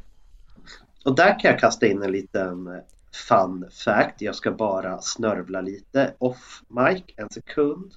Och 1.04 1.14
där 1.14 1.40
kan 1.40 1.50
jag 1.50 1.60
kasta 1.60 1.86
in 1.86 2.02
en 2.02 2.12
liten 2.12 2.66
eh, 2.66 2.82
fun 3.28 3.70
fact. 3.84 4.20
Jag 4.20 4.34
ska 4.34 4.52
bara 4.52 5.00
snörvla 5.00 5.60
lite 5.60 6.14
off 6.18 6.62
mic 6.68 7.02
en 7.16 7.30
sekund. 7.30 7.92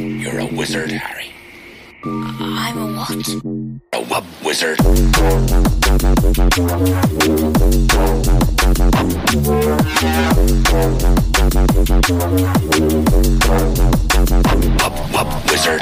You're 0.00 0.38
a 0.38 0.46
wizard, 0.46 0.90
Harry. 0.92 1.30
I'm 2.04 2.78
a 2.78 2.86
what? 2.96 3.10
A 3.92 4.00
wub 4.08 4.24
wizard. 4.46 4.78
Wub 14.78 14.96
wub 15.12 15.30
wizard. 15.50 15.80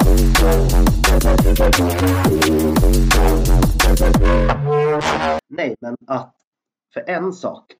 Nej, 5.49 5.77
men 5.81 5.97
att 6.07 6.35
för 6.95 7.05
en 7.07 7.33
sak 7.33 7.73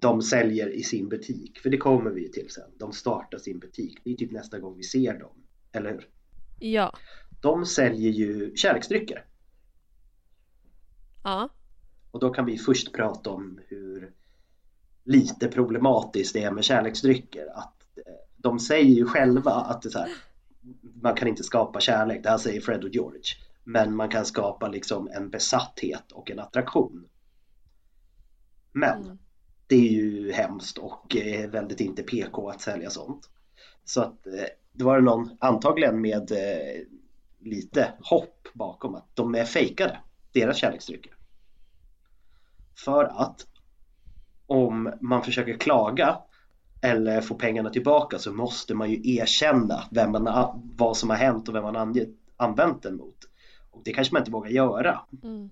de 0.00 0.22
säljer 0.22 0.68
i 0.68 0.82
sin 0.82 1.08
butik, 1.08 1.58
för 1.58 1.70
det 1.70 1.76
kommer 1.76 2.10
vi 2.10 2.22
ju 2.22 2.28
till 2.28 2.50
sen. 2.50 2.70
De 2.78 2.92
startar 2.92 3.38
sin 3.38 3.58
butik. 3.58 3.98
Det 4.04 4.10
är 4.10 4.14
typ 4.14 4.32
nästa 4.32 4.58
gång 4.58 4.76
vi 4.76 4.82
ser 4.82 5.18
dem, 5.18 5.39
eller 5.72 5.90
hur? 5.90 6.08
Ja. 6.58 6.96
De 7.40 7.66
säljer 7.66 8.10
ju 8.10 8.56
kärleksdrycker. 8.56 9.24
Ja. 11.24 11.48
Och 12.10 12.20
då 12.20 12.30
kan 12.30 12.44
vi 12.46 12.58
först 12.58 12.92
prata 12.92 13.30
om 13.30 13.60
hur 13.68 14.12
lite 15.04 15.48
problematiskt 15.48 16.34
det 16.34 16.42
är 16.42 16.50
med 16.50 16.64
kärleksdrycker. 16.64 17.46
Att 17.54 17.82
eh, 18.06 18.12
de 18.36 18.58
säger 18.58 18.94
ju 18.94 19.06
själva 19.06 19.50
att 19.50 19.82
det 19.82 19.90
så 19.90 19.98
här, 19.98 20.08
man 21.02 21.14
kan 21.14 21.28
inte 21.28 21.42
skapa 21.42 21.80
kärlek, 21.80 22.22
det 22.22 22.30
här 22.30 22.38
säger 22.38 22.60
Fred 22.60 22.84
och 22.84 22.90
George. 22.90 23.22
Men 23.64 23.96
man 23.96 24.08
kan 24.08 24.24
skapa 24.24 24.68
liksom 24.68 25.08
en 25.08 25.30
besatthet 25.30 26.12
och 26.12 26.30
en 26.30 26.38
attraktion. 26.38 27.08
Men 28.72 29.02
Mm. 29.04 29.18
det 29.66 29.76
är 29.76 29.92
ju 29.92 30.32
hemskt 30.32 30.78
och 30.78 31.16
eh, 31.16 31.50
väldigt 31.50 31.80
inte 31.80 32.02
PK 32.02 32.48
att 32.48 32.60
sälja 32.60 32.90
sånt. 32.90 33.30
Så 33.84 34.00
att 34.00 34.26
det 34.72 34.84
var 34.84 35.00
någon 35.00 35.30
antagligen 35.40 36.00
med 36.00 36.32
eh, 36.32 36.82
lite 37.38 37.92
hopp 38.00 38.48
bakom 38.54 38.94
att 38.94 39.06
de 39.14 39.34
är 39.34 39.44
fejkade, 39.44 39.98
deras 40.32 40.56
kärleksdrycker. 40.56 41.12
För 42.84 43.04
att 43.04 43.46
om 44.46 44.92
man 45.00 45.22
försöker 45.22 45.54
klaga 45.54 46.18
eller 46.82 47.20
få 47.20 47.34
pengarna 47.34 47.70
tillbaka 47.70 48.18
så 48.18 48.32
måste 48.32 48.74
man 48.74 48.90
ju 48.90 49.16
erkänna 49.16 49.84
vem 49.90 50.12
man, 50.12 50.50
vad 50.76 50.96
som 50.96 51.10
har 51.10 51.16
hänt 51.16 51.48
och 51.48 51.54
vem 51.54 51.62
man 51.62 51.76
angett, 51.76 52.08
använt 52.36 52.82
den 52.82 52.96
mot. 52.96 53.16
Och 53.70 53.82
det 53.84 53.92
kanske 53.92 54.14
man 54.14 54.20
inte 54.22 54.30
vågar 54.30 54.50
göra. 54.50 55.00
Mm. 55.22 55.50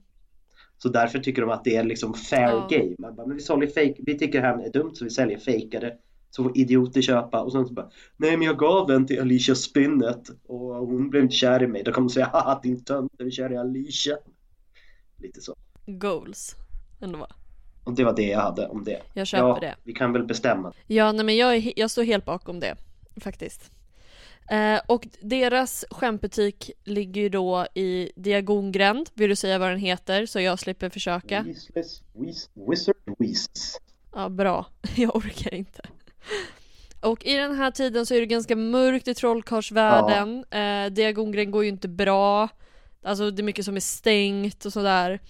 Så 0.78 0.88
därför 0.88 1.18
tycker 1.18 1.42
de 1.42 1.50
att 1.50 1.64
det 1.64 1.76
är 1.76 1.84
liksom 1.84 2.14
fair 2.14 2.48
Ja. 2.48 2.68
game. 2.70 2.94
Bara, 2.98 3.26
men 3.26 3.36
vi, 3.36 3.66
fake, 3.66 3.94
vi 3.98 4.18
tycker 4.18 4.40
det 4.40 4.46
här 4.46 4.66
är 4.66 4.72
dumt 4.72 4.94
så 4.94 5.04
vi 5.04 5.10
säljer 5.10 5.38
fejkade. 5.38 5.96
Så 6.30 6.42
får 6.42 6.58
idioter 6.58 7.02
köpa 7.02 7.42
och 7.42 7.52
sen 7.52 7.66
så 7.66 7.72
bara 7.72 7.90
Nej 8.16 8.36
men 8.36 8.46
jag 8.46 8.58
gav 8.58 8.86
den 8.86 9.06
till 9.06 9.20
Alicia 9.20 9.54
Spinnet 9.54 10.28
och 10.46 10.74
hon 10.86 11.10
blev 11.10 11.22
inte 11.22 11.34
kär 11.34 11.62
i 11.62 11.66
mig. 11.66 11.82
Då 11.82 11.92
kommer 11.92 12.08
de 12.08 12.14
säga 12.14 12.26
haha 12.26 12.60
din 12.62 12.84
tönt 12.84 13.20
är 13.20 13.30
kär 13.30 13.52
i 13.52 13.56
Alicia. 13.56 14.16
Lite 15.16 15.40
så. 15.40 15.56
Goals. 15.86 16.54
Ändå. 17.00 17.26
Och 17.84 17.94
det 17.94 18.04
var 18.04 18.16
det 18.16 18.22
jag 18.26 18.40
hade 18.40 18.68
om 18.68 18.84
det. 18.84 19.02
Jag 19.14 19.26
köper 19.26 19.46
ja, 19.46 19.58
det. 19.60 19.74
Vi 19.84 19.92
kan 19.92 20.12
väl 20.12 20.24
bestämma. 20.24 20.72
Ja, 20.86 21.12
nej 21.12 21.24
men 21.24 21.36
jag, 21.36 21.56
är, 21.56 21.72
jag 21.76 21.90
står 21.90 22.02
helt 22.02 22.24
bakom 22.24 22.60
det. 22.60 22.76
Faktiskt. 23.20 23.70
Eh, 24.50 24.80
och 24.86 25.08
deras 25.20 25.84
skämtbutik 25.90 26.70
ligger 26.84 27.22
ju 27.22 27.28
då 27.28 27.66
i 27.74 28.12
Diagongränd. 28.16 29.10
Vill 29.14 29.28
du 29.30 29.36
säga 29.36 29.58
vad 29.58 29.70
den 29.70 29.78
heter 29.78 30.26
så 30.26 30.40
jag 30.40 30.58
slipper 30.58 30.88
försöka? 30.88 31.42
Weasleys, 31.42 32.02
Weas, 32.12 32.50
Wizard 32.54 32.96
Weasels. 33.18 33.80
Ja, 34.14 34.28
bra. 34.28 34.66
Jag 34.96 35.16
orkar 35.16 35.54
inte. 35.54 35.82
Och 37.00 37.24
i 37.24 37.34
den 37.34 37.54
här 37.54 37.70
tiden 37.70 38.06
så 38.06 38.14
är 38.14 38.20
det 38.20 38.26
ganska 38.26 38.56
mörkt 38.56 39.08
i 39.08 39.14
trollkarlsvärlden. 39.14 40.44
Eh, 40.50 40.92
Diagongren 40.92 41.50
går 41.50 41.62
ju 41.62 41.68
inte 41.68 41.88
bra. 41.88 42.48
Alltså 43.02 43.30
det 43.30 43.42
är 43.42 43.44
mycket 43.44 43.64
som 43.64 43.76
är 43.76 43.80
stängt 43.80 44.64
och 44.64 44.72
sådär. 44.72 45.20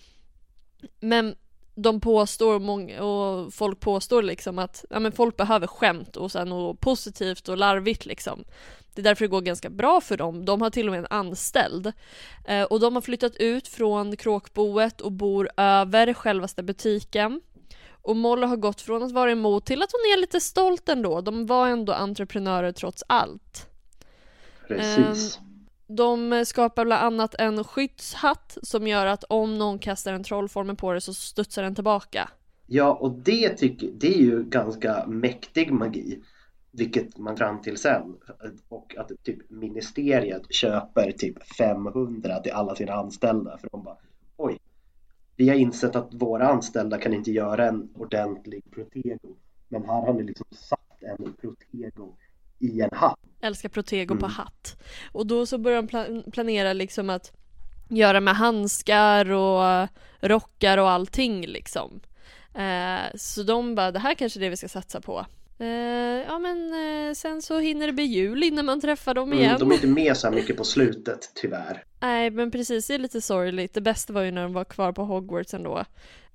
Men 1.01 1.35
de 1.75 2.01
påstår, 2.01 2.59
många, 2.59 3.03
och 3.03 3.55
folk 3.55 3.81
påstår 3.81 4.23
liksom 4.23 4.59
att 4.59 4.85
ja, 4.91 4.99
men 4.99 5.13
folk 5.13 5.37
behöver 5.37 5.67
skämt 5.67 6.17
och 6.17 6.33
sen 6.33 6.49
något 6.49 6.81
positivt 6.81 7.49
och 7.49 7.57
larvigt 7.57 8.07
liksom. 8.07 8.45
Det 8.95 9.01
är 9.01 9.05
därför 9.05 9.25
det 9.25 9.29
går 9.29 9.41
ganska 9.41 9.71
bra 9.71 10.01
för 10.01 10.17
dem. 10.17 10.45
De 10.45 10.63
har 10.63 10.71
till 10.71 10.87
och 10.89 10.93
med 10.93 10.99
en 10.99 11.07
anställd. 11.11 11.93
Eh, 12.45 12.63
och 12.63 12.81
de 12.81 12.95
har 12.95 13.03
flyttat 13.03 13.37
ut 13.37 13.69
från 13.69 14.17
kråkboet 14.17 15.01
och 15.01 15.13
bor 15.13 15.51
över 15.57 16.15
självaste 16.15 16.63
butiken. 16.63 17.41
Och 18.09 18.17
Molle 18.17 18.47
har 18.47 18.57
gått 18.57 18.81
från 18.81 19.03
att 19.03 19.13
vara 19.13 19.31
emot 19.31 19.67
till 19.67 19.83
att 19.83 19.93
hon 19.93 20.13
är 20.13 20.21
lite 20.21 20.41
stolt 20.41 20.89
ändå. 20.89 21.21
De 21.21 21.47
var 21.47 21.69
ändå 21.69 21.93
entreprenörer 21.93 22.73
trots 22.73 23.05
allt. 23.07 23.71
Precis. 24.69 25.39
De 25.87 26.45
skapar 26.47 26.85
bland 26.85 27.03
annat 27.03 27.35
en 27.35 27.65
skyddshatt 27.65 28.59
som 28.63 28.87
gör 28.87 29.07
att 29.07 29.25
om 29.25 29.59
någon 29.59 29.79
kastar 29.79 30.13
en 30.13 30.25
trollformel 30.25 30.77
på 30.77 30.93
det 30.93 31.01
så 31.01 31.15
studsar 31.15 31.63
den 31.63 31.75
tillbaka. 31.75 32.31
Ja, 32.67 32.93
och 32.93 33.13
det, 33.13 33.49
tycker, 33.49 33.91
det 33.95 34.15
är 34.15 34.21
ju 34.21 34.45
ganska 34.45 35.07
mäktig 35.07 35.73
magi. 35.73 36.23
Vilket 36.71 37.19
man 37.19 37.37
fram 37.37 37.63
till 37.63 37.77
sen. 37.77 38.17
Och 38.69 38.95
att 38.99 39.11
typ 39.23 39.51
ministeriet 39.51 40.55
köper 40.55 41.13
typ 41.13 41.57
500 41.57 42.39
till 42.39 42.53
alla 42.53 42.75
sina 42.75 42.93
anställda. 42.93 43.59
För 43.59 43.69
de 43.73 43.85
bara 43.85 43.97
vi 45.39 45.49
har 45.49 45.57
insett 45.57 45.97
att 45.97 46.15
våra 46.15 46.49
anställda 46.49 46.99
kan 46.99 47.15
inte 47.15 47.31
göra 47.31 47.67
en 47.69 47.89
ordentlig 47.95 48.63
protego. 48.71 49.37
Men 49.69 49.85
här 49.85 50.07
har 50.07 50.13
ni 50.15 50.23
liksom 50.23 50.47
satt 50.51 51.03
en 51.03 51.33
protego 51.41 52.17
i 52.59 52.81
en 52.81 52.91
hatt. 52.93 53.19
Älskar 53.41 53.69
Protego 53.69 54.15
på 54.15 54.27
Mm. 54.27 54.31
hatt. 54.31 54.77
Och 55.13 55.27
då 55.27 55.47
så 55.47 55.59
börjar 55.59 55.83
de 55.83 55.89
pla- 55.89 56.31
planera 56.31 56.73
liksom 56.73 57.11
att 57.11 57.33
göra 57.89 58.21
med 58.21 58.35
handskar 58.37 59.31
och 59.31 59.89
rockar 60.21 60.79
och 60.79 60.91
allting 60.91 61.47
liksom. 61.47 62.01
Eh, 62.55 63.17
så 63.17 63.43
de 63.43 63.75
bara, 63.75 63.91
det 63.93 63.99
här 63.99 64.15
kanske 64.15 64.39
är 64.39 64.41
det 64.41 64.51
vi 64.51 64.57
ska 64.57 64.69
satsa 64.69 65.01
på. 65.01 65.27
Eh, 65.61 65.67
ja 66.29 66.39
men 66.39 66.73
eh, 67.09 67.15
sen 67.15 67.43
så 67.43 67.59
hinner 67.59 67.87
det 67.87 67.93
bli 67.93 68.05
jul 68.05 68.43
innan 68.45 68.65
man 68.67 68.81
träffar 68.81 69.15
dem 69.15 69.33
igen. 69.33 69.49
Mm, 69.57 69.59
de 69.61 69.71
är 69.71 69.75
inte 69.75 69.87
med 69.87 70.17
så 70.17 70.27
här 70.29 70.35
mycket 70.35 70.57
på 70.57 70.65
slutet 70.65 71.33
tyvärr. 71.35 71.85
Nej 72.01 72.31
men 72.31 72.51
precis, 72.51 72.87
det 72.87 72.95
är 72.95 72.99
lite 72.99 73.21
sorgligt. 73.21 73.75
Det 73.75 73.81
bästa 73.81 74.13
var 74.13 74.23
ju 74.23 74.31
när 74.31 74.43
de 74.43 74.53
var 74.53 74.65
kvar 74.65 74.93
på 74.93 75.05
Hogwarts 75.05 75.55
ändå. 75.55 75.85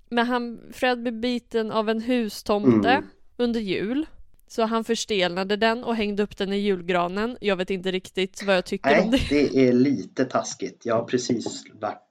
Men 0.10 0.26
han, 0.26 0.60
Fred 0.74 1.02
blev 1.02 1.14
biten 1.20 1.72
av 1.72 1.90
en 1.90 2.02
hustomte 2.02 2.90
Mm. 2.90 3.06
under 3.38 3.60
jul. 3.60 4.06
Så 4.48 4.64
han 4.64 4.84
förstelnade 4.84 5.56
den 5.56 5.84
och 5.84 5.96
hängde 5.96 6.24
upp 6.24 6.38
den 6.38 6.54
i 6.54 6.58
julgranen. 6.58 7.38
Jag 7.42 7.56
vet 7.56 7.70
inte 7.70 7.92
riktigt 7.92 8.44
vad 8.44 8.56
jag 8.56 8.66
tycker 8.66 9.02
om 9.02 9.10
Nej, 9.10 9.28
det. 9.30 9.50
det 9.54 9.68
är 9.68 9.74
lite 9.74 10.26
taskigt. 10.26 10.82
Jag 10.86 10.96
har 10.96 11.04
precis 11.04 11.64
varit, 11.82 12.10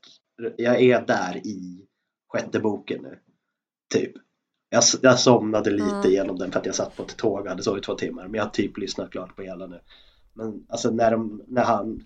jag 0.56 0.82
är 0.82 1.06
där 1.06 1.36
i 1.46 1.86
sjätte 2.28 2.60
boken 2.60 3.02
nu. 3.02 3.18
Typ. 3.94 4.12
Jag, 4.73 4.83
jag 5.03 5.18
somnade 5.18 5.70
lite 5.70 6.01
Ja. 6.03 6.09
genom 6.09 6.39
den 6.39 6.53
för 6.53 6.61
att 6.61 6.66
jag 6.66 6.75
satt 6.75 6.97
på 6.97 7.03
ett 7.03 7.16
tåg 7.16 7.41
och 7.41 7.49
hade 7.49 7.62
sovit 7.62 7.85
två 7.85 7.95
timmar. 7.95 8.23
Men 8.23 8.35
jag 8.35 8.43
har 8.43 8.51
typ 8.51 8.79
lyssnat 8.79 9.11
klart 9.11 9.37
på 9.37 9.43
hela 9.43 9.66
nu. 9.66 9.81
Men 10.33 10.66
alltså 10.68 10.91
när, 10.91 11.11
de, 11.11 11.43
när 11.47 11.64
han, 11.64 12.05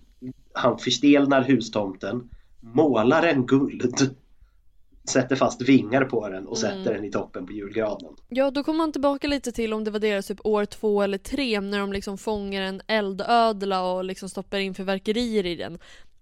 han 0.53 0.79
förstelnar 0.79 1.43
hustomten, 1.43 2.31
målar 2.61 3.23
en 3.23 3.47
guld, 3.47 4.17
sätter 5.09 5.37
fast 5.37 5.63
vingar 5.63 6.05
på 6.05 6.29
den 6.29 6.47
och 6.47 6.59
sätter 6.59 6.95
den 6.95 7.05
i 7.05 7.11
toppen 7.11 7.47
på 7.47 7.53
julgranen. 7.53 8.15
Ja, 8.29 8.51
då 8.51 8.65
kommer 8.65 8.79
man 8.79 8.93
tillbaka 8.93 9.29
lite 9.29 9.53
till 9.53 9.73
om 9.73 9.85
det 9.85 9.91
var 9.91 9.99
deras 9.99 10.27
typ 10.27 10.47
år 10.47 10.65
två 10.65 11.03
eller 11.03 11.19
tre 11.19 11.61
när 11.61 11.79
de 11.79 11.93
liksom 11.93 12.19
fångar 12.19 12.63
en 12.63 12.81
eldödla 12.87 13.83
och 13.83 14.05
liksom 14.05 14.29
stoppar 14.29 14.59
in 14.59 14.75
fyrverkerier 14.75 15.47
i 15.47 15.57
den. 15.57 15.79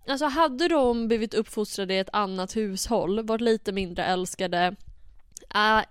Alltså 0.09 0.27
hade 0.27 0.69
de 0.69 1.09
blivit 1.09 1.35
uppfostrade 1.35 1.95
i 1.95 1.99
ett 1.99 2.09
annat 2.13 2.57
hushåll, 2.57 3.27
varit 3.27 3.41
lite 3.41 3.73
mindre 3.73 4.05
älskade, 4.05 4.77
äh, 5.55 5.85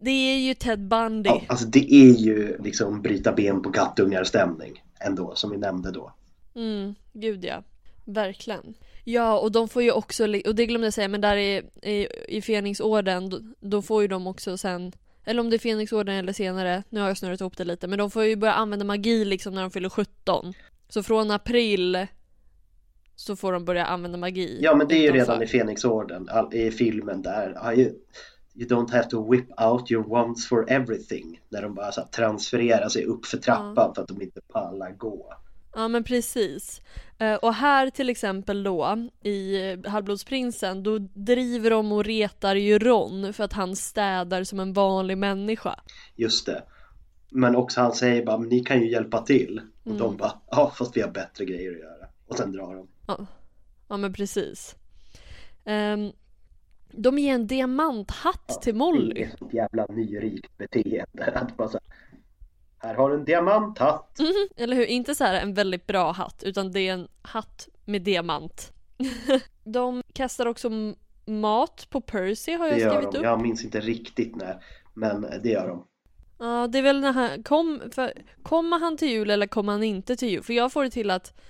det 0.00 0.10
är 0.10 0.38
ju 0.38 0.54
Ted 0.54 0.80
Bundy. 0.80 1.30
Ja, 1.30 1.42
alltså 1.46 1.66
det 1.66 1.94
är 1.94 2.14
ju 2.14 2.56
liksom 2.62 3.02
bryta 3.02 3.32
ben 3.32 3.62
på 3.62 3.72
kattungar 3.72 4.24
stämning 4.24 4.84
ändå 5.00 5.34
som 5.34 5.50
vi 5.50 5.56
nämnde 5.56 5.90
då. 5.90 6.12
Mm, 6.54 6.94
gud 7.12 7.44
ja. 7.44 7.62
Verkligen. 8.04 8.74
Ja, 9.04 9.38
och 9.38 9.52
de 9.52 9.68
får 9.68 9.82
ju 9.82 9.92
också, 9.92 10.24
och 10.24 10.54
det 10.54 10.66
glömde 10.66 10.86
jag 10.86 10.94
säga, 10.94 11.08
men 11.08 11.20
där 11.20 11.36
i, 11.36 11.62
i, 11.82 12.08
i 12.28 12.42
Fenixorden, 12.42 13.30
då, 13.30 13.40
då 13.60 13.82
får 13.82 14.02
ju 14.02 14.08
de 14.08 14.26
också 14.26 14.56
sen, 14.56 14.92
eller 15.24 15.40
om 15.40 15.50
det 15.50 15.56
är 15.56 15.58
Fenixorden 15.58 16.14
eller 16.14 16.32
senare, 16.32 16.82
nu 16.90 17.00
har 17.00 17.08
jag 17.08 17.18
snurrat 17.18 17.40
ihop 17.40 17.56
det 17.56 17.64
lite, 17.64 17.86
men 17.86 17.98
de 17.98 18.10
får 18.10 18.24
ju 18.24 18.36
börja 18.36 18.54
använda 18.54 18.84
magi 18.84 19.24
liksom 19.24 19.54
när 19.54 19.62
de 19.62 19.70
fyller 19.70 19.88
17. 19.88 20.54
Så 20.88 21.02
från 21.02 21.30
april 21.30 22.06
så 23.16 23.36
får 23.36 23.52
de 23.52 23.64
börja 23.64 23.86
använda 23.86 24.18
magi. 24.18 24.58
Ja 24.62 24.74
men 24.74 24.88
det 24.88 24.94
är 24.94 24.98
ju 24.98 25.04
utanför. 25.04 25.32
redan 25.32 25.42
i 25.42 25.46
Fenixorden, 25.46 26.28
i 26.52 26.70
filmen 26.70 27.22
där. 27.22 27.58
Ja, 28.52 28.60
You, 28.60 28.68
don't 28.68 28.90
have 28.92 29.04
to 29.10 29.30
whip 29.30 29.60
out 29.60 29.90
your 29.90 30.04
wands 30.08 30.48
for 30.48 30.70
everything. 30.70 31.40
När 31.48 31.62
de 31.62 31.74
bara 31.74 31.92
så 31.92 32.00
här, 32.00 32.08
transfererar 32.08 32.88
sig 32.88 33.04
upp 33.04 33.26
för 33.26 33.38
trappan 33.38 33.94
för 33.94 34.02
att 34.02 34.08
de 34.08 34.22
inte 34.22 34.40
pallar 34.52 34.90
gå. 34.90 35.34
Ja 35.74 35.88
men 35.88 36.04
precis. 36.04 36.80
Eh, 37.18 37.34
och 37.34 37.54
här 37.54 37.90
till 37.90 38.08
exempel 38.10 38.62
då 38.62 39.08
i 39.22 39.56
Halvblodsprinsen 39.86 40.82
då 40.82 40.98
driver 40.98 41.70
de 41.70 41.92
och 41.92 42.04
retar 42.04 42.54
ju 42.54 42.78
Ron 42.78 43.32
för 43.32 43.44
att 43.44 43.52
han 43.52 43.76
städar 43.76 44.44
som 44.44 44.60
en 44.60 44.72
vanlig 44.72 45.18
människa. 45.18 45.80
Just 46.16 46.46
det. 46.46 46.62
Men 47.30 47.56
också 47.56 47.80
han 47.80 47.92
säger 47.92 48.26
bara, 48.26 48.36
ni 48.38 48.60
kan 48.60 48.80
ju 48.80 48.90
hjälpa 48.90 49.22
till. 49.22 49.60
Och 49.80 49.86
Mm. 49.86 49.98
de 49.98 50.16
bara, 50.16 50.32
ja 50.50 50.72
fast 50.76 50.96
vi 50.96 51.00
har 51.00 51.10
bättre 51.10 51.44
grejer 51.44 51.72
att 51.72 51.78
göra. 51.78 52.06
Och 52.28 52.36
sen 52.36 52.52
drar 52.52 52.74
de. 52.74 52.88
Ja, 53.06 53.26
ja 53.88 53.96
men 53.96 54.12
precis. 54.12 54.76
Ehm, 55.64 56.12
de 56.92 57.18
ger 57.18 57.34
en 57.34 57.46
diamanthatt 57.46 58.62
till 58.62 58.74
Molly. 58.74 59.14
Det 59.14 59.22
är 59.22 59.46
ett 59.46 59.54
jävla 59.54 59.86
nyrikt 59.86 60.58
beteende. 60.58 61.24
Att 61.34 61.56
bara 61.56 61.68
så 61.68 61.78
här, 62.78 62.88
här 62.88 62.94
har 62.94 63.10
du 63.10 63.16
en 63.16 63.24
diamanthatt. 63.24 64.18
Mhm, 64.18 64.48
Eller 64.56 64.76
hur? 64.76 64.84
Inte 64.86 65.14
så 65.14 65.24
här 65.24 65.34
en 65.42 65.54
väldigt 65.54 65.86
bra 65.86 66.12
hatt 66.12 66.42
utan 66.46 66.72
det 66.72 66.80
är 66.80 66.92
en 66.92 67.08
hatt 67.22 67.68
med 67.84 68.02
diamant. 68.02 68.72
de 69.64 70.02
kastar 70.12 70.46
också 70.46 70.70
mat 71.26 71.86
på 71.90 72.00
Percy 72.00 72.52
har 72.52 72.66
jag 72.66 72.76
Det 72.76 72.80
gör 72.80 72.90
skrivit 72.90 73.12
de. 73.12 73.18
upp. 73.18 73.24
Jag 73.24 73.42
minns 73.42 73.64
inte 73.64 73.80
riktigt 73.80 74.36
när. 74.36 74.64
Men 74.94 75.20
det 75.42 75.48
gör 75.48 75.68
de. 75.68 75.86
Ja, 76.38 76.66
det 76.66 76.78
är 76.78 76.82
väl 76.82 77.00
när 77.00 77.12
han 77.12 77.42
kom, 77.42 77.80
för, 77.92 78.12
kommer 78.42 78.78
han 78.78 78.96
till 78.96 79.08
jul 79.10 79.30
eller 79.30 79.46
kommer 79.46 79.72
han 79.72 79.82
inte 79.82 80.16
till 80.16 80.28
jul? 80.28 80.42
För 80.42 80.52
jag 80.52 80.72
får 80.72 80.84
det 80.84 80.90
till 80.90 81.10
att 81.10 81.40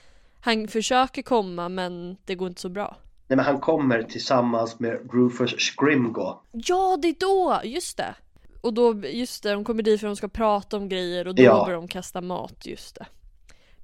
han 0.41 0.69
försöker 0.69 1.23
komma 1.23 1.69
men 1.69 2.17
det 2.25 2.35
går 2.35 2.49
inte 2.49 2.61
så 2.61 2.69
bra. 2.69 2.97
Nej 3.31 3.37
men 3.37 3.45
han 3.47 3.61
kommer 3.61 4.03
tillsammans 4.03 4.81
med 4.81 5.11
Rufus 5.13 5.51
Scrimgo. 5.59 6.35
Ja, 6.53 6.99
det 7.03 7.09
är 7.09 7.15
då! 7.21 7.61
Just 7.65 7.97
det! 7.97 8.15
Och 8.61 8.75
då, 8.75 9.07
just 9.07 9.43
det, 9.43 9.53
de 9.53 9.65
kommer 9.65 9.83
dit 9.83 10.01
för 10.01 10.07
att 10.07 10.11
de 10.11 10.17
ska 10.17 10.29
prata 10.29 10.77
om 10.77 10.89
grejer 10.89 11.29
och 11.29 11.35
då 11.35 11.43
Ja. 11.43 11.65
börjar 11.65 11.77
de 11.81 11.89
kasta 11.89 12.21
mat, 12.21 12.67
just 12.67 12.95
det. 12.95 13.07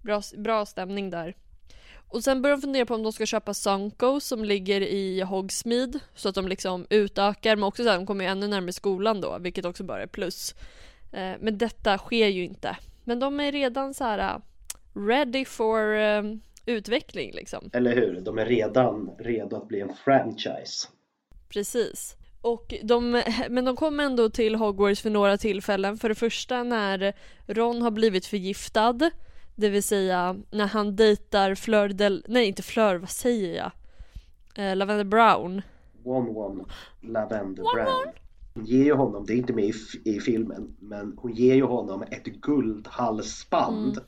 Bra, 0.02 0.22
bra 0.36 0.66
stämning 0.66 1.10
där. 1.10 1.36
Och 2.08 2.24
sen 2.24 2.42
börjar 2.42 2.56
de 2.56 2.60
fundera 2.60 2.86
på 2.86 2.94
om 2.94 3.02
de 3.02 3.12
ska 3.12 3.26
köpa 3.26 3.54
Sunko 3.54 4.20
som 4.20 4.44
ligger 4.44 4.80
i 4.80 5.20
Hogsmeade 5.20 5.98
så 6.14 6.28
att 6.28 6.34
de 6.34 6.48
liksom 6.48 6.86
utökar 6.90 7.56
men 7.56 7.62
också 7.64 7.82
så 7.82 7.88
här, 7.88 7.96
de 7.96 8.06
kommer 8.06 8.24
ju 8.24 8.30
ännu 8.30 8.48
närmare 8.48 8.72
skolan 8.72 9.20
då 9.20 9.38
vilket 9.40 9.64
också 9.64 9.84
bara 9.84 10.02
är 10.02 10.06
plus. 10.06 10.54
Eh, 11.12 11.32
men 11.40 11.58
detta 11.58 11.98
sker 11.98 12.26
ju 12.28 12.44
inte. 12.44 12.76
Men 13.04 13.20
de 13.20 13.40
är 13.40 13.52
redan 13.52 13.94
så 13.94 14.04
här 14.04 14.40
ready 14.94 15.44
for 15.44 15.94
eh, 15.96 16.22
utveckling 16.66 17.32
liksom. 17.34 17.70
Eller 17.72 17.94
hur? 17.94 18.20
De 18.20 18.38
är 18.38 18.46
redan 18.46 19.10
redo 19.18 19.56
att 19.56 19.68
bli 19.68 19.80
en 19.80 19.94
franchise. 20.04 20.88
Precis. 21.48 22.16
Och 22.40 22.74
de, 22.82 23.22
men 23.50 23.64
de 23.64 23.76
kommer 23.76 24.04
ändå 24.04 24.30
till 24.30 24.54
Hogwarts 24.54 25.02
för 25.02 25.10
några 25.10 25.38
tillfällen. 25.38 25.96
För 25.96 26.08
det 26.08 26.14
första 26.14 26.62
när 26.62 27.14
Ron 27.46 27.82
har 27.82 27.90
blivit 27.90 28.26
förgiftad. 28.26 29.10
Det 29.54 29.68
vill 29.68 29.82
säga 29.82 30.36
när 30.50 30.66
han 30.66 30.96
dejtar 30.96 31.54
Fleur 31.54 31.88
del... 31.88 32.24
Nej 32.28 32.46
inte 32.46 32.62
Fleur, 32.62 32.96
vad 32.96 33.10
säger 33.10 33.56
jag? 33.56 33.72
Eh, 34.64 34.76
Lavender 34.76 35.04
Brown. 35.04 35.62
One 36.04 36.30
One 36.30 36.64
Lavender 37.00 37.74
Brown. 37.74 38.14
Hon 38.54 38.64
ger 38.64 38.84
ju 38.84 38.92
honom, 38.92 39.26
det 39.26 39.32
är 39.32 39.36
inte 39.36 39.52
med 39.52 39.64
i, 39.64 39.72
i 40.04 40.20
filmen, 40.20 40.76
men 40.78 41.14
hon 41.16 41.34
ger 41.34 41.54
ju 41.54 41.62
honom 41.62 42.02
ett 42.02 42.24
guldhalsband 42.24 44.00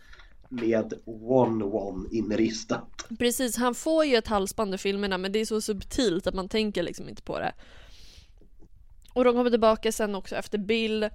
med 0.48 0.92
One 1.04 1.64
One 1.64 2.08
inristat. 2.12 3.06
Precis, 3.18 3.56
han 3.56 3.74
får 3.74 4.04
ju 4.04 4.16
ett 4.16 4.26
halsband 4.26 4.74
i 4.74 4.78
filmerna 4.78 5.18
men 5.18 5.32
det 5.32 5.38
är 5.38 5.44
så 5.44 5.60
subtilt 5.60 6.26
att 6.26 6.34
man 6.34 6.48
tänker 6.48 6.82
liksom 6.82 7.08
inte 7.08 7.22
på 7.22 7.38
det. 7.38 7.52
Och 9.12 9.24
de 9.24 9.34
kommer 9.34 9.50
tillbaka 9.50 9.92
sen 9.92 10.14
också 10.14 10.36
efter 10.36 10.58
Bill 10.58 11.08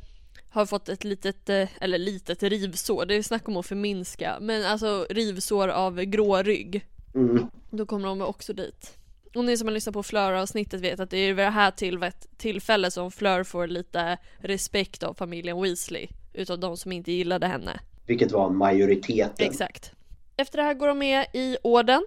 har 0.49 0.65
fått 0.65 0.89
ett 0.89 1.03
litet, 1.03 1.49
eh, 1.49 1.69
eller 1.81 1.97
litet 1.97 2.43
rivsår, 2.43 3.05
det 3.05 3.15
är 3.15 3.23
snack 3.23 3.47
om 3.47 3.57
att 3.57 3.65
förminska, 3.65 4.37
men 4.41 4.65
alltså 4.65 5.07
rivsår 5.09 5.67
av 5.67 6.01
grå 6.01 6.43
rygg. 6.43 6.85
Mm. 7.15 7.47
Då 7.71 7.85
kommer 7.85 8.07
de 8.07 8.21
också 8.21 8.53
dit. 8.53 8.97
Och 9.35 9.45
ni 9.45 9.57
som 9.57 9.67
har 9.67 9.73
lyssnat 9.73 9.93
på 9.93 10.03
Fleur-avsnittet 10.03 10.81
vet 10.81 10.99
att 10.99 11.09
det 11.09 11.17
är 11.17 11.33
vid 11.33 11.45
det 11.45 11.49
här 11.49 11.71
till, 11.71 12.11
tillfälle 12.37 12.91
som 12.91 13.11
Fleur 13.11 13.43
får 13.43 13.67
lite 13.67 14.17
respekt 14.37 15.03
av 15.03 15.13
familjen 15.13 15.61
Weasley. 15.61 16.07
Utav 16.33 16.59
de 16.59 16.77
som 16.77 16.91
inte 16.91 17.11
gillade 17.11 17.47
henne. 17.47 17.79
Vilket 18.05 18.31
var 18.31 18.49
majoriteten. 18.49 19.47
Exakt. 19.47 19.91
Efter 20.37 20.57
det 20.57 20.63
här 20.63 20.73
går 20.73 20.87
de 20.87 20.97
med 20.99 21.25
i 21.33 21.57
orden. 21.63 22.05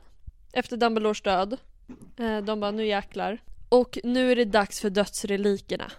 efter 0.53 0.77
Dumbledores 0.77 1.23
död. 1.23 1.57
Eh, 2.19 2.39
de 2.39 2.61
bara 2.61 2.71
nu 2.71 2.87
jäklar. 2.87 3.39
Och 3.69 3.99
nu 4.05 4.33
är 4.33 4.37
det 4.37 4.45
dags 4.45 4.81
för 4.81 4.91
dödsrelikerna. 4.91 5.93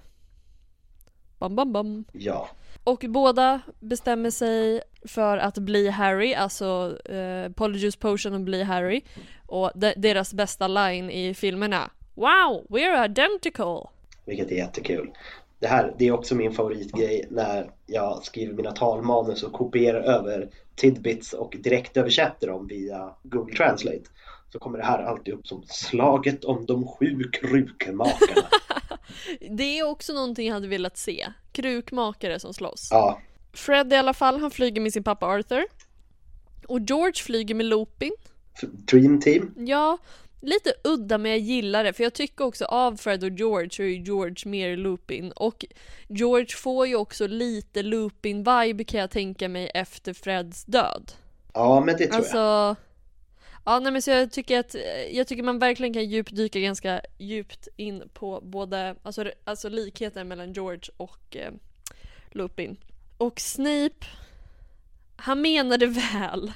Bam 1.39 1.56
bam 1.56 1.74
bam. 1.74 2.06
Ja. 2.12 2.50
Och 2.84 3.06
båda 3.10 3.62
bestämmer 3.80 4.32
sig 4.32 4.82
för 5.08 5.38
att 5.38 5.58
bli 5.58 5.89
Harry, 5.89 6.34
alltså 6.34 6.98
eh, 7.06 7.52
Polyjuice 7.52 7.95
Potion 7.95 8.34
och 8.34 8.41
bli 8.41 8.64
Harry. 8.64 9.02
Och 9.45 9.72
de- 9.76 9.93
deras 9.98 10.34
bästa 10.34 10.68
line 10.68 11.10
i 11.10 11.34
filmerna 11.34 11.91
Wow, 12.14 12.66
we're 12.70 13.06
identical! 13.06 13.88
Vilket 14.26 14.52
är 14.52 14.56
jättekul. 14.56 15.12
Det 15.60 15.68
här 15.68 15.95
det 15.99 16.08
är 16.08 16.12
också 16.12 16.36
min 16.36 16.51
favoritgrej 16.53 17.28
när 17.32 17.72
jag 17.86 18.24
skriver 18.24 18.53
mina 18.53 18.72
talmanus 18.72 19.43
och 19.43 19.53
kopierar 19.53 20.01
över 20.01 20.49
tidbits 20.76 21.34
och 21.34 21.55
direkt 21.60 21.97
översätter 21.97 22.47
dem 22.47 22.68
via 22.68 23.14
Google 23.24 23.55
Translate. 23.55 24.01
Så 24.51 24.60
kommer 24.60 24.78
det 24.78 24.84
här 24.86 25.03
alltid 25.03 25.34
upp 25.34 25.47
som 25.47 25.64
slaget 25.68 26.45
om 26.45 26.66
de 26.66 26.88
sju 26.88 27.24
krukmakarna. 27.34 28.47
Det 29.49 29.80
är 29.80 29.88
också 29.88 30.14
någonting 30.14 30.47
jag 30.47 30.53
hade 30.53 30.68
velat 30.68 30.97
se. 30.97 31.28
Krukmakare 31.51 32.39
som 32.39 32.53
slåss. 32.53 32.88
ja, 32.91 33.22
Fred 33.53 33.93
i 33.93 33.95
alla 33.95 34.14
fall, 34.14 34.39
han 34.39 34.51
flyger 34.51 34.82
med 34.82 34.93
sin 34.93 35.03
pappa 35.03 35.26
Arthur. 35.26 35.64
Och 36.68 36.80
George 36.80 37.14
flyger 37.24 37.55
med 37.55 37.66
Lupin. 37.66 38.12
f- 38.55 38.70
Dream 38.91 39.20
Team. 39.22 39.53
Ja, 39.58 39.97
lite 40.42 40.74
udda 40.84 41.18
men 41.18 41.32
jag 41.32 41.40
gillar 41.40 41.84
det 41.84 41.94
för 41.94 42.04
jag 42.04 42.14
tycker 42.14 42.46
också 42.46 42.66
av 42.66 42.98
Fred 42.98 43.24
och 43.24 43.30
George 43.30 43.70
så 43.70 43.82
är 43.82 43.88
ju 43.88 44.04
George 44.04 44.36
mer 44.46 44.78
Lupin 44.78 45.32
och 45.32 45.66
George 46.08 46.56
får 46.56 46.88
ju 46.88 46.96
också 46.96 47.28
lite 47.28 47.82
Lupin-vibe 47.82 48.84
kan 48.84 49.00
jag 49.00 49.12
tänka 49.12 49.50
mig 49.50 49.72
efter 49.74 50.14
Freds 50.14 50.66
död. 50.66 51.12
Ja, 51.54 51.84
men 51.86 51.98
det 51.98 52.08
tror 52.08 52.14
jag. 52.14 52.18
Alltså 52.18 52.76
Ja 53.66 53.80
nej 53.80 53.92
men 53.92 54.02
så 54.02 54.12
jag 54.12 54.32
tycker 54.32 54.60
att 54.60 54.76
jag 55.12 55.28
tycker 55.28 55.44
man 55.44 55.60
verkligen 55.60 55.94
kan 55.94 56.06
djupdyka 56.06 56.60
ganska 56.60 57.02
djupt 57.18 57.68
in 57.76 58.04
på 58.14 58.42
både 58.44 58.96
alltså, 59.04 59.32
alltså 59.44 59.70
likheten 59.70 60.28
mellan 60.28 60.54
George 60.54 60.92
och 60.98 61.36
eh, 61.36 61.52
Lupin. 62.32 62.78
Och 63.18 63.40
Snape 63.40 64.06
han 65.16 65.42
menade 65.42 65.86
väl 65.88 66.52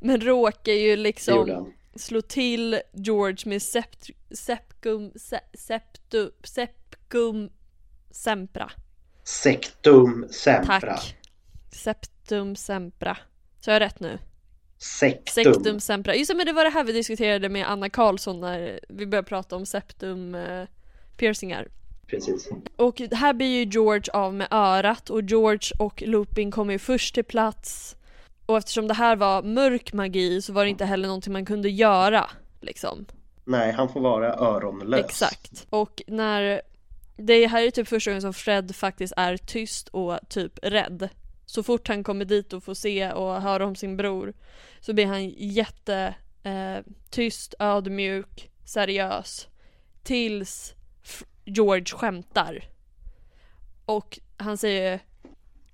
men 0.00 0.20
råkar 0.20 0.72
ju 0.72 0.96
liksom. 0.96 1.72
Slå 1.98 2.20
till 2.20 2.80
George 2.92 3.36
med 3.44 3.62
sept, 3.62 4.10
septum, 4.30 5.12
se, 5.16 5.40
septu, 5.54 6.30
septum 6.44 7.50
sempra. 8.10 8.70
Sectum 9.24 10.26
Sempra. 10.30 10.80
Tack. 10.80 11.16
Septum 11.72 12.56
sempra. 12.56 13.16
Så 13.60 13.70
jag 13.70 13.74
har 13.74 13.80
rätt 13.80 14.00
nu? 14.00 14.18
Sectum. 14.78 15.44
Septum 15.44 15.80
sempra. 15.80 16.14
Just 16.14 16.30
det, 16.30 16.36
men 16.36 16.46
det 16.46 16.52
var 16.52 16.64
det 16.64 16.70
här 16.70 16.84
vi 16.84 16.92
diskuterade 16.92 17.48
med 17.48 17.70
Anna 17.70 17.90
Karlsson 17.90 18.40
när 18.40 18.80
vi 18.88 19.06
började 19.06 19.28
prata 19.28 19.56
om 19.56 19.66
septum 19.66 20.34
eh, 20.34 20.64
piercingar. 21.16 21.68
Precis. 22.06 22.48
Och 22.76 23.00
här 23.00 23.32
blir 23.34 23.46
ju 23.46 23.64
George 23.64 24.12
av 24.12 24.34
med 24.34 24.48
örat 24.50 25.10
och 25.10 25.22
George 25.22 25.70
och 25.78 26.02
Lupin 26.06 26.50
kommer 26.50 26.72
ju 26.72 26.78
först 26.78 27.14
till 27.14 27.24
plats. 27.24 27.96
Och 28.48 28.56
eftersom 28.56 28.88
det 28.88 28.94
här 28.94 29.16
var 29.16 29.42
mörk 29.42 29.92
magi 29.92 30.42
så 30.42 30.52
var 30.52 30.64
det 30.64 30.70
inte 30.70 30.84
heller 30.84 31.08
någonting 31.08 31.32
man 31.32 31.44
kunde 31.44 31.70
göra. 31.70 32.30
Liksom. 32.60 33.06
Nej, 33.44 33.72
han 33.72 33.88
får 33.88 34.00
vara 34.00 34.34
öronlös. 34.34 35.04
Exakt. 35.04 35.66
Och 35.70 36.02
när 36.06 36.62
det 37.16 37.46
här 37.46 37.62
är 37.62 37.70
typ 37.70 37.88
första 37.88 38.10
gången 38.10 38.22
som 38.22 38.34
Fred 38.34 38.76
faktiskt 38.76 39.12
är 39.16 39.36
tyst 39.36 39.88
och 39.88 40.18
typ 40.28 40.58
rädd. 40.62 41.08
Så 41.46 41.62
fort 41.62 41.88
han 41.88 42.04
kommer 42.04 42.24
dit 42.24 42.52
och 42.52 42.64
får 42.64 42.74
se 42.74 43.12
och 43.12 43.42
höra 43.42 43.66
om 43.66 43.76
sin 43.76 43.96
bror 43.96 44.34
så 44.80 44.92
blir 44.92 45.06
han 45.06 45.28
jätte 45.28 46.14
eh, 46.42 46.78
tyst, 47.10 47.54
ödmjuk, 47.58 48.50
seriös. 48.64 49.48
Tills 50.02 50.74
George 51.44 51.84
skämtar. 51.84 52.64
Och 53.84 54.18
han 54.36 54.58
säger 54.58 55.00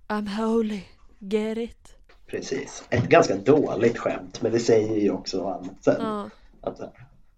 I'm 0.09 0.29
holy, 0.29 0.81
get 1.19 1.59
it? 1.59 1.94
Precis. 2.37 2.85
Ett 2.91 3.09
ganska 3.09 3.37
dåligt 3.37 3.99
skämt, 3.99 4.43
men 4.43 4.53
det 4.53 4.61
säger 4.61 5.01
ju 5.01 5.11
också 5.11 5.45
han 5.49 5.69
sen. 5.81 5.97
Ja. 6.01 6.31
Att, 6.61 6.81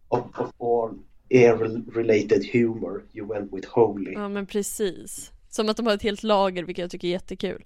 of, 0.09 0.25
of 0.39 0.61
all 0.61 0.99
air-related 1.31 2.45
humor 2.53 3.05
you 3.13 3.27
went 3.29 3.53
with 3.53 3.69
holy. 3.69 4.13
Ja 4.13 4.29
men 4.29 4.47
precis. 4.47 5.33
Som 5.49 5.69
att 5.69 5.77
de 5.77 5.87
har 5.87 5.95
ett 5.95 6.03
helt 6.03 6.23
lager 6.23 6.63
vilket 6.65 6.83
jag 6.83 6.91
tycker 6.91 7.09
är 7.09 7.13
jättekul. 7.13 7.65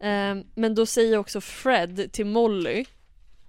Ehm, 0.00 0.44
men 0.54 0.74
då 0.74 0.86
säger 0.86 1.18
också 1.18 1.40
Fred 1.40 2.12
till 2.12 2.26
Molly 2.26 2.84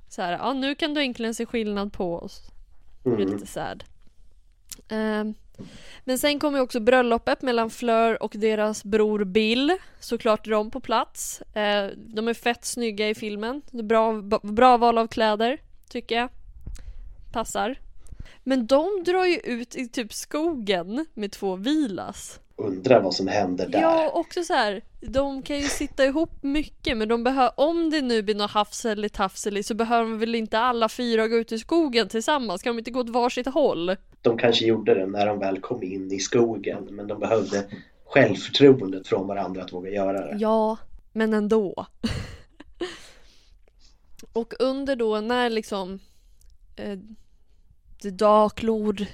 så 0.10 0.22
här, 0.22 0.32
ja 0.32 0.54
nu 0.54 0.76
kan 0.76 0.94
du 0.94 1.02
äntligen 1.02 1.36
se 1.36 1.46
skillnad 1.46 1.94
på 1.94 2.16
oss. 2.16 2.42
Det 3.04 3.10
är 3.10 3.14
Mm. 3.16 3.34
lite 3.34 3.48
sad. 3.48 3.84
Ehm, 4.90 5.34
men 6.04 6.20
sen 6.20 6.40
kommer 6.40 6.58
ju 6.58 6.64
också 6.64 6.80
bröllopet 6.80 7.42
mellan 7.42 7.70
Fleur 7.70 8.24
och 8.24 8.34
deras 8.38 8.84
bror 8.84 9.24
Bill. 9.24 9.78
Såklart 10.00 10.48
är 10.48 10.52
de 10.52 10.72
på 10.72 10.80
plats. 10.80 11.42
Eh, 11.42 11.88
de 11.98 12.28
är 12.28 12.34
fett 12.34 12.66
snygga 12.66 13.10
i 13.10 13.16
filmen. 13.16 13.62
Det 13.72 13.80
är 13.80 13.84
Bra, 13.84 14.22
bra 14.44 14.78
val 14.78 14.98
av 14.98 15.08
kläder, 15.08 15.62
tycker 15.90 16.16
jag. 16.16 16.30
Passar. 17.32 17.80
Men 18.44 18.68
de 18.68 19.04
drar 19.06 19.26
ju 19.26 19.38
ut 19.38 19.76
i 19.76 19.88
typ 19.88 20.14
skogen 20.14 21.06
med 21.14 21.32
två 21.32 21.56
vilas. 21.56 22.41
Undrar 22.62 23.02
vad 23.02 23.14
som 23.14 23.28
händer 23.28 23.68
där. 23.68 23.82
Ja, 23.82 24.12
också 24.14 24.44
så 24.44 24.54
här. 24.54 24.82
De 25.00 25.42
kan 25.42 25.60
ju 25.60 25.68
sitta 25.68 26.06
ihop 26.06 26.44
mycket 26.44 26.98
men 26.98 27.08
de 27.08 27.24
behöver, 27.24 27.60
om 27.60 27.90
det 27.90 28.02
nu 28.02 28.22
blir 28.22 28.36
något 28.36 28.52
hafsel 28.52 29.10
tafsel 29.10 29.64
så 29.64 29.74
behöver 29.74 30.10
de 30.10 30.20
väl 30.20 30.36
inte 30.36 30.60
alla 30.60 30.90
fyra 30.90 31.28
gå 31.28 31.36
ut 31.36 31.52
i 31.52 31.60
skogen 31.60 32.08
tillsammans? 32.08 32.62
Kan 32.62 32.76
de 32.76 32.80
inte 32.80 32.92
gå 32.92 33.00
åt 33.00 33.10
varsitt 33.10 33.48
håll? 33.48 33.96
De 34.22 34.38
kanske 34.38 34.66
gjorde 34.66 34.94
det 34.94 35.06
när 35.06 35.26
de 35.26 35.40
väl 35.40 35.60
kom 35.60 35.84
in 35.84 36.12
i 36.12 36.20
skogen, 36.20 36.88
men 36.92 37.08
de 37.08 37.20
behövde 37.20 37.66
självförtroendet 38.06 39.08
från 39.08 39.28
varandra 39.28 39.64
att 39.64 39.74
våga 39.74 39.90
göra 39.90 40.26
det. 40.26 40.38
Ja, 40.40 40.78
men 41.14 41.34
ändå. 41.34 41.86
Och 44.34 44.54
under 44.60 44.96
då 44.96 45.22
när 45.22 45.50
liksom 45.50 46.00
eh, 46.76 47.00
The 48.02 48.10
Dark 48.10 48.64
Lord 48.64 49.06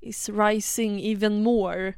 is 0.00 0.28
rising 0.28 1.12
even 1.12 1.42
more 1.42 1.94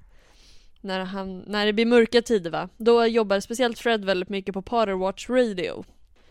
när, 0.82 1.00
han, 1.00 1.38
när 1.46 1.66
det 1.66 1.72
blir 1.72 1.86
mörka 1.86 2.22
tider 2.22 2.50
va, 2.50 2.68
då 2.76 3.06
jobbar 3.06 3.40
speciellt 3.40 3.78
Fred 3.78 4.04
väldigt 4.04 4.28
mycket 4.28 4.54
på 4.54 4.62
Potterwatch 4.62 5.28
Radio 5.30 5.84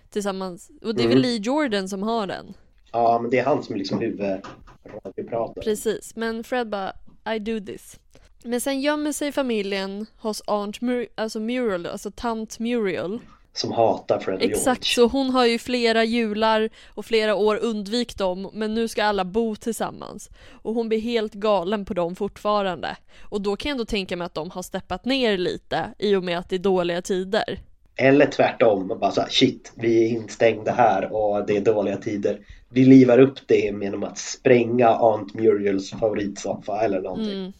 tillsammans, 0.09 0.71
och 0.81 0.95
det 0.95 1.03
är 1.03 1.07
väl 1.07 1.17
Mm. 1.17 1.21
Lee 1.29 1.37
Jordan 1.39 1.89
som 1.89 2.03
har 2.03 2.27
den. 2.27 2.53
Ja, 2.91 3.19
men 3.21 3.31
det 3.31 3.39
är 3.39 3.45
han 3.45 3.63
som 3.63 3.75
är 3.75 3.79
liksom 3.79 3.99
huvudradiopratar. 3.99 5.61
Precis, 5.61 6.15
men 6.15 6.43
Fred 6.43 6.69
bara 6.69 6.93
I 7.35 7.39
do 7.39 7.59
this. 7.65 7.99
Men 8.43 8.61
sen 8.61 8.81
gömmer 8.81 9.11
sig 9.11 9.31
familjen 9.31 10.05
hos 10.17 10.41
Aunt 10.47 10.79
Mur- 10.81 11.07
alltså 11.15 11.39
Muriel, 11.39 11.85
alltså 11.85 12.11
tant 12.11 12.59
Muriel. 12.59 13.19
Som 13.53 13.71
hatar 13.71 14.19
Fred 14.19 14.35
och 14.35 14.41
Exakt, 14.41 14.85
så 14.85 15.07
hon 15.07 15.29
har 15.29 15.45
ju 15.45 15.59
flera 15.59 16.03
jular 16.03 16.69
och 16.87 17.05
flera 17.05 17.35
år 17.35 17.59
undvikit 17.61 18.17
dem 18.17 18.49
men 18.53 18.73
nu 18.73 18.87
ska 18.87 19.03
alla 19.03 19.25
bo 19.25 19.55
tillsammans. 19.55 20.29
Och 20.51 20.73
hon 20.73 20.89
blir 20.89 20.99
helt 20.99 21.33
galen 21.33 21.85
på 21.85 21.93
dem 21.93 22.15
fortfarande. 22.15 22.97
Och 23.21 23.41
då 23.41 23.55
kan 23.55 23.69
jag 23.69 23.73
ändå 23.73 23.85
tänka 23.85 24.17
mig 24.17 24.25
att 24.25 24.33
de 24.33 24.51
har 24.51 24.61
steppat 24.61 25.05
ner 25.05 25.37
lite 25.37 25.93
i 25.99 26.15
och 26.15 26.23
med 26.23 26.37
att 26.37 26.49
det 26.49 26.55
är 26.55 26.59
dåliga 26.59 27.01
tider. 27.01 27.59
Eller 27.95 28.25
tvärtom, 28.25 28.87
bara 28.87 29.11
så 29.11 29.21
här, 29.21 29.29
shit, 29.29 29.71
vi 29.75 30.05
är 30.05 30.09
instängda 30.09 30.71
här 30.71 31.13
och 31.13 31.45
det 31.47 31.57
är 31.57 31.61
dåliga 31.61 31.97
tider. 31.97 32.39
Vi 32.69 32.85
livar 32.85 33.19
upp 33.19 33.47
det 33.47 33.55
genom 33.55 34.03
att 34.03 34.17
spränga 34.17 34.87
Aunt 34.87 35.33
Muriels 35.33 35.91
favoritsoffa 35.91 36.81
eller 36.81 37.01
någonting. 37.01 37.39
Mm, 37.39 37.53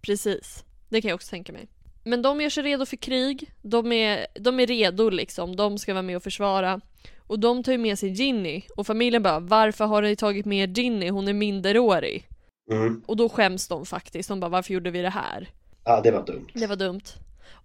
precis, 0.00 0.64
det 0.88 1.00
kan 1.00 1.08
jag 1.08 1.16
också 1.16 1.30
tänka 1.30 1.52
mig. 1.52 1.68
Men 2.08 2.22
de 2.22 2.40
gör 2.40 2.50
sig 2.50 2.62
redo 2.62 2.86
för 2.86 2.96
krig, 2.96 3.52
de 3.62 3.92
är, 3.92 4.26
de 4.34 4.60
är 4.60 4.66
redo 4.66 5.10
liksom, 5.10 5.56
de 5.56 5.78
ska 5.78 5.94
vara 5.94 6.02
med 6.02 6.16
och 6.16 6.22
försvara. 6.22 6.80
Och 7.18 7.38
de 7.38 7.62
tar 7.62 7.72
ju 7.72 7.78
med 7.78 7.98
sig 7.98 8.08
Ginny 8.08 8.62
och 8.76 8.86
familjen 8.86 9.22
bara 9.22 9.40
varför 9.40 9.84
har 9.84 10.02
ni 10.02 10.16
tagit 10.16 10.46
med 10.46 10.78
Ginny, 10.78 11.08
hon 11.08 11.28
är 11.28 11.32
minderårig. 11.32 12.28
Mm. 12.70 13.02
Och 13.06 13.16
då 13.16 13.28
skäms 13.28 13.68
de 13.68 13.86
faktiskt, 13.86 14.28
de 14.28 14.40
bara 14.40 14.48
varför 14.48 14.74
gjorde 14.74 14.90
vi 14.90 15.02
det 15.02 15.10
här? 15.10 15.50
Ja, 15.84 16.00
det 16.00 16.10
var 16.10 16.26
dumt. 16.26 16.46
Det 16.54 16.66
var 16.66 16.76
dumt. 16.76 17.02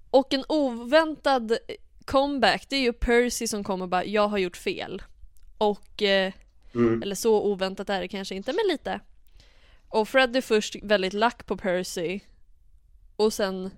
Och 0.10 0.34
en 0.34 0.44
oväntad 0.50 1.58
comeback, 2.06 2.66
det 2.70 2.76
är 2.76 2.82
ju 2.82 2.94
Percy 2.94 3.48
som 3.48 3.64
kommer 3.64 3.86
och 3.86 3.90
bara 3.90 4.06
jag 4.06 4.28
har 4.28 4.38
gjort 4.38 4.58
fel. 4.58 5.02
Och, 5.58 6.02
eh, 6.04 6.34
Mm. 6.76 7.02
eller 7.04 7.16
så 7.16 7.42
oväntat 7.44 7.90
är 7.90 8.02
det 8.02 8.08
kanske 8.08 8.36
inte, 8.36 8.54
men 8.54 8.68
lite. 8.72 9.00
Och 9.90 10.10
Fred 10.10 10.36
är 10.36 10.42
först 10.42 10.76
väldigt 10.84 11.14
lack 11.14 11.46
på 11.46 11.58
Percy. 11.58 12.20
Och 13.16 13.34
sen 13.34 13.70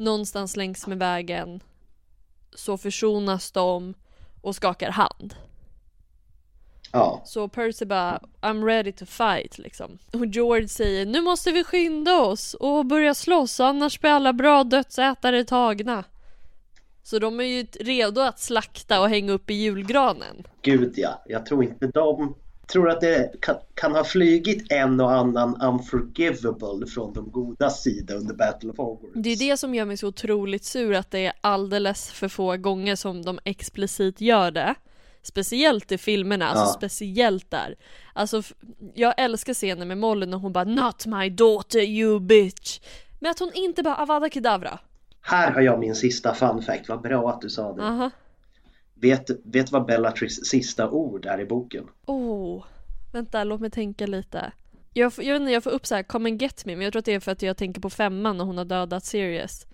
någonstans 0.00 0.56
längs 0.56 0.86
med 0.86 0.98
vägen 0.98 1.60
så 2.54 2.78
försonas 2.78 3.50
de 3.52 3.94
och 4.40 4.56
skakar 4.56 4.90
hand. 4.90 5.34
Ja, 6.92 7.22
Så 7.26 7.48
Percy 7.48 7.84
bara 7.84 8.20
I'm 8.40 8.64
ready 8.64 8.92
to 8.92 9.06
fight 9.06 9.58
liksom. 9.58 9.98
Och 10.12 10.26
George 10.26 10.68
säger 10.68 11.06
nu 11.06 11.20
måste 11.20 11.52
vi 11.52 11.64
skynda 11.64 12.20
oss 12.20 12.54
och 12.54 12.86
börja 12.86 13.14
slåss 13.14 13.60
annars 13.60 14.00
blir 14.00 14.10
alla 14.10 14.32
bra 14.32 14.64
dödsätare 14.64 15.44
tagna. 15.44 16.04
Så 17.02 17.18
de 17.18 17.40
är 17.40 17.44
ju 17.44 17.66
redo 17.80 18.20
att 18.20 18.40
slakta 18.40 19.00
och 19.00 19.08
hänga 19.08 19.32
upp 19.32 19.50
i 19.50 19.54
julgranen. 19.54 20.46
gud 20.62 20.92
ja. 20.96 21.22
Jag 21.26 21.46
tror 21.46 21.64
inte 21.64 21.86
de 21.86 22.34
tror 22.72 22.90
att 22.90 23.00
det 23.00 23.32
kan, 23.40 23.56
kan 23.74 23.94
ha 23.94 24.04
flygit 24.04 24.72
en 24.72 25.00
och 25.00 25.12
annan 25.12 25.62
unforgivable 25.62 26.86
från 26.86 27.12
de 27.12 27.30
goda 27.30 27.70
sida 27.70 28.14
under 28.14 28.34
Battle 28.34 28.70
of 28.70 28.78
Hogwarts. 28.78 29.14
Det 29.14 29.30
är 29.30 29.36
det 29.36 29.56
som 29.56 29.74
gör 29.74 29.84
mig 29.84 29.96
så 29.96 30.06
otroligt 30.08 30.64
sur 30.64 30.94
att 30.94 31.10
det 31.10 31.26
är 31.26 31.32
alldeles 31.40 32.10
för 32.10 32.28
få 32.28 32.56
gånger 32.56 32.96
som 32.96 33.22
de 33.22 33.38
explicit 33.44 34.20
gör 34.20 34.50
det. 34.50 34.74
Speciellt 35.22 35.92
i 35.92 35.98
filmerna, 35.98 36.48
alltså 36.48 36.64
Ja. 36.64 36.72
speciellt 36.72 37.50
där. 37.50 37.74
Alltså, 38.12 38.42
jag 38.94 39.14
älskar 39.16 39.54
scenen 39.54 39.88
med 39.88 39.98
Molly 39.98 40.26
när 40.26 40.38
hon 40.38 40.52
bara 40.52 40.64
'Not 40.64 41.06
my 41.06 41.30
daughter 41.30 41.80
you 41.80 42.18
bitch' 42.20 42.80
Men 43.20 43.30
att 43.30 43.38
hon 43.38 43.50
inte 43.54 43.82
bara 43.82 43.96
'Avada 43.96 44.28
kedavra' 44.28 44.78
Här 45.20 45.50
har 45.50 45.60
jag 45.60 45.78
min 45.80 45.94
sista 45.94 46.34
fun 46.34 46.62
fact, 46.62 46.88
vad 46.88 47.00
bra 47.00 47.30
att 47.30 47.40
du 47.40 47.50
sa 47.50 47.72
det. 47.72 47.82
Aha. 47.82 48.10
Vet, 49.00 49.30
vet 49.44 49.72
vad 49.72 49.86
Bellatrix 49.86 50.34
sista 50.34 50.90
ord 50.90 51.26
är 51.26 51.40
i 51.40 51.44
boken? 51.44 51.88
Oh, 52.06 52.64
vänta 53.12 53.44
låt 53.44 53.60
mig 53.60 53.70
tänka 53.70 54.06
lite. 54.06 54.52
Jag, 54.92 55.12
jag 55.16 55.32
vet 55.32 55.40
inte, 55.40 55.52
jag 55.52 55.64
får 55.64 55.70
upp 55.70 55.86
så 55.86 55.94
här 55.94 56.02
'Come 56.02 56.30
and 56.30 56.42
get 56.42 56.64
me' 56.64 56.76
men 56.76 56.80
jag 56.80 56.92
tror 56.92 56.98
att 56.98 57.04
det 57.04 57.14
är 57.14 57.20
för 57.20 57.32
att 57.32 57.42
jag 57.42 57.56
tänker 57.56 57.80
på 57.80 57.90
femman 57.90 58.36
när 58.36 58.44
hon 58.44 58.58
har 58.58 58.64
dödat 58.64 59.04
Sirius. 59.04 59.64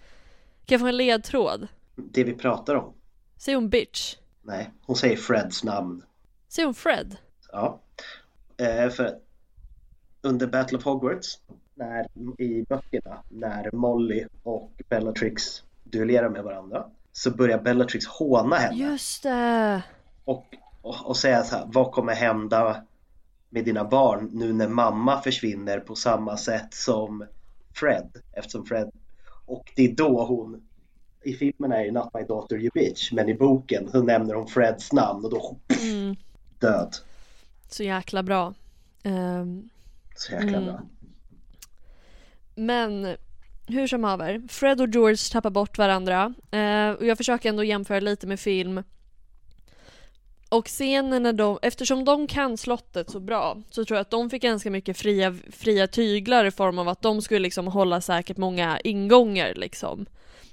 Kan 0.67 0.75
jag 0.75 0.81
få 0.81 0.87
en 0.87 0.97
ledtråd? 0.97 1.69
Det 1.97 2.25
vi 2.25 2.35
pratar 2.35 2.75
om? 2.75 2.95
Säger 3.37 3.57
hon 3.57 3.71
'bitch'? 3.71 4.17
Nej, 4.43 4.71
hon 4.83 4.97
säger 4.97 5.17
Freds 5.17 5.65
namn. 5.65 6.03
Säger 6.49 6.67
hon 6.67 6.75
'Fred'? 6.75 7.17
Ja. 7.53 7.81
Eh, 8.57 8.91
för 8.91 9.19
under 10.23 10.47
Battle 10.47 10.79
of 10.79 10.85
Hogwarts, 10.85 11.39
när, 11.75 12.07
i 12.39 12.63
böckerna, 12.69 13.23
när 13.29 13.71
Molly 13.73 14.27
och 14.43 14.73
Bellatrix 14.89 15.63
duellerar 15.85 16.29
med 16.29 16.45
varandra 16.45 16.87
så 17.17 17.31
börjar 17.31 17.59
Bellatrix 17.59 18.07
håna 18.07 18.57
henne 18.57 18.77
Just 18.77 19.23
det! 19.23 19.83
och, 20.25 20.45
och, 20.83 21.07
och 21.07 21.17
säga 21.17 21.45
så 21.45 21.57
här, 21.57 21.65
vad 21.67 21.93
kommer 21.93 22.15
hända 22.15 22.83
med 23.51 23.65
dina 23.65 23.85
barn 23.85 24.31
nu 24.33 24.53
när 24.53 24.69
mamma 24.69 25.21
försvinner 25.23 25.81
på 25.81 25.95
samma 25.95 26.37
sätt 26.37 26.75
som 26.75 27.25
Fred? 27.75 28.09
Eftersom 28.33 28.67
Fred, 28.67 28.91
och 29.47 29.73
det 29.77 29.85
är 29.91 29.95
då 29.95 30.25
hon 30.25 30.63
i 31.23 31.33
filmen 31.35 31.73
är 31.73 31.85
det 31.85 31.91
Not 31.93 32.15
My 32.15 32.23
Daughter 32.23 32.57
You 32.57 32.71
Bitch 32.75 33.13
men 33.13 33.29
i 33.29 33.35
boken 33.35 33.91
så 33.91 34.03
nämner 34.03 34.35
hon 34.35 34.47
Freds 34.49 34.93
namn 34.93 35.25
och 35.25 35.31
då 35.31 35.57
Mm. 35.83 36.17
död. 36.59 36.95
Så 37.69 37.83
jäkla 37.83 38.23
bra. 38.23 38.55
Ehm, 39.03 39.69
Så 40.17 40.33
jäkla 40.33 40.61
bra. 40.61 40.81
men 42.55 43.17
hur 43.67 43.87
som 43.87 44.05
haver, 44.05 44.43
Fred 44.49 44.81
och 44.81 44.89
George 44.89 45.17
tappar 45.33 45.51
bort 45.51 45.79
varandra. 45.79 46.35
Eh, 46.51 46.91
och 46.91 47.07
jag 47.07 47.17
försöker 47.17 47.49
ändå 47.49 47.65
jämföra 47.65 48.01
lite 48.01 48.27
med 48.27 48.41
film. 48.41 48.83
Och 50.49 50.67
scenen 50.67 51.23
när 51.23 51.33
de, 51.33 51.59
eftersom 51.63 52.05
de 52.05 52.27
kan 52.27 52.57
slottet 52.57 53.11
så 53.11 53.21
bra 53.21 53.63
så 53.71 53.85
tror 53.85 53.97
jag 53.97 54.03
att 54.03 54.11
de 54.11 54.31
fick 54.31 54.43
ganska 54.43 54.71
mycket 54.71 54.99
fria, 54.99 55.35
fria 55.51 55.87
tyglar 55.87 56.45
i 56.45 56.51
form 56.51 56.79
av 56.79 56.89
att 56.89 57.03
de 57.03 57.23
skulle 57.23 57.41
liksom 57.41 57.67
hålla 57.67 58.01
säkert 58.01 58.37
många 58.37 58.81
ingångar 58.81 59.55
liksom. 59.55 60.07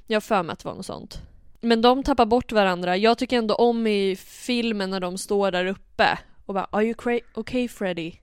Jag 0.07 0.15
har 0.15 0.21
för 0.21 0.43
mig 0.43 0.53
att 0.53 0.59
det 0.59 0.67
var 0.67 0.75
något 0.75 0.85
sånt. 0.85 1.21
Men 1.61 1.81
de 1.81 2.03
tappar 2.03 2.25
bort 2.25 2.51
varandra. 2.51 2.97
Jag 2.97 3.17
tycker 3.17 3.37
ändå 3.37 3.55
om 3.55 3.87
i 3.87 4.15
filmen 4.15 4.89
när 4.89 4.99
de 4.99 5.17
står 5.17 5.51
där 5.51 5.65
uppe 5.65 6.19
och 6.45 6.53
bara 6.53 6.67
Are 6.71 6.83
you 6.83 7.19
okay 7.35 7.67
Freddy? 7.67 8.13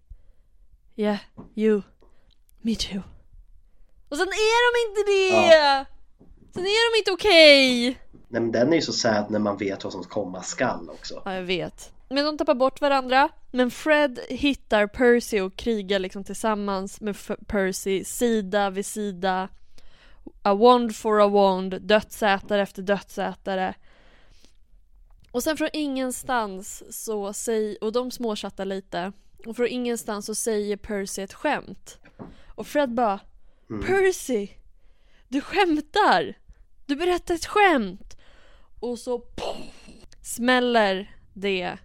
Yeah, 0.96 1.18
you. 1.54 1.82
Me 2.62 2.74
too. 2.74 3.02
Och 4.10 4.16
sen 4.16 4.28
är 4.28 4.72
de 4.72 4.88
inte 4.88 5.10
det! 5.12 5.86
Sen 6.54 6.62
är 6.62 6.92
de 6.94 6.98
inte 6.98 7.10
okej! 7.12 7.84
Nej 8.28 8.42
men 8.42 8.52
den 8.52 8.72
är 8.72 8.76
ju 8.76 8.82
så 8.82 8.92
sad 8.92 9.30
när 9.30 9.38
man 9.38 9.56
vet 9.56 9.84
vad 9.84 9.92
som 9.92 10.04
komma 10.04 10.42
skall 10.42 10.90
också. 10.90 11.22
Ja, 11.24 11.34
jag 11.34 11.42
vet. 11.42 11.92
Men 12.08 12.24
de 12.24 12.38
tappar 12.38 12.54
bort 12.54 12.80
varandra. 12.80 13.28
Men 13.50 13.70
Fred 13.70 14.20
hittar 14.28 14.86
Percy 14.86 15.40
och 15.40 15.56
krigar 15.56 15.98
liksom 15.98 16.24
tillsammans 16.24 17.00
med 17.00 17.10
F- 17.10 17.38
Percy 17.46 18.04
sida 18.04 18.70
vid 18.70 18.86
sida. 18.86 19.48
A 20.42 20.54
wand 20.54 20.96
for 20.96 21.20
a 21.22 21.28
wand, 21.28 21.82
dödsätare 21.82 22.62
efter 22.62 22.82
dödsätare. 22.82 23.74
Och 25.30 25.42
sen 25.42 25.56
från 25.56 25.68
ingenstans 25.72 26.82
så 27.04 27.32
säger, 27.32 27.84
och 27.84 27.92
de 27.92 28.10
småchattar 28.10 28.64
lite. 28.64 29.12
Och 29.46 29.56
från 29.56 29.66
ingenstans 29.66 30.26
så 30.26 30.34
säger 30.34 30.76
Percy 30.76 31.22
ett 31.22 31.32
skämt. 31.34 31.98
Och 32.54 32.66
Fred 32.66 32.94
bara 32.94 33.18
Percy! 33.78 34.48
Du 35.28 35.40
skämtar! 35.40 36.38
Du 36.86 36.96
berättar 36.96 37.34
ett 37.34 37.46
skämt! 37.46 38.16
Och 38.80 38.98
så 38.98 39.18
poff, 39.18 39.56
smäller 40.22 41.16
det 41.34 41.76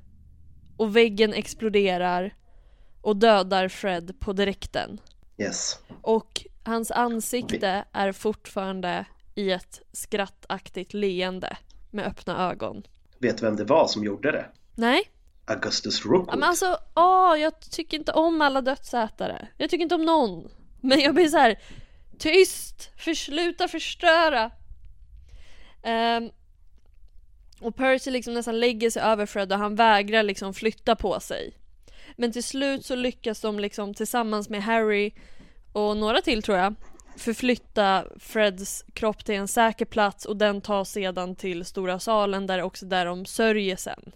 och 0.78 0.96
väggen 0.96 1.34
exploderar 1.34 2.36
och 3.02 3.16
dödar 3.16 3.68
Fred 3.68 4.20
på 4.20 4.34
direkten. 4.34 5.02
Yes. 5.38 5.80
Och 6.02 6.46
hans 6.64 6.92
ansikte 6.92 7.86
är 7.92 8.12
fortfarande 8.12 9.06
i 9.36 9.52
ett 9.52 9.82
skrattaktigt 9.92 10.94
leende 10.94 11.58
med 11.92 12.06
öppna 12.06 12.52
ögon. 12.52 12.84
Vet 13.20 13.44
vem 13.44 13.56
det 13.56 13.64
var 13.64 13.88
som 13.88 14.04
gjorde 14.04 14.32
det? 14.32 14.46
Nej, 14.76 15.02
Augustus 15.46 16.06
Rookwood. 16.06 16.40
men 16.40 16.50
alltså, 16.50 16.78
åh, 16.96 17.36
jag 17.40 17.60
tycker 17.60 17.98
inte 17.98 18.12
om 18.12 18.42
alla 18.42 18.62
dödsätare. 18.62 19.48
Jag 19.58 19.70
tycker 19.70 19.84
inte 19.84 19.96
om 19.96 20.06
någon. 20.06 20.50
Men 20.86 21.00
jag 21.00 21.16
blir 21.16 21.28
så 21.28 21.38
här 21.38 21.60
tyst, 22.20 22.92
för 22.98 23.14
sluta 23.14 23.68
förstöra. 23.68 24.52
Ehm, 25.84 26.32
och 27.62 27.76
Percy 27.76 28.12
liksom 28.12 28.34
nästan 28.34 28.60
lägger 28.60 28.90
sig 28.90 29.02
över 29.02 29.26
Fred 29.26 29.54
och 29.54 29.60
han 29.60 29.76
vägrar 29.76 30.24
liksom 30.24 30.54
flytta 30.54 30.96
på 30.96 31.20
sig. 31.20 31.58
Men 32.16 32.32
till 32.32 32.44
slut 32.44 32.86
så 32.86 32.96
lyckas 32.96 33.42
de 33.42 33.60
liksom 33.60 33.94
tillsammans 33.94 34.50
med 34.50 34.64
Harry 34.64 35.12
och 35.74 35.98
några 35.98 36.22
till 36.22 36.44
tror 36.44 36.58
jag 36.58 36.76
förflytta 37.18 38.06
Freds 38.20 38.86
kropp 38.94 39.26
till 39.26 39.36
en 39.36 39.48
säker 39.48 39.86
plats 39.86 40.26
och 40.26 40.38
den 40.38 40.62
tas 40.62 40.92
sedan 40.92 41.36
till 41.36 41.66
stora 41.66 42.00
salen 42.00 42.48
där 42.48 42.62
också 42.62 42.86
där 42.86 43.06
de 43.06 43.26
sörjer 43.26 43.76
sen 43.76 44.12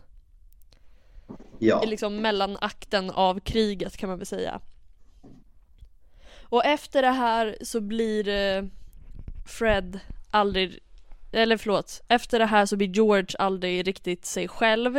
ja. 1.59 1.83
liksom 1.83 2.15
mellanakten 2.15 3.09
av 3.09 3.39
kriget 3.39 3.97
kan 3.97 4.09
man 4.09 4.17
väl 4.17 4.25
säga. 4.25 4.61
Och 6.49 6.65
efter 6.65 7.01
det 7.01 7.11
här 7.11 7.57
så 7.61 7.81
blir 7.81 8.27
eh, 8.27 8.63
Fred 9.45 9.99
aldrig, 10.31 10.79
eller 11.31 11.57
förlåt, 11.57 12.01
efter 12.07 12.39
det 12.39 12.45
här 12.45 12.65
så 12.65 12.77
blir 12.77 12.87
George 12.87 13.35
aldrig 13.39 13.87
riktigt 13.87 14.25
sig 14.25 14.47
själv. 14.47 14.97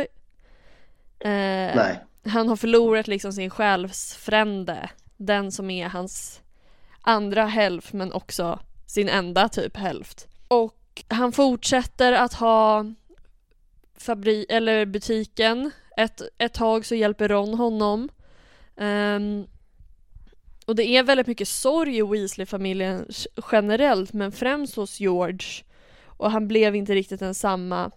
Eh, 1.19 1.75
Nej. 1.75 2.03
han 2.25 2.47
har 2.47 2.55
förlorat 2.55 3.07
liksom 3.07 3.33
sin 3.33 3.49
själsfrände, 3.49 4.89
den 5.17 5.51
som 5.51 5.69
är 5.69 5.87
hans 5.87 6.41
andra 7.01 7.45
hälft 7.45 7.93
men 7.93 8.13
också 8.13 8.59
sin 8.85 9.09
enda 9.09 9.49
typ 9.49 9.77
hälft. 9.77 10.27
Och 10.47 11.03
han 11.07 11.31
fortsätter 11.31 12.13
att 12.13 12.33
ha 12.33 12.85
fabri- 13.97 14.45
eller 14.49 14.85
butiken. 14.85 15.71
Ett, 15.97 16.21
ett 16.37 16.53
tag 16.53 16.85
så 16.85 16.95
hjälper 16.95 17.27
Ron 17.27 17.53
honom. 17.53 18.09
Ehm, 18.77 19.47
och 20.65 20.75
det 20.75 20.83
är 20.83 21.03
väldigt 21.03 21.27
mycket 21.27 21.47
sorg 21.47 21.97
i 21.97 22.01
Weasley-familjen 22.01 23.05
generellt 23.51 24.13
men 24.13 24.31
främst 24.31 24.75
hos 24.75 24.99
George. 24.99 25.63
Och 26.05 26.31
han 26.31 26.47
blev 26.47 26.75
inte 26.75 26.95
riktigt 26.95 27.19
densamma. 27.19 27.91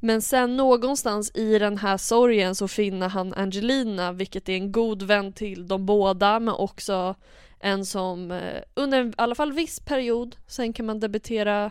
Men 0.00 0.22
sen 0.22 0.56
någonstans 0.56 1.30
i 1.34 1.58
den 1.58 1.78
här 1.78 1.96
sorgen 1.96 2.54
så 2.54 2.68
finner 2.68 3.08
han 3.08 3.34
Angelina 3.34 4.12
vilket 4.12 4.48
är 4.48 4.52
en 4.54 4.72
god 4.72 5.02
vän 5.02 5.32
till 5.32 5.68
de 5.68 5.86
båda 5.86 6.40
men 6.40 6.54
också 6.54 7.14
en 7.60 7.86
som 7.86 8.30
eh, 8.30 8.62
under 8.74 9.00
en, 9.00 9.08
i 9.08 9.14
alla 9.16 9.34
fall 9.34 9.52
viss 9.52 9.80
period, 9.80 10.36
sen 10.46 10.72
kan 10.72 10.86
man 10.86 11.00
debattera 11.00 11.70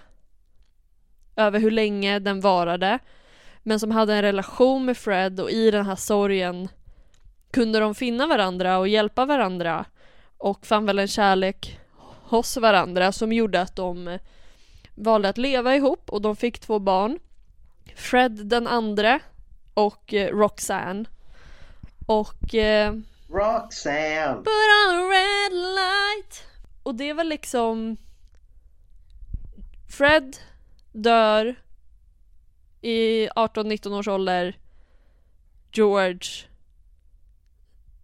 över 1.36 1.60
hur 1.60 1.72
länge 1.72 2.20
den 2.20 2.42
varade 2.42 3.00
men 3.64 3.80
som 3.80 3.92
hade 3.92 4.14
en 4.14 4.22
relation 4.22 4.86
med 4.86 4.98
Fred 4.98 5.40
och 5.40 5.52
i 5.52 5.72
den 5.72 5.86
här 5.86 5.96
sorgen 5.96 6.68
kunde 7.52 7.80
de 7.80 7.96
finna 7.96 8.28
varandra 8.28 8.78
och 8.78 8.88
hjälpa 8.88 9.26
varandra 9.26 9.86
och 10.42 10.66
fann 10.66 10.86
väl 10.86 11.00
en 11.00 11.08
kärlek 11.08 11.80
hos 12.24 12.58
varandra 12.58 13.12
som 13.12 13.34
gjorde 13.34 13.62
att 13.62 13.76
de 13.76 14.08
eh, 14.08 14.20
valde 14.96 15.30
att 15.30 15.38
leva 15.38 15.76
ihop 15.76 16.10
och 16.10 16.22
de 16.22 16.36
fick 16.36 16.60
två 16.60 16.80
barn. 16.80 17.20
Fred 17.96 18.32
den 18.32 18.68
andre 18.68 19.20
och 19.74 20.14
eh, 20.14 20.36
Roxanne. 20.36 21.06
Och 22.06 22.56
eh, 22.56 22.94
Roxanne! 23.30 24.36
Put 24.36 24.48
on 24.88 24.96
a 24.96 25.10
red 25.10 25.54
light 25.54 26.44
Och 26.84 26.96
det 26.96 27.14
var 27.14 27.24
liksom 27.24 27.98
Fred 29.90 30.38
dör 30.92 31.56
i 32.82 33.28
18-19 33.28 34.00
års 34.00 34.08
ålder 34.08 34.58
George 35.72 36.48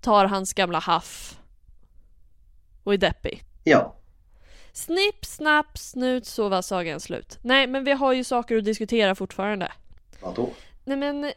tar 0.01 0.25
hans 0.25 0.53
gamla 0.53 0.79
haff 0.79 1.36
och 2.87 2.93
är 2.93 2.97
deppig. 2.97 3.43
Ja. 3.63 3.95
Snipp, 4.73 5.25
snapp, 5.25 5.77
snut 5.77 6.25
så 6.25 6.49
var 6.49 6.61
sagan 6.61 6.99
slut. 6.99 7.39
Nej 7.41 7.67
men 7.67 7.83
vi 7.83 7.91
har 7.91 8.13
ju 8.13 8.23
saker 8.23 8.57
att 8.57 8.63
diskutera 8.65 9.15
fortfarande. 9.15 9.71
Vadå? 10.21 10.49
Nej 10.85 10.97
men 10.97 11.31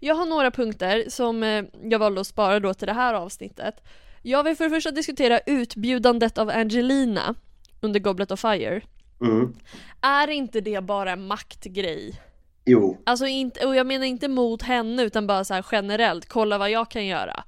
Jag 0.00 0.14
har 0.14 0.26
några 0.26 0.50
punkter 0.50 1.04
som 1.08 1.42
eh, 1.42 1.64
jag 1.82 1.98
valde 1.98 2.20
att 2.20 2.26
spara 2.26 2.60
då 2.60 2.74
till 2.74 2.86
det 2.86 2.92
här 2.92 3.14
avsnittet. 3.14 3.74
Jag 4.22 4.42
vill 4.44 4.56
för 4.56 4.64
det 4.64 4.70
första 4.70 4.90
diskutera 4.90 5.40
utbjudandet 5.46 6.38
av 6.38 6.50
Angelina 6.50 7.34
under 7.80 8.00
Goblet 8.00 8.30
of 8.30 8.40
Fire. 8.40 8.80
Mm. 9.20 9.54
Är 10.00 10.30
inte 10.30 10.60
det 10.60 10.80
bara 10.80 11.12
en 11.12 11.26
maktgrej? 11.26 12.20
Jo, 12.64 13.02
Alltså 13.06 13.26
inte, 13.26 13.66
och 13.66 13.76
jag 13.76 13.86
menar 13.86 14.06
inte 14.06 14.28
mot 14.28 14.62
henne 14.62 15.02
utan 15.02 15.26
bara 15.26 15.44
så 15.44 15.62
generellt, 15.72 16.28
kolla 16.28 16.58
vad 16.58 16.70
jag 16.70 16.90
kan 16.90 17.06
göra. 17.06 17.44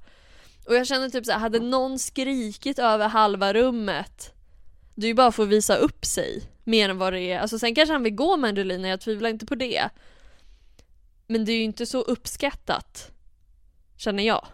Och 0.69 0.75
jag 0.75 0.87
känner 0.87 1.09
typ 1.09 1.25
så 1.25 1.31
här, 1.31 1.39
hade 1.39 1.59
någon 1.59 1.99
skrikit 1.99 2.79
över 2.79 3.07
halva 3.07 3.53
rummet, 3.53 4.33
det 4.95 5.05
är 5.05 5.07
ju 5.07 5.13
bara 5.13 5.31
för 5.31 5.43
att 5.43 5.49
visa 5.49 5.75
upp 5.75 6.05
sig 6.05 6.43
mer 6.63 6.89
än 6.89 6.97
vad 6.97 7.13
det 7.13 7.21
är. 7.21 7.39
Alltså 7.39 7.59
sen 7.59 7.75
kanske 7.75 7.93
han 7.93 8.03
vill 8.03 8.15
gå 8.15 8.37
med 8.37 8.47
Angelina, 8.47 8.87
jag 8.87 9.01
tvivlar 9.01 9.29
inte 9.29 9.45
på 9.45 9.55
det. 9.55 9.89
Men 11.27 11.45
det 11.45 11.51
är 11.51 11.57
ju 11.57 11.63
inte 11.63 11.85
så 11.85 12.01
uppskattat, 12.01 13.11
känner 13.97 14.23
jag. 14.23 14.47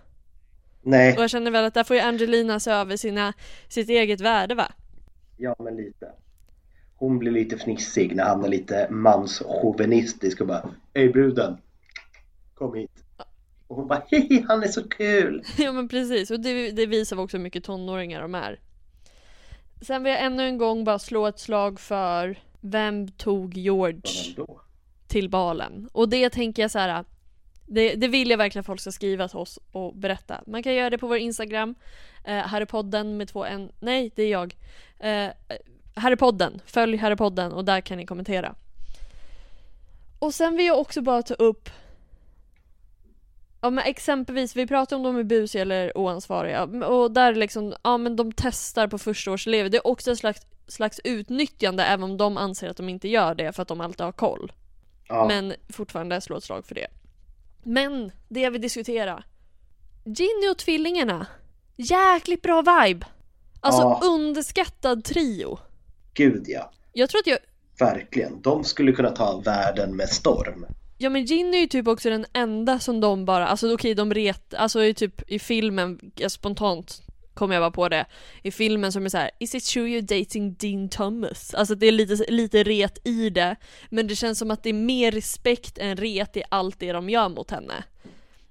nej, 0.81 1.15
Och 1.17 1.23
jag 1.23 1.29
känner 1.29 1.51
väl 1.51 1.65
att 1.65 1.73
där 1.73 1.83
får 1.83 1.95
ju 1.95 2.01
Angelina 2.01 2.59
se 2.59 2.71
över 2.71 2.97
sina, 2.97 3.33
sitt 3.67 3.89
eget 3.89 4.21
värde 4.21 4.55
va? 4.55 4.71
ja 5.37 5.55
men 5.59 5.75
lite. 5.75 6.11
Hon 6.95 7.19
blir 7.19 7.31
lite 7.31 7.57
fnissig 7.57 8.15
när 8.15 8.23
han 8.23 8.43
är 8.43 8.49
lite 8.49 8.87
manschauvinistisk 8.91 10.41
och 10.41 10.47
bara 10.47 10.69
Hej 10.93 11.09
bruden, 11.09 11.57
kom 12.53 12.75
hit. 12.75 13.04
Och 13.67 13.75
hon 13.75 13.87
bara 13.87 14.03
Hej, 14.11 14.45
han 14.47 14.63
är 14.63 14.67
så 14.67 14.89
kul! 14.89 15.43
Ja 15.57 15.71
men 15.71 15.87
precis, 15.87 16.31
och 16.31 16.39
det, 16.39 16.71
det 16.71 16.85
visar 16.85 17.19
också 17.19 17.37
hur 17.37 17.43
mycket 17.43 17.63
tonåringar 17.63 18.21
de 18.21 18.35
är. 18.35 18.59
Sen 19.81 20.03
vill 20.03 20.13
jag 20.13 20.23
ännu 20.23 20.43
en 20.43 20.57
gång 20.57 20.83
bara 20.83 20.99
slå 20.99 21.27
ett 21.27 21.39
slag 21.39 21.79
för 21.79 22.39
vem 22.61 23.07
tog 23.07 23.57
George 23.57 24.35
till 25.07 25.29
balen? 25.29 25.89
Och 25.91 26.09
det 26.09 26.29
tänker 26.29 26.61
jag 26.61 26.71
så 26.71 26.79
här. 26.79 27.05
Det, 27.67 27.95
det 27.95 28.07
vill 28.07 28.29
jag 28.29 28.37
verkligen 28.37 28.59
att 28.59 28.65
folk 28.65 28.81
ska 28.81 28.91
skriva 28.91 29.27
till 29.27 29.37
oss 29.37 29.59
och 29.71 29.95
berätta. 29.95 30.43
Man 30.47 30.63
kan 30.63 30.73
göra 30.73 30.89
det 30.89 30.97
på 30.97 31.07
vår 31.07 31.17
Instagram, 31.17 31.75
eh, 32.23 32.37
Harrypodden 32.37 33.17
med 33.17 33.27
två 33.27 33.45
n, 33.45 33.71
nej 33.79 34.11
det 34.15 34.23
är 34.23 34.31
jag. 34.31 34.55
Eh, 34.99 35.29
Harrypodden, 35.95 36.61
följ 36.65 36.97
Harrypodden 36.97 37.51
och 37.51 37.65
där 37.65 37.81
kan 37.81 37.97
ni 37.97 38.05
kommentera. 38.05 38.55
Och 40.19 40.33
sen 40.33 40.55
vill 40.55 40.65
jag 40.65 40.79
också 40.79 41.01
bara 41.01 41.21
ta 41.21 41.33
upp 41.33 41.69
Ja 43.65 43.69
men 43.69 43.85
exempelvis, 43.85 44.55
vi 44.55 44.67
pratar 44.67 44.95
om 44.95 45.03
de 45.03 45.17
är 45.17 45.23
busiga 45.23 45.61
eller 45.61 45.97
oansvariga 45.97 46.63
och 46.63 47.11
där 47.11 47.35
liksom, 47.35 47.73
ja 47.83 47.97
men 47.97 48.15
de 48.15 48.31
testar 48.31 48.87
på 48.87 48.97
förstaårselever. 48.97 49.69
Det 49.69 49.77
är 49.77 49.87
också 49.87 50.11
ett 50.11 50.17
slags, 50.17 50.41
slags 50.67 50.99
utnyttjande 51.03 51.83
även 51.83 52.03
om 52.03 52.17
de 52.17 52.37
anser 52.37 52.69
att 52.69 52.77
de 52.77 52.89
inte 52.89 53.07
gör 53.07 53.35
det 53.35 53.53
för 53.53 53.61
att 53.61 53.67
de 53.67 53.81
alltid 53.81 54.05
har 54.05 54.11
koll. 54.11 54.51
Ja, 55.07 55.27
Men 55.27 55.53
fortfarande 55.69 56.21
slå 56.21 56.37
ett 56.37 56.43
slag 56.43 56.65
för 56.65 56.75
det. 56.75 56.87
Men, 57.63 58.11
det 58.29 58.39
jag 58.39 58.51
vill 58.51 58.61
diskutera. 58.61 59.23
Ginny 60.03 60.49
och 60.51 60.57
tvillingarna. 60.57 61.27
Jäkligt 61.75 62.41
bra 62.41 62.61
vibe. 62.61 63.05
Alltså 63.59 63.81
Ja. 63.81 64.01
underskattad 64.03 65.03
trio. 65.03 65.59
gud 66.13 66.43
ja. 66.47 66.71
Jag 66.93 67.09
tror 67.09 67.19
att 67.19 67.27
jag, 67.27 67.39
Verkligen. 67.79 68.41
De 68.41 68.63
skulle 68.63 68.91
kunna 68.91 69.09
ta 69.09 69.41
världen 69.45 69.95
med 69.95 70.09
storm. 70.09 70.65
Ja 70.97 71.09
men 71.09 71.25
Ginny 71.25 71.57
är 71.57 71.61
ju 71.61 71.67
typ 71.67 71.87
också 71.87 72.09
den 72.09 72.25
enda 72.33 72.79
som 72.79 72.99
de 72.99 73.25
bara, 73.25 73.47
alltså 73.47 73.73
okej 73.73 73.95
de 73.95 74.13
ret, 74.13 74.53
alltså 74.53 74.83
i 74.83 74.93
typ 74.93 75.31
i 75.31 75.39
filmen, 75.39 76.11
jag 76.15 76.31
spontant 76.31 77.01
kommer 77.33 77.55
jag 77.55 77.61
bara 77.61 77.71
på 77.71 77.89
det, 77.89 78.05
i 78.43 78.51
filmen 78.51 78.91
som 78.91 79.05
är 79.05 79.09
så 79.09 79.17
här: 79.17 79.31
Is 79.39 79.55
it 79.55 79.63
true 79.63 79.87
you're 79.87 80.19
dating 80.19 80.53
Dean 80.53 80.89
Thomas? 80.89 81.53
Alltså 81.53 81.75
det 81.75 81.87
är 81.87 81.91
lite, 81.91 82.31
lite 82.31 82.63
ret 82.63 83.07
i 83.07 83.29
det, 83.29 83.55
men 83.89 84.07
det 84.07 84.15
känns 84.15 84.39
som 84.39 84.51
att 84.51 84.63
det 84.63 84.69
är 84.69 84.73
mer 84.73 85.11
respekt 85.11 85.77
än 85.77 85.97
ret 85.97 86.37
i 86.37 86.43
allt 86.49 86.79
det 86.79 86.91
de 86.91 87.09
gör 87.09 87.29
mot 87.29 87.51
henne. 87.51 87.83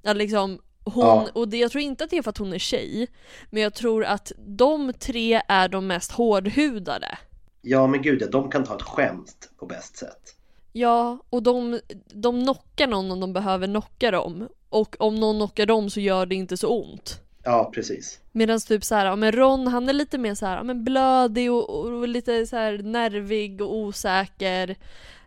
Att 0.05 0.16
liksom, 0.16 0.61
hon, 0.84 1.05
Ja. 1.05 1.28
och 1.32 1.49
det, 1.49 1.57
jag 1.57 1.70
tror 1.70 1.82
inte 1.82 2.05
att 2.05 2.11
det 2.11 2.18
är 2.18 2.22
för 2.22 2.30
att 2.30 2.38
hon 2.38 2.53
är 2.53 2.59
tjej, 2.59 3.07
men 3.51 3.62
jag 3.62 3.74
tror 3.74 4.05
att 4.05 4.32
de 4.38 4.92
tre 4.92 5.42
är 5.49 5.68
de 5.68 5.86
mest 5.86 6.12
hårdhudade. 6.12 7.18
Ja 7.62 7.86
men 7.86 8.03
gud 8.03 8.22
ja, 8.22 8.26
de 8.26 8.51
kan 8.51 8.64
ta 8.64 8.76
ett 8.76 8.82
skämt 8.82 9.51
på 9.59 9.66
bäst 9.66 9.97
sätt. 9.97 10.34
Ja, 10.76 11.18
och 11.30 11.42
de, 11.42 11.80
de 12.12 12.42
knockar 12.42 12.86
någon 12.86 13.12
om 13.12 13.20
de 13.20 13.32
behöver 13.32 13.66
knocka 13.66 14.10
dem. 14.10 14.48
Och 14.68 14.96
om 14.98 15.14
någon 15.14 15.36
knockar 15.36 15.66
dem 15.66 15.90
så 15.90 16.00
gör 16.00 16.26
det 16.26 16.34
inte 16.34 16.56
så 16.56 16.68
ont. 16.68 17.20
Ja 17.44 17.70
precis. 17.74 18.20
Medan 18.32 18.60
typ 18.60 18.84
så 18.84 18.94
här, 18.94 19.06
ja 19.06 19.16
men 19.16 19.32
Ron 19.32 19.66
han 19.66 19.88
är 19.88 19.92
lite 19.92 20.18
mer 20.18 20.34
så 20.34 20.46
här, 20.46 20.56
ja 20.56 20.62
men 20.62 20.84
blödig 20.84 21.52
och, 21.52 21.70
och 21.70 22.08
lite 22.08 22.46
så 22.46 22.56
här 22.56 22.78
nervig 22.78 23.60
och 23.60 23.76
osäker. 23.76 24.76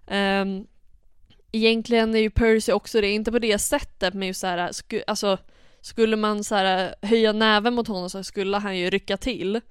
Um, 0.07 0.67
egentligen 1.51 2.15
är 2.15 2.19
ju 2.19 2.29
Percy 2.29 2.71
också 2.71 3.01
det, 3.01 3.11
inte 3.11 3.31
på 3.31 3.39
det 3.39 3.59
sättet 3.59 4.13
men 4.13 4.27
just 4.27 4.41
så 4.41 4.47
här, 4.47 4.71
sku, 4.71 5.01
alltså 5.07 5.37
skulle 5.81 6.15
man 6.15 6.43
så 6.43 6.55
här 6.55 6.95
höja 7.01 7.33
näven 7.33 7.73
mot 7.73 7.87
honom 7.87 8.09
så 8.09 8.23
skulle 8.23 8.57
han 8.57 8.77
ju 8.77 8.89
rycka 8.89 9.17
till. 9.17 9.61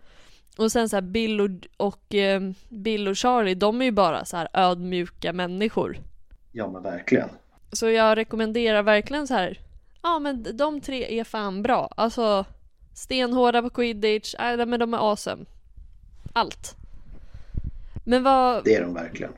Och 0.56 0.72
sen 0.72 0.88
så 0.88 0.96
här 0.96 1.00
Bill 1.02 1.40
och, 1.40 1.50
och 1.76 2.14
eh, 2.14 2.40
Bill 2.68 3.08
och 3.08 3.18
Charlie, 3.18 3.54
de 3.54 3.80
är 3.80 3.84
ju 3.84 3.90
bara 3.92 4.24
så 4.24 4.36
här 4.36 4.48
ödmjuka 4.52 5.32
människor. 5.32 5.98
Ja 6.52 6.68
men 6.70 6.82
verkligen. 6.82 7.28
Så 7.72 7.88
jag 7.90 8.16
rekommenderar 8.18 8.82
verkligen 8.82 9.26
så 9.26 9.34
här. 9.34 9.60
Ja 10.02 10.18
men 10.18 10.56
de 10.56 10.80
tre 10.80 11.20
är 11.20 11.24
fan 11.24 11.62
bra. 11.62 11.92
Alltså 11.96 12.44
stenhårda 12.94 13.62
på 13.62 13.70
quidditch, 13.70 14.34
äh, 14.34 14.66
men 14.66 14.80
de 14.80 14.94
är 14.94 14.98
awesome. 15.10 15.44
Allt. 16.32 16.76
Men 18.04 18.22
vad, 18.22 18.64
Det 18.64 18.74
är 18.74 18.82
de 18.82 18.94
verkligen. 18.94 19.32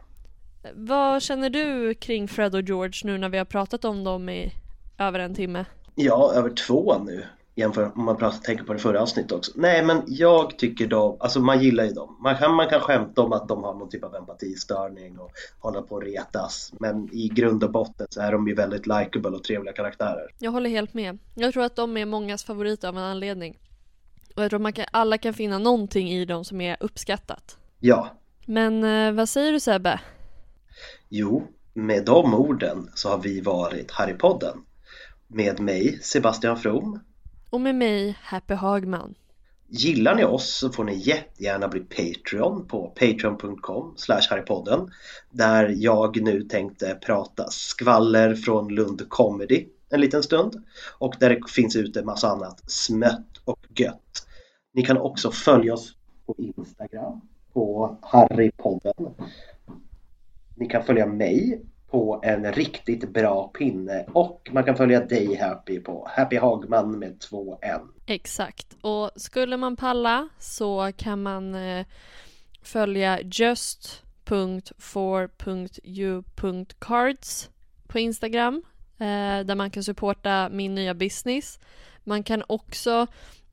vad 0.74 1.22
känner 1.22 1.50
du 1.50 1.94
kring 1.94 2.28
Fred 2.28 2.54
och 2.54 2.62
George 2.62 3.00
nu 3.04 3.18
när 3.18 3.28
vi 3.28 3.38
har 3.38 3.44
pratat 3.44 3.84
om 3.84 4.04
dem 4.04 4.28
i 4.28 4.52
över 4.98 5.18
en 5.18 5.34
timme? 5.34 5.64
Ja, 5.94 6.32
över 6.34 6.50
två 6.50 6.98
nu. 6.98 7.24
Jämför 7.58 7.92
om 7.94 8.04
man 8.04 8.16
pratar, 8.16 8.38
tänker 8.38 8.64
på 8.64 8.72
det 8.72 8.78
förra 8.78 9.02
avsnittet 9.02 9.32
också. 9.32 9.52
Nej 9.54 9.84
men 9.84 10.02
jag 10.06 10.58
tycker 10.58 10.86
de, 10.86 11.16
alltså 11.20 11.40
man 11.40 11.62
gillar 11.62 11.84
ju 11.84 11.90
dem. 11.90 12.16
Man 12.22 12.36
kan, 12.36 12.54
man 12.54 12.68
kan 12.68 12.80
skämta 12.80 13.22
om 13.22 13.32
att 13.32 13.48
de 13.48 13.64
har 13.64 13.74
någon 13.74 13.88
typ 13.88 14.04
av 14.04 14.14
empatistörning 14.14 15.18
och 15.18 15.30
hålla 15.58 15.82
på 15.82 15.94
och 15.94 16.02
retas. 16.02 16.72
Men 16.80 17.08
i 17.12 17.28
grund 17.28 17.64
och 17.64 17.70
botten 17.72 18.06
så 18.10 18.20
är 18.20 18.32
de 18.32 18.48
ju 18.48 18.54
väldigt 18.54 18.86
likable 18.86 19.30
och 19.30 19.44
trevliga 19.44 19.72
karaktärer. 19.74 20.34
Jag 20.38 20.50
håller 20.50 20.70
helt 20.70 20.94
med. 20.94 21.18
Jag 21.34 21.52
tror 21.52 21.64
att 21.64 21.76
de 21.76 21.96
är 21.96 22.06
mångas 22.06 22.44
favoriter 22.44 22.88
av 22.88 22.96
en 22.96 23.02
anledning. 23.02 23.58
Och 24.36 24.42
jag 24.42 24.50
tror 24.50 24.58
att 24.58 24.62
man 24.62 24.72
kan, 24.72 24.86
alla 24.92 25.18
kan 25.18 25.34
finna 25.34 25.58
någonting 25.58 26.08
i 26.10 26.24
dem 26.24 26.44
som 26.44 26.60
är 26.60 26.76
uppskattat. 26.80 27.58
Ja, 27.80 28.08
Men 28.46 28.84
eh, 28.84 29.12
vad 29.12 29.28
säger 29.28 29.52
du 29.52 29.60
Sebbe? 29.60 30.00
jo, 31.08 31.46
med 31.74 32.04
de 32.04 32.34
orden 32.34 32.90
så 32.94 33.08
har 33.08 33.18
vi 33.18 33.40
varit 33.40 33.90
Harrypodden. 33.90 34.58
Med 35.26 35.60
mig, 35.60 35.98
Sebastian 36.02 36.56
From. 36.56 37.00
Och 37.50 37.60
med 37.60 37.74
mig, 37.74 38.18
Happy 38.22 38.54
Hagman. 38.54 39.14
Gillar 39.68 40.14
ni 40.14 40.24
oss 40.24 40.54
så 40.54 40.72
får 40.72 40.84
ni 40.84 40.94
jättegärna 40.94 41.68
bli 41.68 41.80
Patreon 41.80 42.66
på 42.66 42.88
patreon.com 42.88 43.94
harrypodden 44.30 44.90
där 45.30 45.74
jag 45.76 46.22
nu 46.22 46.42
tänkte 46.42 46.98
prata 47.06 47.50
skvaller 47.50 48.34
från 48.34 48.68
Lund 48.68 49.08
Comedy 49.08 49.66
en 49.90 50.00
liten 50.00 50.22
stund 50.22 50.62
och 50.98 51.14
där 51.20 51.30
det 51.30 51.40
finns 51.50 51.76
ute 51.76 52.04
massa 52.04 52.28
annat 52.28 52.70
smött 52.70 53.40
och 53.44 53.66
gött. 53.76 54.26
Ni 54.74 54.82
kan 54.82 54.98
också 54.98 55.30
följa 55.30 55.74
oss 55.74 55.96
på 56.26 56.34
Instagram 56.38 57.20
på 57.52 57.96
Harrypodden. 58.02 59.14
Ni 60.56 60.66
kan 60.66 60.84
följa 60.84 61.06
mig 61.06 61.62
på 61.90 62.20
en 62.22 62.52
riktigt 62.52 63.08
bra 63.08 63.48
pinne 63.48 64.06
och 64.12 64.48
man 64.52 64.64
kan 64.64 64.76
följa 64.76 65.00
dig 65.00 65.34
Happy 65.34 65.80
på 65.80 66.08
Happy 66.10 66.36
Hagman 66.36 66.98
med 66.98 67.20
två 67.20 67.58
N. 67.62 67.80
Exakt. 68.06 68.76
Och 68.80 69.10
skulle 69.16 69.56
man 69.56 69.76
palla 69.76 70.28
så 70.38 70.92
kan 70.96 71.22
man 71.22 71.54
eh, 71.54 71.86
följa 72.62 73.20
just.for.u.cards 73.20 73.90
på 77.86 77.98
Instagram 77.98 78.62
eh, 78.98 79.40
där 79.44 79.54
man 79.54 79.70
kan 79.70 79.82
supporta 79.84 80.48
min 80.48 80.74
nya 80.74 80.94
business. 80.94 81.58
Man 82.04 82.22
kan 82.22 82.42
också 82.46 83.06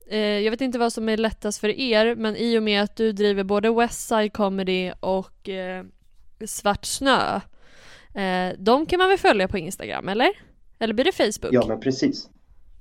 eh, 0.07 0.19
jag 0.19 0.51
vet 0.51 0.61
inte 0.61 0.79
vad 0.79 0.93
som 0.93 1.09
är 1.09 1.17
lättast 1.17 1.59
för 1.59 1.79
er 1.79 2.15
men 2.15 2.36
i 2.36 2.57
och 2.59 2.63
med 2.63 2.83
att 2.83 2.95
du 2.95 3.11
driver 3.11 3.43
både 3.43 3.73
Westside 3.73 4.33
Comedy 4.33 4.91
och 4.99 5.49
eh, 5.49 5.86
Svart 6.45 6.86
Snö 6.86 7.39
eh, 8.16 8.53
de 8.59 8.86
kan 8.86 8.97
man 8.99 9.09
väl 9.09 9.18
följa 9.18 9.47
på 9.47 9.57
Instagram 9.57 10.09
eller? 10.09 10.30
Eller 10.80 10.93
blir 10.93 11.05
det 11.05 11.11
Facebook? 11.11 11.53
Ja 11.53 11.66
men 11.68 11.80
precis. 11.80 12.30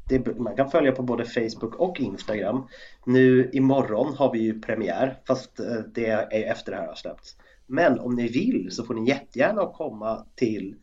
Det, 0.08 0.38
man 0.38 0.56
kan 0.56 0.70
följa 0.70 0.92
på 0.92 1.02
både 1.02 1.24
Facebook 1.24 1.74
och 1.74 2.00
Instagram. 2.00 2.66
Nu 3.06 3.50
imorgon 3.52 4.14
har 4.14 4.32
vi 4.32 4.38
ju 4.38 4.60
premiär 4.60 5.18
fast 5.26 5.60
eh, 5.60 5.66
det 5.94 6.06
är 6.06 6.50
efter 6.50 6.72
det 6.72 6.78
här 6.78 6.86
har 6.86 6.94
släppts. 6.94 7.36
Men 7.66 7.98
om 7.98 8.14
ni 8.14 8.28
vill 8.28 8.68
så 8.70 8.84
får 8.84 8.94
ni 8.94 9.08
jättegärna 9.08 9.66
komma 9.66 10.26
till 10.34 10.74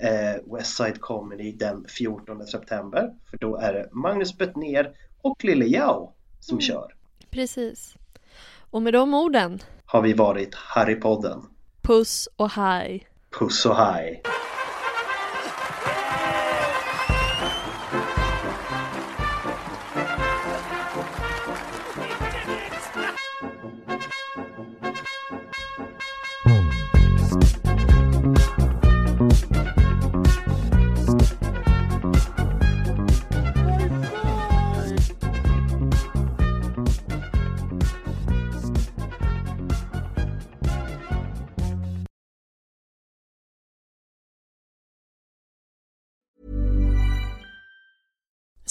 eh, 0.00 0.54
Westside 0.54 1.00
Comedy 1.00 1.52
den 1.52 1.84
14 1.88 2.46
september. 2.46 3.10
För 3.30 3.36
då 3.38 3.56
är 3.56 3.72
det 3.72 3.88
Magnus 3.92 4.38
Bettner 4.38 4.92
och 5.22 5.44
Lille 5.44 5.64
Yao 5.64 6.12
som 6.40 6.60
kör. 6.60 6.94
Precis. 7.30 7.94
Och 8.70 8.82
med 8.82 8.92
de 8.92 9.14
orden, 9.14 9.58
Har 9.86 10.02
vi 10.02 10.12
varit 10.12 10.54
Harrypodden. 10.54 11.42
puss 11.82 12.28
och 12.36 12.50
hej! 12.50 13.06
Puss 13.30 13.66